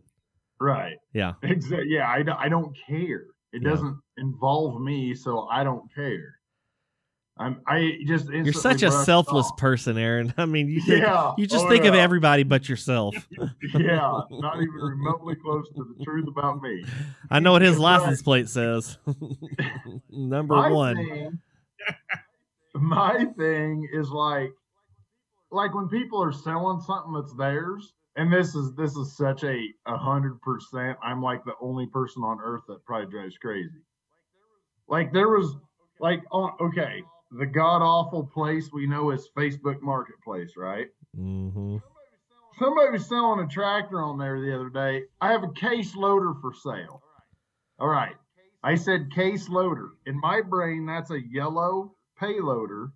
Right. 0.60 0.96
Yeah. 1.12 1.34
Exactly. 1.42 1.88
Yeah, 1.90 2.08
I, 2.08 2.22
don't- 2.22 2.38
I 2.38 2.48
don't 2.48 2.74
care. 2.86 3.24
It 3.52 3.62
Yeah. 3.62 3.70
doesn't 3.70 3.98
involve 4.16 4.80
me, 4.80 5.14
so 5.14 5.46
I 5.48 5.62
don't 5.64 5.92
care. 5.94 6.38
I'm 7.36 7.60
I 7.66 7.98
just 8.06 8.28
You're 8.28 8.52
such 8.52 8.82
a 8.84 8.92
selfless 8.92 9.46
off. 9.46 9.56
person, 9.56 9.98
Aaron. 9.98 10.32
I 10.38 10.46
mean, 10.46 10.68
you 10.68 10.80
think, 10.80 11.02
Yeah. 11.02 11.32
you 11.36 11.46
just 11.46 11.64
Oh, 11.66 11.68
think 11.68 11.84
of 11.84 11.94
everybody 11.94 12.44
but 12.44 12.68
yourself. 12.68 13.14
yeah, 13.74 14.20
not 14.30 14.56
even 14.62 14.74
remotely 14.74 15.34
close 15.34 15.68
to 15.70 15.84
the 15.98 16.04
truth 16.04 16.28
about 16.28 16.62
me. 16.62 16.84
I 17.30 17.40
know 17.40 17.50
what 17.52 17.62
his 17.62 17.78
license 17.78 18.22
plate 18.22 18.48
says. 18.48 18.98
Number 20.10 20.54
my 20.54 20.70
one. 20.70 20.96
Thing, 20.96 21.40
my 22.74 23.26
thing 23.36 23.88
is 23.92 24.10
like, 24.10 24.50
like 25.50 25.74
when 25.74 25.88
people 25.88 26.22
are 26.22 26.32
selling 26.32 26.80
something 26.80 27.12
that's 27.14 27.34
theirs, 27.36 27.94
and 28.16 28.32
this 28.32 28.54
is 28.54 28.74
this 28.76 28.94
is 28.96 29.16
such 29.16 29.42
a 29.42 29.60
a 29.86 29.96
hundred 29.96 30.40
percent. 30.40 30.96
I'm 31.02 31.20
like 31.20 31.44
the 31.44 31.54
only 31.60 31.86
person 31.88 32.22
on 32.22 32.38
earth 32.40 32.62
that 32.68 32.84
probably 32.84 33.10
drives 33.10 33.36
crazy. 33.38 33.82
Like 34.88 35.12
there 35.12 35.28
was 35.28 35.56
like 35.98 36.22
on 36.30 36.52
okay, 36.60 37.02
the 37.38 37.46
god 37.46 37.82
awful 37.82 38.24
place 38.24 38.70
we 38.72 38.86
know 38.86 39.10
is 39.10 39.28
Facebook 39.36 39.80
Marketplace, 39.80 40.52
right? 40.56 40.88
hmm 41.16 41.78
Somebody 42.58 42.92
was 42.92 43.06
selling 43.06 43.44
a 43.44 43.48
tractor 43.48 44.00
on 44.00 44.16
there 44.16 44.40
the 44.40 44.54
other 44.54 44.68
day. 44.70 45.02
I 45.20 45.32
have 45.32 45.42
a 45.42 45.52
case 45.52 45.96
loader 45.96 46.34
for 46.40 46.52
sale. 46.54 47.02
All 47.80 47.88
right. 47.88 48.14
I 48.62 48.76
said 48.76 49.10
case 49.12 49.48
loader. 49.48 49.90
In 50.06 50.20
my 50.20 50.40
brain, 50.40 50.86
that's 50.86 51.10
a 51.10 51.20
yellow 51.20 51.96
payloader. 52.20 52.92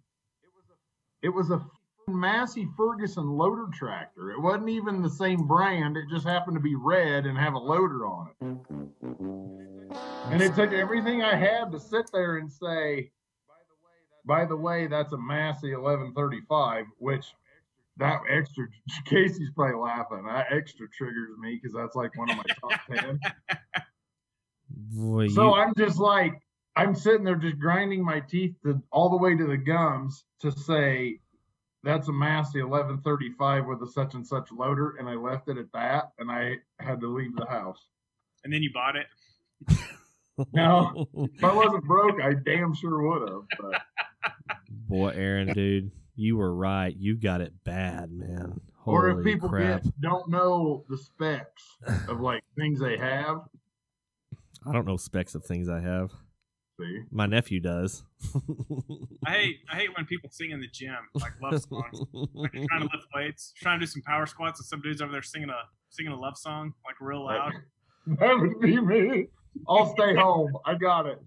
It 1.22 1.30
was 1.30 1.51
a, 1.51 1.55
it 1.55 1.59
was 1.59 1.61
a 2.09 2.11
Massey 2.12 2.68
Ferguson 2.76 3.28
loader 3.36 3.66
tractor. 3.74 4.30
It 4.30 4.41
wasn't 4.41 4.68
even 4.68 5.03
the 5.03 5.11
same 5.11 5.45
brand. 5.49 5.97
It 5.97 6.05
just 6.09 6.24
happened 6.24 6.55
to 6.55 6.62
be 6.62 6.76
red 6.76 7.26
and 7.26 7.36
have 7.36 7.55
a 7.55 7.59
loader 7.59 8.07
on 8.07 8.28
it. 8.30 8.59
And 10.30 10.41
it 10.41 10.55
took 10.55 10.72
everything 10.72 11.22
I 11.22 11.34
had 11.34 11.72
to 11.72 11.80
sit 11.80 12.09
there 12.12 12.36
and 12.36 12.51
say, 12.51 13.11
by 14.24 14.44
the 14.44 14.56
way, 14.56 14.86
that's 14.86 15.12
a 15.12 15.18
Massey 15.18 15.74
1135, 15.74 16.86
which 16.98 17.26
that 17.96 18.20
extra 18.30 18.66
Casey's 19.04 19.50
probably 19.54 19.76
laughing. 19.80 20.24
That 20.26 20.46
extra 20.52 20.86
triggers 20.96 21.36
me 21.38 21.58
because 21.60 21.74
that's 21.74 21.96
like 21.96 22.16
one 22.16 22.30
of 22.30 22.36
my 22.36 22.44
top 22.60 22.80
10. 22.92 23.20
Boy, 24.70 25.28
So 25.28 25.46
you- 25.48 25.54
I'm 25.54 25.72
just 25.76 25.98
like, 25.98 26.34
I'm 26.76 26.94
sitting 26.94 27.24
there 27.24 27.34
just 27.36 27.58
grinding 27.58 28.04
my 28.04 28.20
teeth 28.20 28.54
to, 28.64 28.80
all 28.92 29.10
the 29.10 29.16
way 29.16 29.36
to 29.36 29.46
the 29.46 29.56
gums 29.56 30.24
to 30.40 30.52
say, 30.52 31.18
that's 31.82 32.08
a 32.08 32.12
Massey 32.12 32.62
1135 32.62 33.66
with 33.66 33.82
a 33.82 33.86
such 33.90 34.14
and 34.14 34.26
such 34.26 34.50
loader. 34.52 34.96
And 34.98 35.08
I 35.08 35.14
left 35.14 35.48
it 35.48 35.58
at 35.58 35.72
that. 35.72 36.10
And 36.18 36.30
I 36.30 36.56
had 36.78 37.00
to 37.00 37.08
leave 37.08 37.34
the 37.34 37.46
house. 37.46 37.80
And 38.44 38.52
then 38.52 38.62
you 38.62 38.70
bought 38.72 38.94
it. 38.96 39.06
No, 40.52 41.06
if 41.14 41.42
I 41.42 41.52
wasn't 41.52 41.84
broke, 41.84 42.20
I 42.22 42.34
damn 42.34 42.72
sure 42.74 43.02
would 43.02 43.28
have. 43.28 43.42
But 43.58 43.80
Boy, 44.89 45.09
Aaron, 45.14 45.53
dude, 45.53 45.91
you 46.16 46.36
were 46.36 46.55
right. 46.55 46.95
You 46.97 47.16
got 47.16 47.41
it 47.41 47.53
bad, 47.64 48.11
man. 48.11 48.61
Holy 48.76 48.97
or 48.97 49.18
if 49.18 49.24
people 49.24 49.49
crap. 49.49 49.82
get, 49.82 50.01
don't 50.01 50.28
know 50.30 50.84
the 50.89 50.97
specs 50.97 51.76
of 52.09 52.20
like 52.20 52.43
things 52.57 52.80
they 52.80 52.97
have, 52.97 53.43
I 54.66 54.72
don't 54.72 54.86
know 54.86 54.97
specs 54.97 55.34
of 55.34 55.45
things 55.45 55.68
I 55.68 55.80
have. 55.80 56.11
see, 56.80 57.01
My 57.11 57.26
nephew 57.26 57.61
does. 57.61 58.03
I 59.26 59.30
hate 59.30 59.57
I 59.70 59.76
hate 59.76 59.91
when 59.97 60.07
people 60.07 60.30
sing 60.32 60.51
in 60.51 60.61
the 60.61 60.66
gym 60.68 60.97
like 61.14 61.32
love 61.43 61.62
songs. 61.68 62.01
Like 62.34 62.53
you're 62.55 62.66
trying 62.68 62.80
to 62.80 62.89
lift 62.93 63.07
weights, 63.14 63.53
trying 63.57 63.78
to 63.80 63.86
do 63.86 63.91
some 63.91 64.03
power 64.03 64.26
squats, 64.26 64.61
and 64.61 64.66
some 64.66 64.80
dude's 64.80 65.01
over 65.03 65.12
there 65.12 65.22
singing 65.22 65.51
a 65.51 65.61
singing 65.91 66.12
a 66.12 66.18
love 66.18 66.36
song 66.36 66.72
like 66.86 66.97
real 67.01 67.24
loud. 67.24 67.53
that 68.07 68.39
would 68.39 68.61
be 68.61 68.80
me. 68.80 69.26
I'll 69.68 69.93
stay 69.95 70.14
home. 70.14 70.53
I 70.66 70.74
got 70.74 71.07
it. 71.07 71.20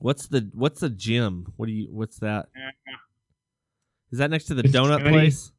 What's 0.00 0.26
the 0.28 0.48
what's 0.54 0.80
the 0.80 0.90
gym? 0.90 1.52
What 1.56 1.66
do 1.66 1.72
you 1.72 1.88
what's 1.90 2.18
that? 2.20 2.46
Yeah, 2.56 2.70
Is 4.12 4.18
that 4.18 4.30
next 4.30 4.44
to 4.46 4.54
the 4.54 4.62
It's 4.64 4.72
donut 4.74 4.98
shiny. 5.00 5.10
place? 5.10 5.52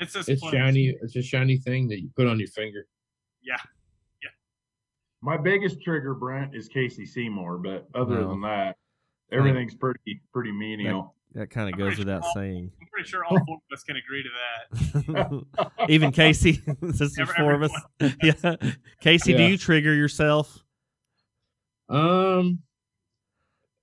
it's 0.00 0.12
just 0.14 0.28
It's 0.28 0.40
place. 0.40 0.52
shiny. 0.54 0.96
It's 1.02 1.16
a 1.16 1.22
shiny 1.22 1.58
thing 1.58 1.88
that 1.88 2.00
you 2.00 2.10
put 2.16 2.26
on 2.26 2.38
your 2.38 2.48
finger. 2.48 2.86
Yeah, 3.42 3.56
Yeah. 4.22 4.30
My 5.20 5.36
biggest 5.36 5.82
trigger, 5.82 6.14
Brent, 6.14 6.54
is 6.54 6.68
Casey 6.68 7.04
Seymour. 7.04 7.58
But 7.58 7.88
other 7.94 8.20
Well, 8.20 8.28
than 8.30 8.40
that, 8.42 8.76
everything's 9.30 9.74
pretty 9.74 10.22
pretty 10.32 10.52
menial. 10.52 11.14
That 11.34 11.50
kind 11.50 11.72
of 11.72 11.78
goes 11.78 11.98
without 11.98 12.22
sure- 12.24 12.32
saying. 12.34 12.70
I'm 12.80 12.86
pretty 12.88 13.08
sure 13.08 13.24
all 13.24 13.38
four 13.46 13.56
of 13.56 13.72
us 13.72 13.82
can 13.84 13.96
agree 13.96 14.22
to 14.22 14.28
that. 15.14 15.66
Even 15.90 16.12
Casey, 16.12 16.62
this 16.82 17.00
is 17.00 17.18
four 17.36 17.52
of 17.54 17.62
us. 17.62 17.72
Yeah, 18.22 18.56
Casey, 19.00 19.34
do 19.34 19.42
you 19.42 19.56
trigger 19.58 19.94
yourself? 19.94 20.62
Um, 21.88 22.60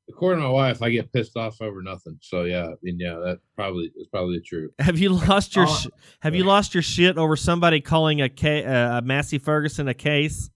according 0.09 0.41
to 0.41 0.47
my 0.47 0.53
wife, 0.53 0.81
I 0.81 0.89
get 0.89 1.11
pissed 1.13 1.37
off 1.37 1.61
over 1.61 1.81
nothing. 1.81 2.17
So 2.21 2.43
yeah, 2.43 2.65
I 2.67 2.73
mean, 2.81 2.97
yeah, 2.99 3.13
that 3.23 3.39
probably 3.55 3.91
is 3.95 4.07
probably 4.07 4.39
true. 4.41 4.71
Have 4.79 4.97
you 4.97 5.09
lost 5.09 5.55
your 5.55 5.65
Oh, 5.67 5.73
sh- 5.75 5.87
Have 6.21 6.35
you 6.35 6.43
lost 6.43 6.73
your 6.73 6.83
shit 6.83 7.17
over 7.17 7.35
somebody 7.35 7.79
calling 7.81 8.21
a 8.21 8.29
ca- 8.29 8.65
uh, 8.65 8.97
a 8.97 9.01
Massey 9.01 9.37
Ferguson 9.37 9.87
a 9.87 9.93
case? 9.93 10.49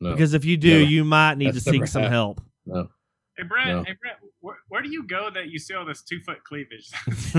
No, 0.00 0.12
Because 0.12 0.32
if 0.34 0.44
you 0.44 0.56
do, 0.56 0.80
Never. 0.80 0.90
you 0.90 1.04
might 1.04 1.36
need 1.38 1.52
to 1.54 1.60
seek 1.60 1.86
some 1.86 2.02
happened. 2.02 2.14
help. 2.14 2.40
no. 2.66 2.88
Hey 3.36 3.44
Brent, 3.46 3.68
No. 3.70 3.82
hey 3.84 3.94
Brent, 4.00 4.16
where, 4.40 4.56
where 4.68 4.82
do 4.82 4.90
you 4.90 5.06
go 5.06 5.30
that 5.30 5.48
you 5.48 5.58
see 5.58 5.72
all 5.74 5.86
this 5.86 6.02
two 6.02 6.20
foot 6.20 6.44
cleavage? 6.44 6.90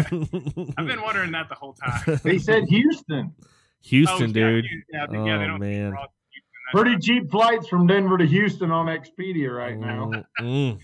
I've 0.78 0.88
been 0.88 1.02
wondering 1.02 1.32
that 1.34 1.48
the 1.50 1.56
whole 1.56 1.74
time. 1.74 2.20
They 2.24 2.40
said 2.40 2.64
Houston. 2.70 3.34
Houston, 3.84 4.30
Oh, 4.30 4.34
dude. 4.34 4.66
Yeah, 4.92 5.06
yeah, 5.12 5.20
Oh, 5.20 5.40
they 5.40 5.46
don't 5.48 5.60
man. 5.60 5.96
Raw- 6.74 6.82
Pretty 6.82 6.98
cheap 7.00 7.30
flights 7.32 7.68
from 7.68 7.88
Denver 7.88 8.18
to 8.18 8.26
Houston 8.26 8.72
on 8.72 8.88
Expedia 8.88 9.56
right 9.56 9.78
now. 9.78 10.12
Mm, 10.12 10.26
mm. 10.42 10.80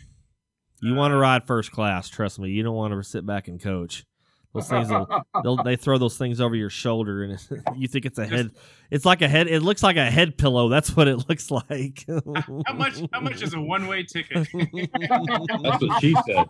You 0.82 0.94
want 0.96 1.12
to 1.12 1.18
ride 1.18 1.48
first 1.48 1.72
class? 1.72 2.10
Trust 2.10 2.40
me. 2.40 2.50
You 2.50 2.64
don't 2.64 2.76
want 2.76 2.94
to 2.94 3.04
sit 3.04 3.26
back 3.26 3.48
and 3.48 3.62
coach. 3.62 4.06
Those 4.54 4.70
things, 4.70 4.90
will, 4.90 5.08
they'll, 5.44 5.64
they 5.64 5.76
throw 5.76 5.98
those 5.98 6.18
things 6.18 6.42
over 6.42 6.56
your 6.56 6.70
shoulder, 6.70 7.24
and 7.24 7.38
you 7.76 7.88
think 7.88 8.06
it's 8.06 8.18
a 8.18 8.26
head. 8.26 8.52
It's 8.90 9.06
like 9.06 9.22
a 9.22 9.28
head. 9.28 9.48
It 9.48 9.62
looks 9.62 9.84
like 9.84 9.98
a 9.98 10.10
head 10.10 10.38
pillow. 10.38 10.70
That's 10.70 10.96
what 10.96 11.08
it 11.08 11.18
looks 11.30 11.52
like. 11.52 12.06
How 12.66 12.74
much? 12.74 13.02
How 13.12 13.20
much 13.20 13.42
is 13.42 13.54
a 13.54 13.62
one 13.62 13.88
way 13.88 14.04
ticket? 14.04 14.48
That's 14.54 15.84
what 15.84 16.02
she 16.02 16.16
said. 16.26 16.48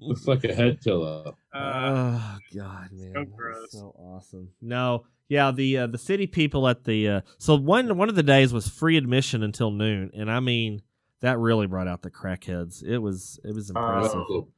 Looks 0.00 0.26
like 0.26 0.44
a 0.44 0.54
head 0.54 0.80
pillow. 0.80 1.36
Uh, 1.54 2.18
oh 2.18 2.38
God, 2.56 2.88
man, 2.92 3.12
so 3.14 3.24
gross. 3.24 3.72
so 3.72 3.94
awesome. 3.98 4.48
No, 4.60 5.04
yeah, 5.30 5.52
the 5.52 5.78
uh, 5.78 5.86
the 5.86 5.96
city 5.96 6.26
people 6.26 6.66
at 6.66 6.82
the 6.82 7.08
uh, 7.08 7.20
so 7.38 7.54
one 7.54 7.96
one 7.96 8.08
of 8.08 8.16
the 8.16 8.22
days 8.22 8.52
was 8.52 8.68
free 8.68 8.96
admission 8.96 9.44
until 9.44 9.70
noon, 9.70 10.10
and 10.12 10.28
I 10.28 10.40
mean 10.40 10.82
that 11.20 11.38
really 11.38 11.68
brought 11.68 11.86
out 11.86 12.02
the 12.02 12.10
crackheads. 12.10 12.82
It 12.82 12.98
was 12.98 13.38
it 13.44 13.54
was 13.54 13.70
impressive. 13.70 14.24
Oh, 14.28 14.48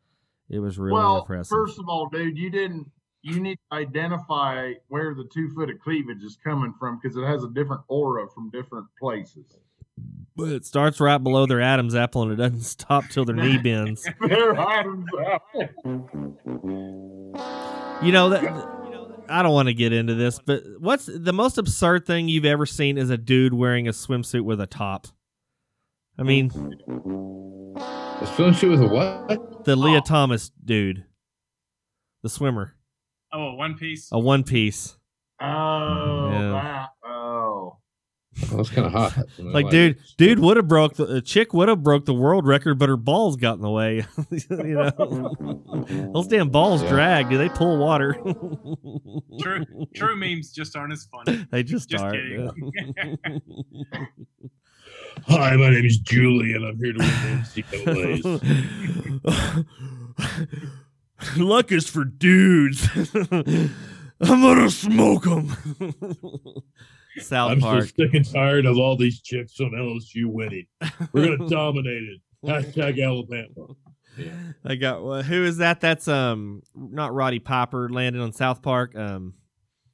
it 0.48 0.60
was 0.60 0.78
really 0.78 0.94
well, 0.94 1.18
impressive. 1.18 1.50
first 1.50 1.78
of 1.78 1.84
all, 1.88 2.08
dude, 2.08 2.38
you 2.38 2.50
didn't. 2.50 2.90
You 3.20 3.38
need 3.38 3.58
to 3.70 3.76
identify 3.76 4.72
where 4.88 5.14
the 5.14 5.28
two 5.32 5.50
foot 5.54 5.68
of 5.68 5.78
cleavage 5.78 6.24
is 6.24 6.38
coming 6.42 6.72
from 6.80 6.98
because 7.00 7.18
it 7.18 7.24
has 7.26 7.44
a 7.44 7.50
different 7.50 7.82
aura 7.88 8.26
from 8.34 8.48
different 8.48 8.86
places. 8.98 9.44
But 10.34 10.48
it 10.48 10.64
starts 10.64 10.98
right 11.00 11.18
below 11.18 11.44
their 11.44 11.60
Adam's 11.60 11.94
apple 11.94 12.22
and 12.22 12.32
it 12.32 12.36
doesn't 12.36 12.62
stop 12.62 13.04
till 13.10 13.26
their 13.26 13.36
knee 13.36 13.58
bends. 13.58 14.08
They're 14.26 14.56
Adam's 14.56 15.06
apple. 15.24 15.68
You 18.02 18.10
know 18.10 18.30
that 18.30 18.81
I 19.28 19.42
don't 19.42 19.52
want 19.52 19.68
to 19.68 19.74
get 19.74 19.92
into 19.92 20.14
this, 20.14 20.38
but 20.44 20.62
what's 20.78 21.06
the 21.06 21.32
most 21.32 21.56
absurd 21.58 22.06
thing 22.06 22.28
you've 22.28 22.44
ever 22.44 22.66
seen 22.66 22.98
is 22.98 23.08
a 23.10 23.16
dude 23.16 23.54
wearing 23.54 23.88
a 23.88 23.92
swimsuit 23.92 24.42
with 24.44 24.60
a 24.60 24.66
top? 24.66 25.06
I 26.18 26.22
mean, 26.22 26.50
A 27.76 28.26
swimsuit 28.26 28.70
with 28.70 28.82
a 28.82 28.86
what? 28.88 29.64
the 29.64 29.76
Lia 29.76 29.98
oh. 29.98 30.02
Thomas 30.02 30.50
dude, 30.62 31.04
the 32.22 32.28
swimmer, 32.28 32.74
oh, 33.32 33.48
a 33.48 33.54
one 33.54 33.74
piece. 33.76 34.08
a 34.12 34.18
one 34.18 34.44
piece. 34.44 34.96
Oh, 35.40 36.28
Yeah. 36.30 36.50
that. 36.50 36.81
Oh. 38.34 38.46
Well, 38.48 38.56
that's 38.58 38.70
kind 38.70 38.86
of 38.86 38.92
hot. 38.92 39.12
I 39.38 39.42
Like, 39.42 39.68
dude, 39.70 39.98
dude 40.16 40.38
would 40.38 40.56
have 40.56 40.66
broke 40.66 40.94
the 40.94 41.16
a 41.16 41.20
chick 41.20 41.52
would 41.52 41.68
have 41.68 41.82
broke 41.82 42.06
the 42.06 42.14
world 42.14 42.46
record, 42.46 42.78
but 42.78 42.88
her 42.88 42.96
balls 42.96 43.36
got 43.36 43.56
in 43.56 43.60
the 43.60 43.68
way. 43.70 44.06
you 44.30 44.40
know, 44.48 46.10
those 46.14 46.28
damn 46.28 46.48
balls 46.48 46.82
Yeah. 46.82 46.88
drag. 46.88 47.28
Do 47.30 47.36
they 47.36 47.50
pull 47.50 47.76
water? 47.76 48.14
True, 49.40 49.66
true 49.94 50.16
memes 50.16 50.50
just 50.50 50.74
aren't 50.76 50.94
as 50.94 51.06
funny. 51.12 51.46
they 51.50 51.62
just, 51.62 51.90
Just 51.90 52.02
are. 52.04 52.12
kidding. 52.12 52.72
yeah. 52.74 53.14
Hi, 55.28 55.54
my 55.56 55.68
name 55.70 55.84
is 55.84 55.98
Julie, 55.98 56.54
and 56.54 56.64
I'm 56.64 56.78
here 56.78 56.94
to 56.94 56.98
win 56.98 57.44
NCAA's. 58.24 59.64
Luck 61.36 61.70
is 61.70 61.86
for 61.86 62.04
dudes. 62.04 62.88
I'm 64.22 64.40
gonna 64.40 64.70
smoke 64.70 65.24
them. 65.24 65.54
South 67.18 67.52
I'm 67.52 67.60
so 67.60 67.66
Park. 67.66 67.84
sick 67.96 68.14
and 68.14 68.30
tired 68.32 68.66
of 68.66 68.78
all 68.78 68.96
these 68.96 69.20
chicks 69.20 69.60
on 69.60 69.70
LSU 69.72 70.26
winning. 70.26 70.66
We're 71.12 71.36
gonna 71.36 71.48
dominate 71.50 72.02
it. 72.04 72.20
Hashtag 72.44 73.02
Alabama. 73.04 73.74
I 74.64 74.74
got 74.74 75.04
well, 75.04 75.22
who 75.22 75.44
is 75.44 75.58
that? 75.58 75.80
That's 75.80 76.08
um 76.08 76.62
not 76.74 77.14
Roddy 77.14 77.38
Piper 77.38 77.88
landed 77.88 78.20
on 78.20 78.32
South 78.32 78.62
Park. 78.62 78.96
Um 78.96 79.34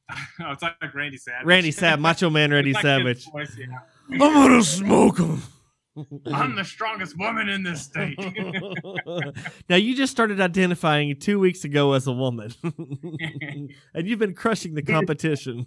oh, 0.41 0.53
it's 0.53 0.62
like 0.62 0.95
Randy 0.95 1.19
Savage. 1.19 1.45
Randy 1.47 1.71
Savage, 1.71 2.01
Macho 2.03 2.31
Man 2.31 2.51
Randy 2.51 2.73
like 2.73 2.83
Savage. 2.83 3.27
voice, 3.31 3.57
yeah. 3.59 3.66
I'm 4.12 4.19
gonna 4.19 4.62
smoke 4.62 5.19
him. 5.19 5.43
I'm 6.33 6.55
the 6.55 6.64
strongest 6.64 7.19
woman 7.19 7.49
in 7.49 7.64
this 7.64 7.83
state. 7.83 8.16
now 9.69 9.75
you 9.77 9.97
just 9.97 10.12
started 10.12 10.41
identifying 10.41 11.19
two 11.19 11.41
weeks 11.41 11.64
ago 11.64 11.93
as 11.95 12.07
a 12.07 12.12
woman, 12.12 12.55
and 12.62 14.07
you've 14.07 14.21
been 14.21 14.35
crushing 14.35 14.75
the 14.75 14.83
competition. 14.83 15.66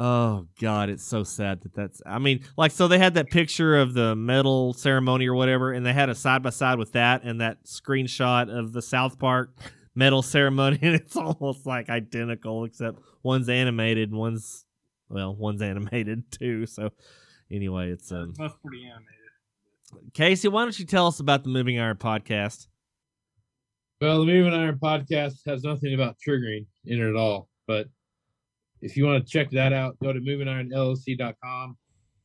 Oh 0.00 0.46
God, 0.58 0.88
it's 0.88 1.04
so 1.04 1.22
sad 1.22 1.60
that 1.60 1.74
that's. 1.74 2.00
I 2.06 2.18
mean, 2.18 2.40
like, 2.56 2.72
so 2.72 2.88
they 2.88 2.98
had 2.98 3.14
that 3.14 3.30
picture 3.30 3.78
of 3.78 3.92
the 3.92 4.16
medal 4.16 4.72
ceremony 4.72 5.28
or 5.28 5.34
whatever, 5.34 5.72
and 5.72 5.84
they 5.84 5.92
had 5.92 6.08
a 6.08 6.14
side 6.14 6.42
by 6.42 6.50
side 6.50 6.78
with 6.78 6.92
that 6.92 7.22
and 7.22 7.40
that 7.42 7.64
screenshot 7.64 8.50
of 8.50 8.72
the 8.72 8.80
South 8.80 9.18
Park 9.18 9.54
medal 9.94 10.22
ceremony, 10.22 10.78
and 10.82 10.94
it's 10.94 11.16
almost 11.16 11.66
like 11.66 11.90
identical, 11.90 12.64
except 12.64 12.98
one's 13.22 13.48
animated 13.48 14.10
and 14.10 14.18
one's 14.18 14.64
well, 15.10 15.36
one's 15.36 15.60
animated 15.60 16.32
too. 16.32 16.66
So 16.66 16.90
anyway, 17.52 17.90
it's 17.90 18.10
um. 18.10 18.32
Both 18.36 18.56
pretty 18.62 18.84
animated. 18.86 20.14
Casey, 20.14 20.48
why 20.48 20.62
don't 20.62 20.78
you 20.78 20.86
tell 20.86 21.08
us 21.08 21.20
about 21.20 21.42
the 21.42 21.50
Moving 21.50 21.78
Iron 21.78 21.96
podcast? 21.96 22.68
Well, 24.00 24.20
the 24.20 24.26
Moving 24.26 24.54
Iron 24.54 24.78
podcast 24.82 25.40
has 25.46 25.62
nothing 25.62 25.92
about 25.92 26.16
triggering 26.26 26.66
in 26.86 27.02
it 27.02 27.10
at 27.10 27.16
all. 27.16 27.48
But 27.66 27.88
if 28.82 28.96
you 28.96 29.04
want 29.04 29.24
to 29.24 29.30
check 29.30 29.50
that 29.50 29.72
out, 29.72 29.96
go 30.02 30.12
to 30.12 30.20
movingironllc.com 30.20 31.76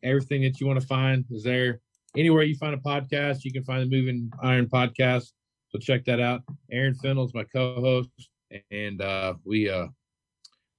everything 0.06 0.44
that 0.44 0.62
you 0.62 0.68
want 0.68 0.80
to 0.80 0.88
find 0.88 1.26
is 1.32 1.44
there. 1.44 1.82
Anywhere 2.16 2.44
you 2.44 2.56
find 2.56 2.74
a 2.74 2.78
podcast, 2.78 3.44
you 3.44 3.52
can 3.52 3.64
find 3.64 3.82
the 3.82 3.94
Moving 3.94 4.32
Iron 4.42 4.68
podcast. 4.68 5.32
So 5.70 5.80
check 5.80 6.06
that 6.06 6.22
out. 6.22 6.42
Aaron 6.72 6.94
Fennell 6.94 7.28
Fennell's 7.28 7.34
my 7.34 7.44
co-host, 7.44 8.10
and 8.72 9.02
uh, 9.02 9.34
we 9.44 9.70
uh, 9.70 9.88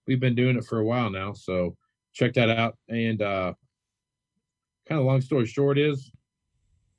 we've 0.07 0.21
been 0.21 0.35
doing 0.35 0.57
it 0.57 0.65
for 0.65 0.79
a 0.79 0.85
while 0.85 1.11
now. 1.11 1.35
So 1.35 1.77
check 2.15 2.33
that 2.35 2.49
out. 2.49 2.79
And 2.89 3.21
uh, 3.21 3.53
kind 4.89 4.99
of 4.99 5.07
long 5.07 5.21
story 5.21 5.45
short 5.45 5.77
is, 5.77 6.11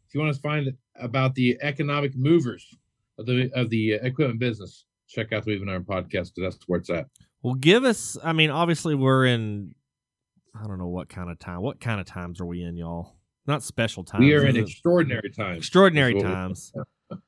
if 0.07 0.13
you 0.13 0.19
want 0.19 0.36
to 0.36 0.41
find 0.41 0.71
about 0.99 1.34
the 1.34 1.57
economic 1.61 2.15
movers 2.15 2.67
of 3.17 3.25
the 3.25 3.49
of 3.55 3.71
the 3.71 3.93
equipment 3.93 4.39
business, 4.39 4.86
check 5.07 5.34
out 5.34 5.45
the 5.45 5.53
Moving 5.53 5.69
Iron 5.69 5.84
podcast 5.84 6.36
because 6.36 6.55
that's 6.55 6.67
where 6.67 6.80
it's 6.80 6.91
at. 6.91 7.07
Well, 7.47 7.55
give 7.55 7.85
us. 7.85 8.17
I 8.21 8.33
mean, 8.33 8.49
obviously, 8.49 8.93
we're 8.93 9.25
in. 9.25 9.73
I 10.53 10.67
don't 10.67 10.77
know 10.79 10.87
what 10.89 11.07
kind 11.07 11.29
of 11.31 11.39
time. 11.39 11.61
What 11.61 11.79
kind 11.79 12.01
of 12.01 12.05
times 12.05 12.41
are 12.41 12.45
we 12.45 12.61
in, 12.61 12.75
y'all? 12.75 13.15
Not 13.45 13.63
special 13.63 14.03
times. 14.03 14.19
We 14.19 14.33
are 14.33 14.45
in 14.45 14.57
extraordinary 14.57 15.29
times. 15.31 15.59
extraordinary 15.59 16.15
That's 16.15 16.23
what 16.25 16.29
we- 16.29 16.35
times. 16.35 16.73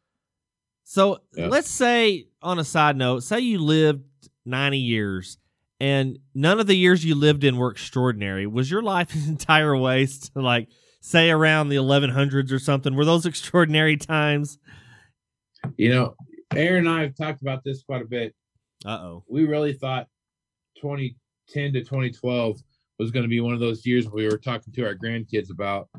So 0.84 1.20
Yeah. 1.38 1.48
let's 1.48 1.70
say, 1.70 2.28
on 2.42 2.60
a 2.60 2.66
side 2.66 2.98
note, 2.98 3.20
say 3.24 3.40
you 3.40 3.60
lived 3.60 4.04
90 4.46 4.78
years 4.80 5.38
and 5.80 6.20
none 6.34 6.60
of 6.60 6.68
the 6.68 6.76
years 6.76 7.06
you 7.06 7.16
lived 7.16 7.46
in 7.46 7.56
were 7.56 7.72
extraordinary. 7.72 8.46
Was 8.46 8.70
your 8.70 8.82
life 8.82 9.14
an 9.16 9.30
entire 9.30 9.78
waste? 9.78 10.32
Like, 10.36 10.68
say 11.00 11.30
around 11.30 11.70
the 11.70 11.78
1100s 11.78 12.52
or 12.52 12.60
something? 12.60 12.94
Were 12.96 13.06
those 13.06 13.26
extraordinary 13.26 13.96
times? 13.96 14.58
You 15.78 15.90
know, 15.90 16.16
Aaron 16.56 16.88
and 16.88 16.90
I 16.90 17.04
have 17.04 17.16
talked 17.16 17.42
about 17.42 17.64
this 17.64 17.84
quite 17.84 18.02
a 18.02 18.06
bit. 18.06 18.34
Uh 18.86 18.90
oh. 18.90 19.24
We 19.28 19.46
really 19.46 19.74
thought 19.74 20.08
2010 20.82 21.74
to 21.74 21.80
2012 21.82 22.58
was 22.98 23.12
going 23.12 23.24
to 23.24 23.30
be 23.30 23.40
one 23.40 23.54
of 23.54 23.60
those 23.60 23.86
years 23.86 24.10
we 24.10 24.26
were 24.26 24.38
talking 24.38 24.74
to 24.74 24.86
our 24.86 24.96
grandkids 24.96 25.52
about. 25.52 25.90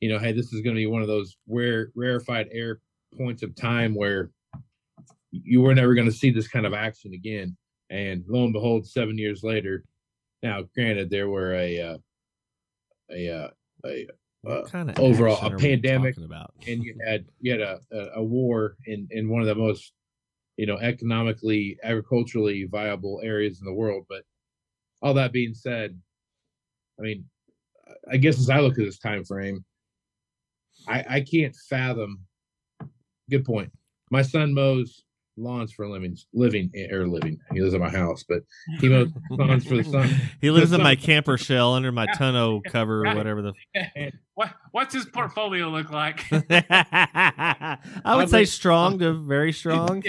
You 0.00 0.08
know, 0.08 0.18
hey, 0.18 0.32
this 0.32 0.52
is 0.52 0.62
going 0.62 0.74
to 0.74 0.80
be 0.80 0.86
one 0.86 1.02
of 1.02 1.08
those 1.08 1.36
rare, 1.46 1.90
rarefied 1.94 2.48
air 2.52 2.80
points 3.16 3.42
of 3.42 3.54
time 3.54 3.94
where 3.94 4.30
you 5.30 5.60
were 5.60 5.74
never 5.74 5.94
going 5.94 6.08
to 6.08 6.12
see 6.12 6.30
this 6.30 6.48
kind 6.48 6.66
of 6.66 6.72
action 6.72 7.12
again. 7.12 7.56
And 7.90 8.24
lo 8.28 8.44
and 8.44 8.52
behold, 8.52 8.86
seven 8.86 9.18
years 9.18 9.42
later, 9.42 9.84
now 10.42 10.62
granted, 10.74 11.10
there 11.10 11.28
were 11.28 11.54
a 11.54 11.80
uh, 11.80 11.98
a 13.10 13.28
uh, 13.28 13.48
a 13.84 14.02
uh, 14.02 14.12
What 14.42 14.70
kind 14.70 14.90
of 14.90 14.98
overall 14.98 15.44
a 15.44 15.56
pandemic 15.56 16.16
about? 16.16 16.54
and 16.66 16.82
you 16.82 16.94
had 17.06 17.26
you 17.40 17.52
had 17.52 17.60
a, 17.60 17.80
a, 17.92 18.06
a 18.16 18.22
war 18.22 18.76
in 18.86 19.08
in 19.10 19.28
one 19.28 19.42
of 19.42 19.48
the 19.48 19.54
most 19.54 19.92
you 20.60 20.66
know 20.66 20.76
economically 20.76 21.78
agriculturally 21.82 22.64
viable 22.64 23.18
areas 23.24 23.60
in 23.60 23.64
the 23.64 23.72
world 23.72 24.04
but 24.10 24.24
all 25.00 25.14
that 25.14 25.32
being 25.32 25.54
said 25.54 25.98
i 26.98 27.02
mean 27.02 27.24
i 28.12 28.18
guess 28.18 28.38
as 28.38 28.50
i 28.50 28.60
look 28.60 28.78
at 28.78 28.84
this 28.84 28.98
time 28.98 29.24
frame 29.24 29.64
i 30.86 31.02
i 31.08 31.20
can't 31.22 31.56
fathom 31.70 32.20
good 33.30 33.42
point 33.42 33.72
my 34.10 34.20
son 34.20 34.52
mows 34.52 35.04
lawns 35.40 35.72
for 35.72 35.84
a 35.84 35.90
living 35.90 36.16
living 36.32 36.70
or 36.92 37.06
living 37.06 37.38
he 37.52 37.60
lives 37.60 37.74
at 37.74 37.80
my 37.80 37.88
house 37.88 38.24
but 38.28 38.42
he 38.78 38.88
mows 38.88 39.08
lawns 39.30 39.66
for 39.66 39.76
the 39.76 39.84
sun 39.84 40.10
He 40.40 40.50
lives 40.50 40.72
in 40.72 40.82
my 40.82 40.96
camper 40.96 41.36
shell 41.36 41.74
under 41.74 41.92
my 41.92 42.06
tonneau 42.06 42.60
cover 42.66 43.06
or 43.06 43.14
whatever 43.14 43.42
the. 43.42 43.52
what 44.34 44.54
what's 44.72 44.94
his 44.94 45.06
portfolio 45.06 45.68
look 45.68 45.90
like? 45.90 46.24
I 46.50 47.78
would 48.16 48.30
say 48.30 48.44
strong 48.44 48.98
to 49.00 49.12
very 49.12 49.52
strong. 49.52 50.02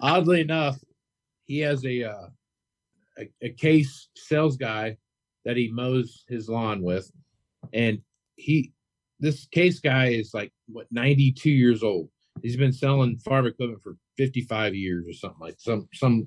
oddly 0.00 0.40
enough, 0.40 0.78
he 1.44 1.58
has 1.60 1.84
a, 1.84 2.04
uh, 2.04 2.26
a 3.18 3.28
a 3.42 3.50
case 3.50 4.08
sales 4.14 4.56
guy 4.56 4.96
that 5.44 5.56
he 5.56 5.70
mows 5.70 6.24
his 6.28 6.48
lawn 6.48 6.82
with, 6.82 7.10
and 7.72 7.98
he 8.36 8.72
this 9.20 9.46
case 9.46 9.80
guy 9.80 10.08
is 10.08 10.32
like 10.32 10.52
what 10.66 10.86
92 10.90 11.50
years 11.50 11.82
old. 11.82 12.08
He's 12.42 12.56
been 12.56 12.72
selling 12.72 13.18
farm 13.18 13.46
equipment 13.46 13.82
for 13.82 13.96
55 14.16 14.74
years 14.74 15.06
or 15.08 15.12
something 15.12 15.40
like 15.40 15.56
some 15.58 15.88
some 15.94 16.26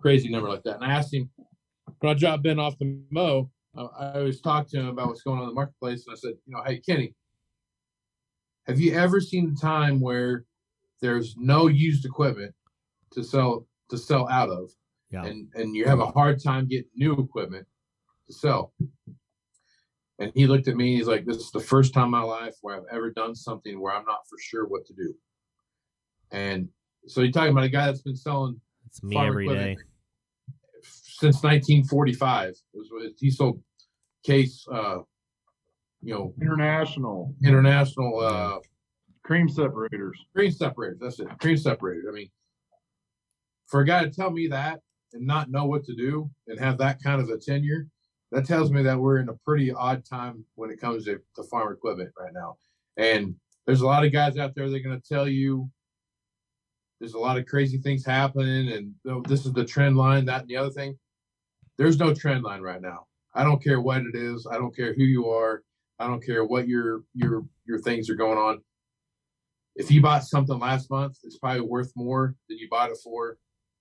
crazy 0.00 0.28
number 0.28 0.48
like 0.48 0.62
that. 0.64 0.76
And 0.76 0.84
I 0.84 0.92
asked 0.92 1.12
him 1.14 1.30
when 2.00 2.14
I 2.14 2.18
dropped 2.18 2.42
Ben 2.42 2.58
off 2.58 2.78
the 2.78 2.98
mow, 3.10 3.50
I, 3.76 3.82
I 3.82 4.12
always 4.18 4.40
talk 4.40 4.68
to 4.68 4.78
him 4.80 4.88
about 4.88 5.08
what's 5.08 5.22
going 5.22 5.38
on 5.38 5.44
in 5.44 5.48
the 5.50 5.54
marketplace, 5.54 6.04
and 6.06 6.14
I 6.14 6.16
said, 6.16 6.34
you 6.46 6.54
know, 6.54 6.62
hey 6.64 6.78
Kenny, 6.78 7.14
have 8.66 8.80
you 8.80 8.92
ever 8.94 9.20
seen 9.20 9.54
a 9.56 9.60
time 9.60 10.00
where 10.00 10.44
there's 11.00 11.34
no 11.36 11.66
used 11.68 12.04
equipment 12.04 12.54
to 13.12 13.22
sell 13.24 13.66
to 13.90 13.98
sell 13.98 14.28
out 14.28 14.48
of 14.50 14.70
Yeah. 15.10 15.24
and 15.24 15.48
and 15.54 15.74
you 15.76 15.84
have 15.84 16.00
a 16.00 16.06
hard 16.06 16.42
time 16.42 16.66
getting 16.66 16.90
new 16.94 17.12
equipment 17.14 17.66
to 18.28 18.32
sell 18.32 18.72
and 20.18 20.30
he 20.34 20.46
looked 20.46 20.68
at 20.68 20.76
me 20.76 20.90
and 20.90 20.98
he's 20.98 21.08
like 21.08 21.24
this 21.26 21.38
is 21.38 21.50
the 21.50 21.60
first 21.60 21.92
time 21.92 22.04
in 22.04 22.10
my 22.10 22.22
life 22.22 22.54
where 22.62 22.76
i've 22.76 22.86
ever 22.92 23.10
done 23.10 23.34
something 23.34 23.80
where 23.80 23.92
i'm 23.94 24.04
not 24.04 24.26
for 24.28 24.38
sure 24.40 24.66
what 24.66 24.86
to 24.86 24.94
do 24.94 25.12
and 26.32 26.68
so 27.06 27.20
you're 27.20 27.30
talking 27.32 27.52
about 27.52 27.64
a 27.64 27.68
guy 27.68 27.86
that's 27.86 28.02
been 28.02 28.16
selling 28.16 28.60
It's 28.86 29.02
me 29.02 29.14
farm 29.14 29.28
every 29.28 29.46
day. 29.46 29.52
equipment 29.52 29.88
since 30.82 31.42
1945 31.42 32.48
It 32.50 32.56
was- 32.74 33.12
he 33.18 33.30
sold 33.30 33.62
case 34.24 34.66
uh 34.72 34.98
you 36.00 36.14
know 36.14 36.34
International 36.40 37.34
international 37.44 38.18
uh 38.20 38.58
cream 39.24 39.48
separators. 39.48 40.18
cream 40.34 40.50
separators. 40.50 40.98
That's 41.00 41.20
it. 41.20 41.28
Cream 41.40 41.56
separators. 41.56 42.06
I 42.08 42.12
mean, 42.12 42.28
for 43.68 43.80
a 43.80 43.86
guy 43.86 44.02
to 44.04 44.10
tell 44.10 44.30
me 44.32 44.48
that 44.48 44.80
and 45.12 45.24
not 45.24 45.48
know 45.48 45.64
what 45.66 45.84
to 45.84 45.94
do 45.94 46.28
and 46.48 46.58
have 46.58 46.76
that 46.78 47.00
kind 47.02 47.20
of 47.20 47.28
a 47.28 47.38
tenure, 47.38 47.86
that 48.32 48.46
tells 48.46 48.72
me 48.72 48.82
that 48.82 48.98
we're 48.98 49.18
in 49.18 49.28
a 49.28 49.34
pretty 49.46 49.72
odd 49.72 50.04
time 50.04 50.44
when 50.56 50.70
it 50.70 50.80
comes 50.80 51.04
to, 51.04 51.20
to 51.36 51.42
farm 51.44 51.72
equipment 51.72 52.10
right 52.18 52.32
now. 52.34 52.56
And 52.96 53.36
there's 53.64 53.82
a 53.82 53.86
lot 53.86 54.04
of 54.04 54.12
guys 54.12 54.36
out 54.38 54.54
there 54.56 54.68
that 54.68 54.76
are 54.76 54.80
going 54.80 55.00
to 55.00 55.08
tell 55.08 55.28
you 55.28 55.70
there's 57.02 57.14
a 57.14 57.18
lot 57.18 57.36
of 57.36 57.46
crazy 57.46 57.78
things 57.78 58.06
happening 58.06 58.72
and 58.72 59.24
this 59.26 59.44
is 59.44 59.52
the 59.52 59.64
trend 59.64 59.96
line, 59.96 60.24
that 60.24 60.42
and 60.42 60.48
the 60.48 60.56
other 60.56 60.70
thing. 60.70 60.96
There's 61.76 61.98
no 61.98 62.14
trend 62.14 62.44
line 62.44 62.62
right 62.62 62.80
now. 62.80 63.06
I 63.34 63.42
don't 63.42 63.62
care 63.62 63.80
what 63.80 64.02
it 64.02 64.14
is. 64.14 64.46
I 64.50 64.56
don't 64.56 64.74
care 64.74 64.94
who 64.94 65.02
you 65.02 65.28
are. 65.28 65.64
I 65.98 66.06
don't 66.06 66.24
care 66.24 66.44
what 66.44 66.68
your 66.68 67.02
your 67.14 67.44
your 67.66 67.80
things 67.80 68.08
are 68.08 68.14
going 68.14 68.38
on 68.38 68.60
if 69.74 69.90
you 69.90 70.02
bought 70.02 70.24
something 70.24 70.58
last 70.58 70.90
month, 70.90 71.18
it's 71.24 71.38
probably 71.38 71.62
worth 71.62 71.92
more 71.96 72.34
than 72.48 72.58
you 72.58 72.68
bought 72.70 72.90
it 72.90 72.98
for 73.02 73.38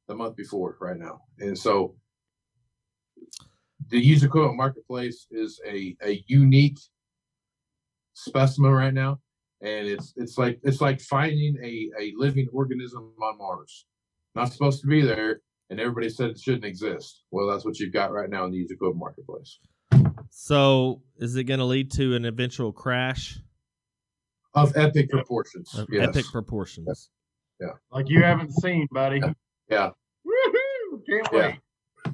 the 0.07 0.15
month 0.15 0.35
before 0.35 0.77
right 0.79 0.97
now. 0.97 1.21
And 1.39 1.57
so 1.57 1.95
the 3.89 3.99
used 3.99 4.23
equipment 4.23 4.57
marketplace 4.57 5.27
is 5.31 5.59
a, 5.67 5.95
a 6.03 6.23
unique 6.27 6.79
specimen 8.13 8.71
right 8.71 8.93
now. 8.93 9.19
And 9.63 9.87
it's 9.87 10.13
it's 10.15 10.37
like 10.37 10.59
it's 10.63 10.81
like 10.81 10.99
finding 11.01 11.55
a, 11.63 11.89
a 12.01 12.13
living 12.17 12.47
organism 12.51 13.13
on 13.21 13.37
Mars. 13.37 13.85
Not 14.33 14.51
supposed 14.51 14.81
to 14.81 14.87
be 14.87 15.01
there, 15.01 15.41
and 15.69 15.79
everybody 15.79 16.09
said 16.09 16.31
it 16.31 16.39
shouldn't 16.39 16.65
exist. 16.65 17.23
Well, 17.31 17.47
that's 17.47 17.63
what 17.65 17.77
you've 17.79 17.93
got 17.93 18.11
right 18.11 18.29
now 18.29 18.45
in 18.45 18.51
the 18.51 18.57
used 18.57 18.71
equipment 18.71 18.99
marketplace. 18.99 19.59
So, 20.29 21.01
is 21.17 21.35
it 21.35 21.43
going 21.43 21.59
to 21.59 21.65
lead 21.65 21.91
to 21.93 22.15
an 22.15 22.25
eventual 22.25 22.71
crash 22.71 23.37
Of 24.55 24.75
epic 24.77 25.09
proportions. 25.09 25.77
of 25.77 25.87
yes. 25.91 26.07
epic 26.09 26.25
proportions? 26.31 27.09
Yeah. 27.59 27.73
Like 27.91 28.09
you 28.09 28.23
haven't 28.23 28.51
seen, 28.53 28.87
buddy. 28.91 29.21
Yeah. 29.69 29.91
Woohoo! 30.25 31.01
Can't 31.07 31.27
Yeah. 31.33 31.39
wait. 32.05 32.13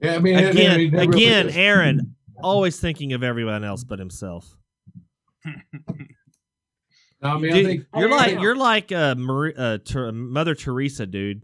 Yeah, 0.00 0.14
I 0.14 0.18
mean 0.20 0.38
it- 0.38 0.44
I 0.46 0.48
Again, 0.50 0.78
mean, 0.78 0.94
it 0.94 0.98
really 1.08 1.24
again. 1.24 1.50
Aaron, 1.50 2.14
always 2.42 2.78
thinking 2.80 3.12
of 3.12 3.22
everyone 3.24 3.64
else 3.64 3.82
but 3.84 3.98
himself. 3.98 4.56
No, 7.20 7.30
I 7.30 7.38
mean, 7.38 7.52
I 7.52 7.64
think 7.64 7.86
you're 7.96 8.10
like 8.10 8.32
yeah. 8.34 8.40
you're 8.40 8.56
like 8.56 8.92
uh, 8.92 9.14
Marie, 9.16 9.54
uh, 9.56 9.78
Ter- 9.78 10.12
Mother 10.12 10.54
Teresa, 10.54 11.06
dude. 11.06 11.42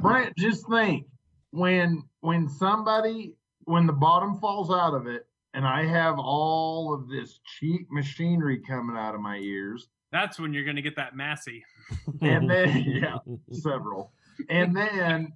Brent, 0.00 0.36
just 0.36 0.68
think 0.68 1.06
when 1.52 2.02
when 2.20 2.48
somebody 2.48 3.36
when 3.64 3.86
the 3.86 3.92
bottom 3.92 4.40
falls 4.40 4.70
out 4.70 4.94
of 4.94 5.06
it, 5.06 5.26
and 5.54 5.64
I 5.64 5.84
have 5.84 6.18
all 6.18 6.92
of 6.92 7.08
this 7.08 7.38
cheap 7.58 7.86
machinery 7.90 8.60
coming 8.66 8.96
out 8.96 9.14
of 9.14 9.20
my 9.20 9.36
ears, 9.36 9.88
That's 10.10 10.40
when 10.40 10.52
you're 10.52 10.64
gonna 10.64 10.82
get 10.82 10.96
that 10.96 11.14
Massey. 11.14 11.64
and 12.20 12.50
then 12.50 12.84
yeah, 12.86 13.18
several, 13.52 14.12
and 14.48 14.76
then 14.76 15.32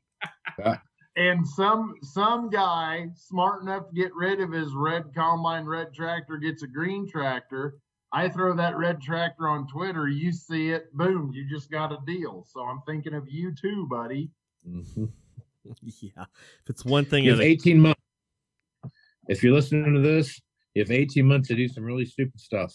and 1.17 1.47
some 1.47 1.95
some 2.03 2.51
guy 2.51 3.07
smart 3.15 3.63
enough 3.63 3.89
to 3.89 3.95
get 3.95 4.15
rid 4.15 4.41
of 4.41 4.53
his 4.53 4.75
red 4.75 5.15
combine, 5.15 5.65
red 5.65 5.95
tractor 5.95 6.39
gets 6.39 6.63
a 6.63 6.67
green 6.67 7.09
tractor. 7.09 7.77
I 8.13 8.29
throw 8.29 8.55
that 8.57 8.77
red 8.77 9.01
tractor 9.03 9.49
on 9.49 9.67
Twitter. 9.67 10.09
You 10.09 10.33
see 10.33 10.71
it, 10.71 10.93
boom! 10.95 11.33
You 11.35 11.45
just 11.49 11.71
got 11.71 11.93
a 11.93 11.99
deal. 12.07 12.47
So 12.49 12.61
I'm 12.61 12.81
thinking 12.87 13.15
of 13.15 13.29
you 13.29 13.53
too, 13.55 13.87
buddy. 13.89 14.31
Yeah, 15.83 16.27
if 16.63 16.71
it's 16.71 16.85
one 16.85 17.05
thing, 17.05 17.25
you 17.25 17.33
is 17.33 17.41
have 17.41 17.45
18 17.45 17.81
months. 17.81 18.01
If 19.27 19.43
you're 19.43 19.53
listening 19.53 19.95
to 19.95 20.01
this, 20.01 20.41
you 20.75 20.83
have 20.83 20.93
18 20.93 21.27
months 21.27 21.49
to 21.49 21.57
do 21.57 21.67
some 21.67 21.83
really 21.83 22.05
stupid 22.05 22.39
stuff. 22.39 22.73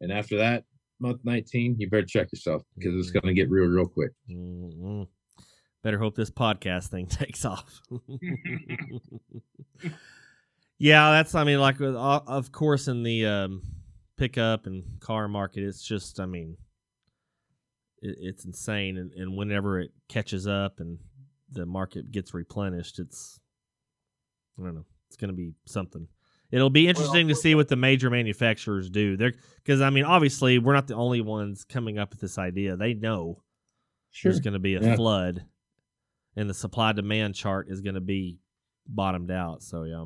And 0.00 0.12
after 0.12 0.36
that, 0.38 0.62
month 1.00 1.18
19, 1.24 1.76
you 1.80 1.90
better 1.90 2.06
check 2.06 2.30
yourself 2.30 2.62
because 2.78 2.94
it's 2.94 3.10
going 3.10 3.24
to 3.26 3.34
get 3.34 3.50
real, 3.50 3.66
real 3.66 3.88
quick. 3.88 4.12
Mm-mm. 4.30 5.08
better 5.82 5.98
hope 5.98 6.14
this 6.14 6.30
podcast 6.30 6.90
thing 6.90 7.06
takes 7.08 7.44
off. 7.44 7.80
Yeah, 10.78 11.12
that's. 11.12 11.34
I 11.36 11.44
mean, 11.44 11.60
like, 11.60 11.78
with- 11.78 11.94
uh, 11.94 12.20
of 12.26 12.50
course, 12.50 12.88
in 12.88 13.04
the 13.04 13.24
um, 13.26 13.62
pickup 14.22 14.66
and 14.66 14.84
car 15.00 15.26
market, 15.28 15.64
it's 15.64 15.82
just. 15.82 16.20
I 16.20 16.26
mean, 16.26 16.56
it, 18.00 18.16
it's 18.20 18.44
insane, 18.44 18.96
and, 18.98 19.12
and 19.12 19.36
whenever 19.36 19.80
it 19.80 19.90
catches 20.08 20.46
up 20.46 20.78
and 20.78 20.98
the 21.50 21.66
market 21.66 22.10
gets 22.12 22.32
replenished, 22.32 22.98
it's. 22.98 23.40
I 24.58 24.62
don't 24.64 24.74
know. 24.74 24.86
It's 25.08 25.16
going 25.16 25.30
to 25.30 25.36
be 25.36 25.54
something. 25.66 26.06
It'll 26.50 26.70
be 26.70 26.86
interesting 26.86 27.28
to 27.28 27.34
see 27.34 27.54
what 27.54 27.68
the 27.68 27.76
major 27.76 28.10
manufacturers 28.10 28.90
do. 28.90 29.16
They're 29.16 29.32
because 29.56 29.80
I 29.80 29.90
mean, 29.90 30.04
obviously, 30.04 30.58
we're 30.58 30.74
not 30.74 30.86
the 30.86 30.94
only 30.94 31.20
ones 31.20 31.64
coming 31.64 31.98
up 31.98 32.10
with 32.10 32.20
this 32.20 32.38
idea. 32.38 32.76
They 32.76 32.94
know 32.94 33.42
there's 34.22 34.40
going 34.40 34.52
to 34.54 34.60
be 34.60 34.74
a 34.74 34.80
Yeah. 34.82 34.96
flood, 34.96 35.44
and 36.36 36.48
the 36.48 36.54
supply 36.54 36.92
demand 36.92 37.34
chart 37.34 37.68
is 37.70 37.80
going 37.80 37.94
to 37.94 38.00
be 38.02 38.38
bottomed 38.86 39.30
out. 39.30 39.62
So 39.62 39.84
yeah. 39.84 40.04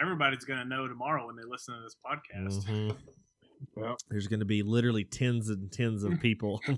Everybody's 0.00 0.44
gonna 0.44 0.64
know 0.64 0.86
tomorrow 0.88 1.26
when 1.26 1.36
they 1.36 1.42
listen 1.48 1.74
to 1.74 1.80
this 1.82 1.96
podcast. 2.04 2.64
Mhm. 2.66 2.96
Yep. 3.76 3.96
There's 4.08 4.28
going 4.28 4.38
to 4.38 4.46
be 4.46 4.62
literally 4.62 5.02
tens 5.02 5.48
and 5.48 5.70
tens 5.72 6.04
of 6.04 6.20
people 6.20 6.60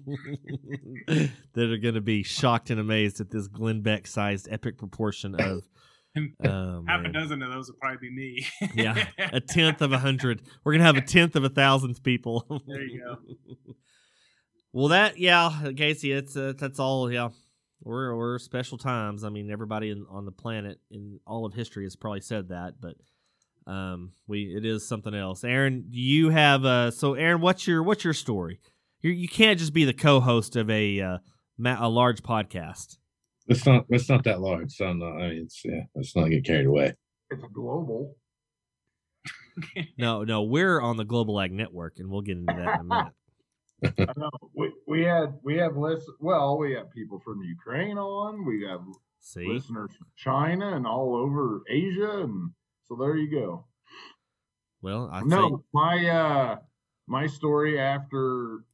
that 1.07 1.31
are 1.71 1.77
going 1.77 1.95
to 1.95 2.01
be 2.01 2.23
shocked 2.23 2.71
and 2.71 2.81
amazed 2.81 3.21
at 3.21 3.31
this 3.31 3.49
Glenn 3.49 3.83
Beck 3.83 4.07
sized 4.07 4.49
epic 4.51 4.79
proportion 4.79 5.35
of. 5.35 5.63
And 6.17 6.33
Oh, 6.45 6.83
Half 6.89 7.01
a 7.01 7.03
man. 7.05 7.13
dozen 7.13 7.41
of 7.41 7.53
those 7.53 7.69
will 7.69 7.77
probably 7.81 8.09
be 8.09 8.17
me. 8.17 8.47
Yeah, 8.75 9.07
a 9.19 9.41
tenth 9.41 9.81
of 9.81 9.93
a 9.93 9.99
hundred. 9.99 10.43
We're 10.65 10.73
gonna 10.73 10.83
have 10.83 10.97
a 10.97 11.03
tenth 11.03 11.37
of 11.37 11.45
a 11.45 11.49
thousand 11.49 12.03
people. 12.03 12.45
There 12.67 12.83
you 12.83 13.01
go. 13.01 13.65
well, 14.73 14.89
that 14.89 15.19
yeah, 15.19 15.71
Casey, 15.77 16.11
it's 16.11 16.37
uh, 16.37 16.55
that's 16.59 16.81
all. 16.81 17.13
Yeah, 17.13 17.29
we're 17.85 18.17
we're 18.17 18.41
special 18.41 18.77
times. 18.77 19.23
I 19.23 19.29
mean, 19.29 19.53
everybody 19.53 19.91
in, 19.91 20.05
on 20.11 20.25
the 20.25 20.33
planet 20.33 20.81
in 20.91 21.21
all 21.29 21.47
of 21.47 21.55
history 21.55 21.85
has 21.85 21.95
probably 21.95 22.23
said 22.23 22.49
that, 22.49 22.81
but 22.81 22.97
um, 23.71 24.13
we 24.27 24.55
it 24.57 24.65
is 24.65 24.87
something 24.87 25.15
else. 25.15 25.45
Aaron, 25.45 25.85
you 25.91 26.31
have 26.31 26.65
uh, 26.65 26.91
so 26.91 27.15
Aaron, 27.15 27.41
what's 27.41 27.67
your 27.67 27.83
what's 27.83 28.03
your 28.03 28.15
story? 28.15 28.61
You 29.01 29.13
you 29.13 29.29
can't 29.29 29.59
just 29.59 29.73
be 29.73 29.85
the 29.85 29.95
co-host 29.95 30.57
of 30.57 30.69
a 30.69 31.01
uh, 31.01 31.19
a 31.65 31.89
large 31.89 32.23
podcast. 32.23 32.99
It's 33.47 33.65
not. 33.65 33.85
It's 33.89 34.09
not 34.09 34.25
that 34.25 34.41
large. 34.41 34.73
So 34.73 34.87
I'm 34.87 34.99
not. 34.99 35.17
I 35.17 35.29
mean, 35.29 35.43
it's 35.45 35.63
yeah. 35.65 35.83
Let's 35.95 36.15
not 36.17 36.29
get 36.29 36.45
carried 36.45 36.67
away. 36.67 36.95
It's 37.31 37.43
global. 37.53 38.17
No, 39.99 40.25
no, 40.25 40.43
we're 40.43 40.81
on 40.81 40.97
the 40.97 41.05
Global 41.05 41.39
Ag 41.39 41.53
Network, 41.53 41.99
and 41.99 42.09
we'll 42.09 42.23
get 42.23 42.39
into 42.39 42.55
that 42.55 42.81
in 42.81 42.81
a 42.81 42.85
minute. 42.85 44.09
I 44.09 44.19
know. 44.19 44.31
We 44.55 44.73
we 44.87 45.03
had 45.03 45.35
we 45.43 45.59
have 45.59 45.77
list. 45.77 46.07
Well, 46.19 46.57
we 46.57 46.73
have 46.73 46.91
people 46.93 47.21
from 47.23 47.43
Ukraine 47.43 47.99
on. 47.99 48.47
We 48.47 48.65
have 48.67 48.81
See, 49.21 49.47
listeners 49.47 49.91
from 49.99 50.07
China 50.17 50.75
and 50.75 50.87
all 50.87 51.15
over 51.15 51.63
Asia, 51.69 52.21
and 52.23 52.53
so 52.91 52.97
there 52.97 53.17
you 53.17 53.31
go. 53.31 53.65
well, 54.83 55.09
I 55.13 55.23
no, 55.23 55.49
say 55.49 55.63
my 55.73 56.09
uh 56.09 56.57
my 57.07 57.27
story 57.27 57.79
after 57.79 58.65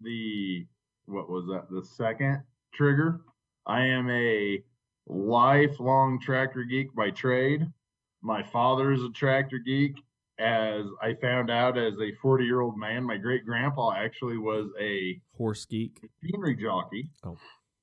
the 0.00 0.66
what 1.06 1.30
was 1.30 1.46
that 1.46 1.70
the 1.70 1.84
second 1.84 2.42
trigger. 2.74 3.20
I 3.66 3.82
am 3.82 4.10
a 4.10 4.62
lifelong 5.06 6.20
tractor 6.20 6.64
geek 6.64 6.94
by 6.94 7.10
trade. 7.10 7.66
My 8.22 8.42
father 8.42 8.92
is 8.92 9.02
a 9.04 9.10
tractor 9.10 9.58
geek. 9.58 10.02
As 10.40 10.84
I 11.02 11.14
found 11.14 11.50
out 11.50 11.76
as 11.76 11.94
a 12.00 12.12
40 12.22 12.44
year 12.44 12.60
old 12.60 12.78
man, 12.78 13.04
my 13.04 13.16
great 13.16 13.44
grandpa 13.44 13.92
actually 13.92 14.38
was 14.38 14.68
a 14.80 15.20
horse 15.36 15.64
geek. 15.64 16.00
machinery 16.22 16.56
jockey. 16.56 17.10
Oh. 17.24 17.36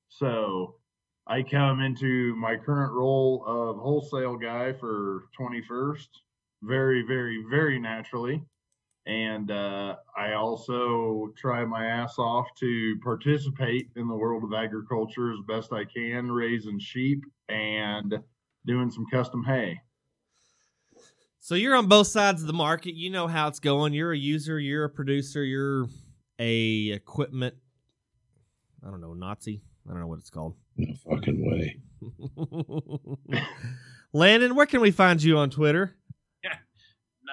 So 0.08 0.76
I 1.26 1.42
come 1.42 1.80
into 1.80 2.36
my 2.36 2.56
current 2.56 2.92
role 2.92 3.42
of 3.46 3.76
wholesale 3.76 4.36
guy 4.36 4.72
for 4.72 5.24
21st 5.38 6.06
very, 6.62 7.02
very, 7.06 7.44
very 7.48 7.78
naturally. 7.78 8.42
And 9.06 9.50
uh, 9.52 9.96
I 10.16 10.32
also 10.32 11.32
try 11.36 11.64
my 11.64 11.86
ass 11.86 12.18
off 12.18 12.46
to 12.58 12.96
participate 13.04 13.88
in 13.94 14.08
the 14.08 14.14
world 14.14 14.42
of 14.42 14.52
agriculture 14.52 15.32
as 15.32 15.38
best 15.46 15.72
I 15.72 15.84
can, 15.84 16.30
raising 16.30 16.80
sheep 16.80 17.22
and 17.48 18.18
doing 18.66 18.90
some 18.90 19.06
custom 19.12 19.44
hay. 19.44 19.80
So 21.38 21.54
you're 21.54 21.76
on 21.76 21.86
both 21.86 22.08
sides 22.08 22.40
of 22.40 22.48
the 22.48 22.52
market. 22.52 22.94
You 22.94 23.10
know 23.10 23.28
how 23.28 23.46
it's 23.46 23.60
going. 23.60 23.92
You're 23.92 24.12
a 24.12 24.18
user. 24.18 24.58
You're 24.58 24.84
a 24.84 24.90
producer. 24.90 25.44
You're 25.44 25.86
a 26.40 26.90
equipment. 26.90 27.54
I 28.84 28.90
don't 28.90 29.00
know 29.00 29.14
Nazi. 29.14 29.62
I 29.86 29.92
don't 29.92 30.00
know 30.00 30.06
what 30.06 30.18
it's 30.18 30.30
called. 30.30 30.56
No 30.76 30.94
fucking 31.08 31.48
way. 31.48 31.80
Landon, 34.12 34.54
where 34.54 34.66
can 34.66 34.80
we 34.80 34.90
find 34.90 35.22
you 35.22 35.38
on 35.38 35.50
Twitter? 35.50 35.96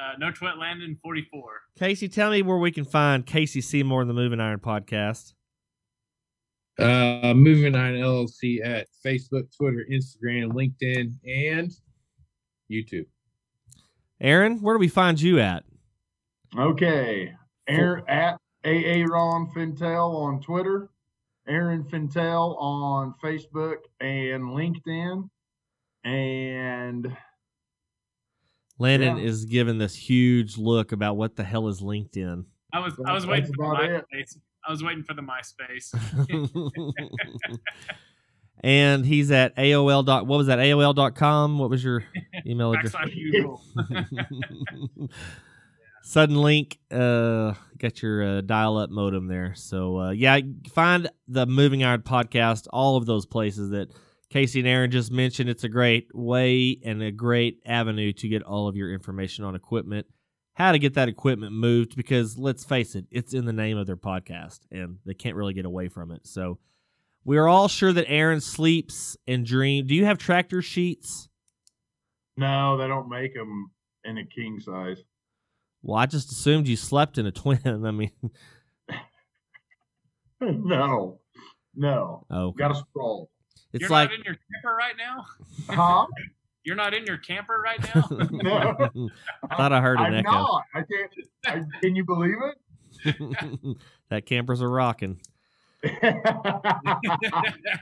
Uh, 0.03 0.17
no 0.17 0.31
twit 0.31 0.57
Landon 0.57 0.97
44. 1.01 1.43
Casey, 1.77 2.09
tell 2.09 2.31
me 2.31 2.41
where 2.41 2.57
we 2.57 2.71
can 2.71 2.83
find 2.83 3.25
Casey 3.25 3.61
Seymour 3.61 4.01
and 4.01 4.09
the 4.09 4.13
Moving 4.13 4.39
Iron 4.39 4.59
Podcast. 4.59 5.33
Uh, 6.79 7.33
Moving 7.35 7.75
Iron 7.75 7.95
LLC 7.95 8.65
at 8.65 8.87
Facebook, 9.05 9.55
Twitter, 9.55 9.85
Instagram, 9.91 10.51
LinkedIn, 10.51 11.13
and 11.25 11.71
YouTube. 12.71 13.05
Aaron, 14.19 14.61
where 14.61 14.75
do 14.75 14.79
we 14.79 14.87
find 14.87 15.21
you 15.21 15.39
at? 15.39 15.63
Okay. 16.57 17.33
Aaron 17.67 18.03
at 18.07 18.39
AA 18.65 19.05
Ron 19.07 19.51
Fintel 19.55 20.15
on 20.15 20.41
Twitter, 20.41 20.89
Aaron 21.47 21.83
Fintel 21.83 22.55
on 22.59 23.13
Facebook 23.23 23.77
and 23.99 24.43
LinkedIn. 24.43 25.29
And 26.05 27.15
Landon 28.79 29.17
Yeah. 29.17 29.23
is 29.23 29.45
giving 29.45 29.77
this 29.77 29.95
huge 29.95 30.57
look 30.57 30.91
about 30.91 31.15
what 31.17 31.35
the 31.35 31.43
hell 31.43 31.67
is 31.67 31.81
LinkedIn. 31.81 32.45
I 32.73 32.79
was 32.79 32.93
I 33.05 33.13
was 33.13 33.25
waiting 33.27 33.53
for 33.53 33.57
the 33.57 33.63
about 33.63 33.83
it. 33.83 34.05
MySpace. 34.13 34.37
I 34.67 34.71
was 34.71 34.83
waiting 34.83 35.03
for 35.03 35.13
the 35.13 35.21
MySpace. 35.21 35.93
and 38.63 39.05
he's 39.05 39.29
at 39.31 39.55
AOL 39.57 40.05
dot 40.05 40.25
what 40.25 40.37
was 40.37 40.47
that 40.47 40.59
AOL 40.59 40.95
dot 40.95 41.15
com? 41.15 41.59
What 41.59 41.69
was 41.69 41.83
your 41.83 42.03
email 42.45 42.73
address? 42.73 42.93
Backslash 42.93 43.59
usual. 46.03 46.27
Suddenlink, 46.27 46.77
uh, 46.91 47.53
got 47.77 48.01
your 48.01 48.23
uh, 48.23 48.41
dial-up 48.41 48.89
modem 48.89 49.27
there. 49.27 49.53
So 49.55 49.99
uh, 49.99 50.11
yeah, 50.11 50.39
find 50.73 51.09
the 51.27 51.45
Moving 51.45 51.83
Iron 51.83 52.01
podcast, 52.01 52.67
all 52.71 52.97
of 52.97 53.05
those 53.05 53.25
places 53.25 53.71
that 53.71 53.89
Casey 54.29 54.59
and 54.59 54.67
Aaron 54.67 54.91
just 54.91 55.11
mentioned. 55.11 55.49
It's 55.49 55.63
a 55.63 55.69
great 55.69 56.07
way 56.13 56.79
and 56.83 57.01
a 57.01 57.11
great 57.11 57.61
avenue 57.65 58.13
to 58.13 58.27
get 58.27 58.43
all 58.43 58.67
of 58.67 58.75
your 58.75 58.91
information 58.91 59.45
on 59.45 59.55
equipment, 59.55 60.07
how 60.53 60.71
to 60.71 60.79
get 60.79 60.95
that 60.95 61.09
equipment 61.09 61.53
moved. 61.53 61.95
Because 61.95 62.37
let's 62.37 62.63
face 62.63 62.95
it, 62.95 63.05
it's 63.11 63.33
in 63.33 63.45
the 63.45 63.53
name 63.53 63.77
of 63.77 63.85
their 63.85 63.97
podcast, 63.97 64.61
and 64.71 64.97
they 65.05 65.13
can't 65.13 65.35
really 65.35 65.53
get 65.53 65.65
away 65.65 65.87
from 65.87 66.11
it. 66.11 66.25
So 66.25 66.57
we 67.25 67.37
are 67.37 67.47
all 67.47 67.67
sure 67.67 67.93
that 67.93 68.09
Aaron 68.09 68.41
sleeps 68.41 69.15
and 69.27 69.45
dreams. 69.45 69.87
Do 69.87 69.95
you 69.95 70.05
have 70.05 70.17
tractor 70.17 70.61
sheets? 70.61 71.29
no, 72.35 72.77
they 72.77 72.87
don't 72.87 73.09
make 73.09 73.35
them 73.35 73.69
in 74.05 74.17
a 74.17 74.25
king 74.25 74.59
size. 74.59 74.97
Well, 75.83 75.97
I 75.97 76.05
just 76.05 76.31
assumed 76.31 76.67
you 76.67 76.75
slept 76.77 77.17
in 77.17 77.25
a 77.25 77.31
twin. 77.33 77.59
I 77.85 77.91
mean, 77.91 78.11
no, 80.41 81.19
no. 81.75 82.25
oh, 82.31 82.51
Got 82.51 82.69
to 82.69 82.75
sprawl. 82.75 83.29
it's 83.73 83.81
You're 83.81 83.89
like 83.89 84.09
not 84.09 84.19
in 84.19 84.23
your 84.25 84.35
camper 84.35 84.75
right 84.75 84.95
now. 84.97 85.25
Huh? 85.69 86.05
You're 86.65 86.77
not 86.77 86.93
in 86.93 87.05
your 87.05 87.17
camper 87.17 87.59
right 87.61 87.93
now. 87.93 88.07
No. 88.31 89.09
Thought 89.57 89.73
I 89.73 89.81
heard 89.81 89.99
an 89.99 90.05
I'm 90.05 90.13
echo. 90.13 90.31
not. 90.31 90.63
I 90.73 90.79
can't. 90.83 91.11
I, 91.45 91.61
can 91.81 91.93
you 91.93 92.05
believe 92.05 92.37
it? 92.41 93.77
that 94.09 94.25
campers 94.25 94.61
are 94.61 94.69
rocking. 94.69 95.19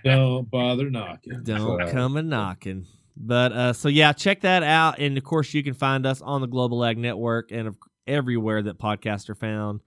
Don't 0.03 0.49
bother 0.49 0.89
knocking. 0.89 1.43
Don't 1.43 1.79
So, 1.87 1.91
come 1.91 2.17
a 2.17 2.23
knocking. 2.23 2.87
But 3.15 3.51
uh, 3.51 3.73
so 3.73 3.87
yeah, 3.87 4.13
check 4.13 4.41
that 4.41 4.63
out, 4.63 4.97
and 4.97 5.15
of 5.15 5.23
course 5.23 5.53
you 5.53 5.61
can 5.63 5.75
find 5.75 6.05
us 6.07 6.19
on 6.21 6.41
the 6.41 6.47
Global 6.47 6.83
Ag 6.83 6.97
Network 6.97 7.51
and 7.51 7.67
of- 7.67 7.77
everywhere 8.07 8.61
that 8.63 8.79
podcasts 8.79 9.29
are 9.29 9.35
found. 9.35 9.81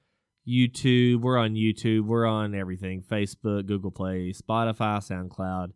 YouTube, 0.47 1.21
we're 1.21 1.39
on 1.39 1.55
YouTube, 1.55 2.05
we're 2.07 2.27
on 2.27 2.55
everything: 2.55 3.03
Facebook, 3.03 3.67
Google 3.67 3.91
Play, 3.91 4.33
Spotify, 4.33 4.99
SoundCloud, 4.99 5.71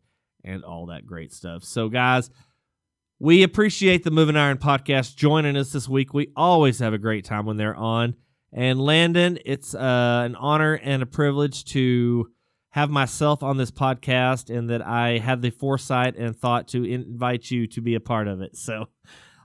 and 0.45 0.64
all 0.64 0.86
that 0.86 1.07
great 1.07 1.32
stuff. 1.32 1.64
So 1.64 1.89
guys, 1.89 2.30
we 3.18 3.43
appreciate 3.43 4.05
the 4.05 4.11
Moving 4.11 4.36
Iron 4.36 4.59
podcast 4.59 5.16
joining 5.16 5.57
us 5.57 5.72
this 5.72 5.89
week. 5.89 6.14
We 6.14 6.30
always 6.36 6.78
have 6.78 6.93
a 6.93 6.99
great 6.99 7.24
time 7.24 7.47
when 7.47 7.57
they're 7.57 7.74
on. 7.74 8.14
And 8.53 8.80
Landon, 8.80 9.39
it's 9.45 9.74
uh, 9.74 10.22
an 10.24 10.36
honor 10.36 10.74
and 10.74 11.03
a 11.03 11.07
privilege 11.07 11.64
to 11.66 12.30
have 12.70 12.91
myself 12.91 13.43
on 13.43 13.57
this 13.57 13.70
podcast 13.70 14.57
and 14.57 14.70
that 14.70 14.86
I 14.86 15.18
had 15.18 15.43
the 15.43 15.51
foresight 15.51 16.16
and 16.16 16.36
thought 16.36 16.68
to 16.68 16.84
invite 16.84 17.51
you 17.51 17.66
to 17.68 17.80
be 17.80 17.95
a 17.95 18.01
part 18.01 18.28
of 18.28 18.41
it. 18.41 18.57
So, 18.57 18.89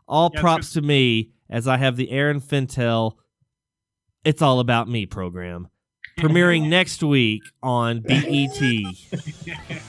all 0.07 0.31
Yeah, 0.33 0.41
props 0.41 0.73
to 0.73 0.81
me 0.81 1.31
as 1.49 1.67
I 1.67 1.77
have 1.77 1.95
the 1.97 2.11
Aaron 2.11 2.39
Fintel 2.39 3.17
It's 4.23 4.41
All 4.41 4.59
About 4.59 4.87
Me 4.87 5.05
program 5.05 5.67
premiering 6.19 6.69
next 6.69 7.03
week 7.03 7.41
on 7.61 8.01
BET. 8.01 8.59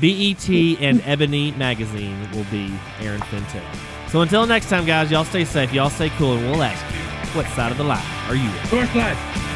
BET 0.00 0.48
and 0.48 1.02
Ebony 1.04 1.52
Magazine 1.52 2.30
will 2.32 2.46
be 2.50 2.72
Aaron 3.00 3.20
Fintel. 3.22 3.62
So 4.08 4.20
until 4.20 4.46
next 4.46 4.68
time, 4.68 4.84
guys, 4.84 5.10
y'all 5.10 5.24
stay 5.24 5.44
safe, 5.44 5.72
y'all 5.72 5.90
stay 5.90 6.10
cool, 6.10 6.34
and 6.34 6.50
we'll 6.50 6.62
ask 6.62 6.84
you, 6.94 7.00
what 7.36 7.46
side 7.54 7.72
of 7.72 7.78
the 7.78 7.84
line 7.84 8.04
are 8.28 8.36
you? 8.36 8.50
Source 8.68 8.94
life. 8.94 9.51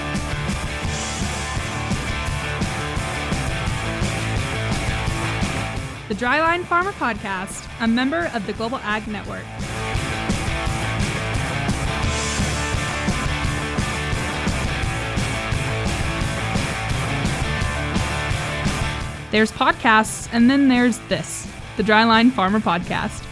The 6.08 6.14
Dryline 6.14 6.64
Farmer 6.64 6.92
Podcast, 6.92 7.68
a 7.80 7.88
member 7.88 8.30
of 8.32 8.46
the 8.46 8.52
Global 8.52 8.78
Ag 8.78 9.08
Network. 9.08 9.42
There's 19.32 19.50
podcasts, 19.50 20.28
and 20.32 20.48
then 20.48 20.68
there's 20.68 20.98
this, 21.08 21.48
the 21.76 21.82
Dryline 21.82 22.30
Farmer 22.30 22.60
Podcast. 22.60 23.25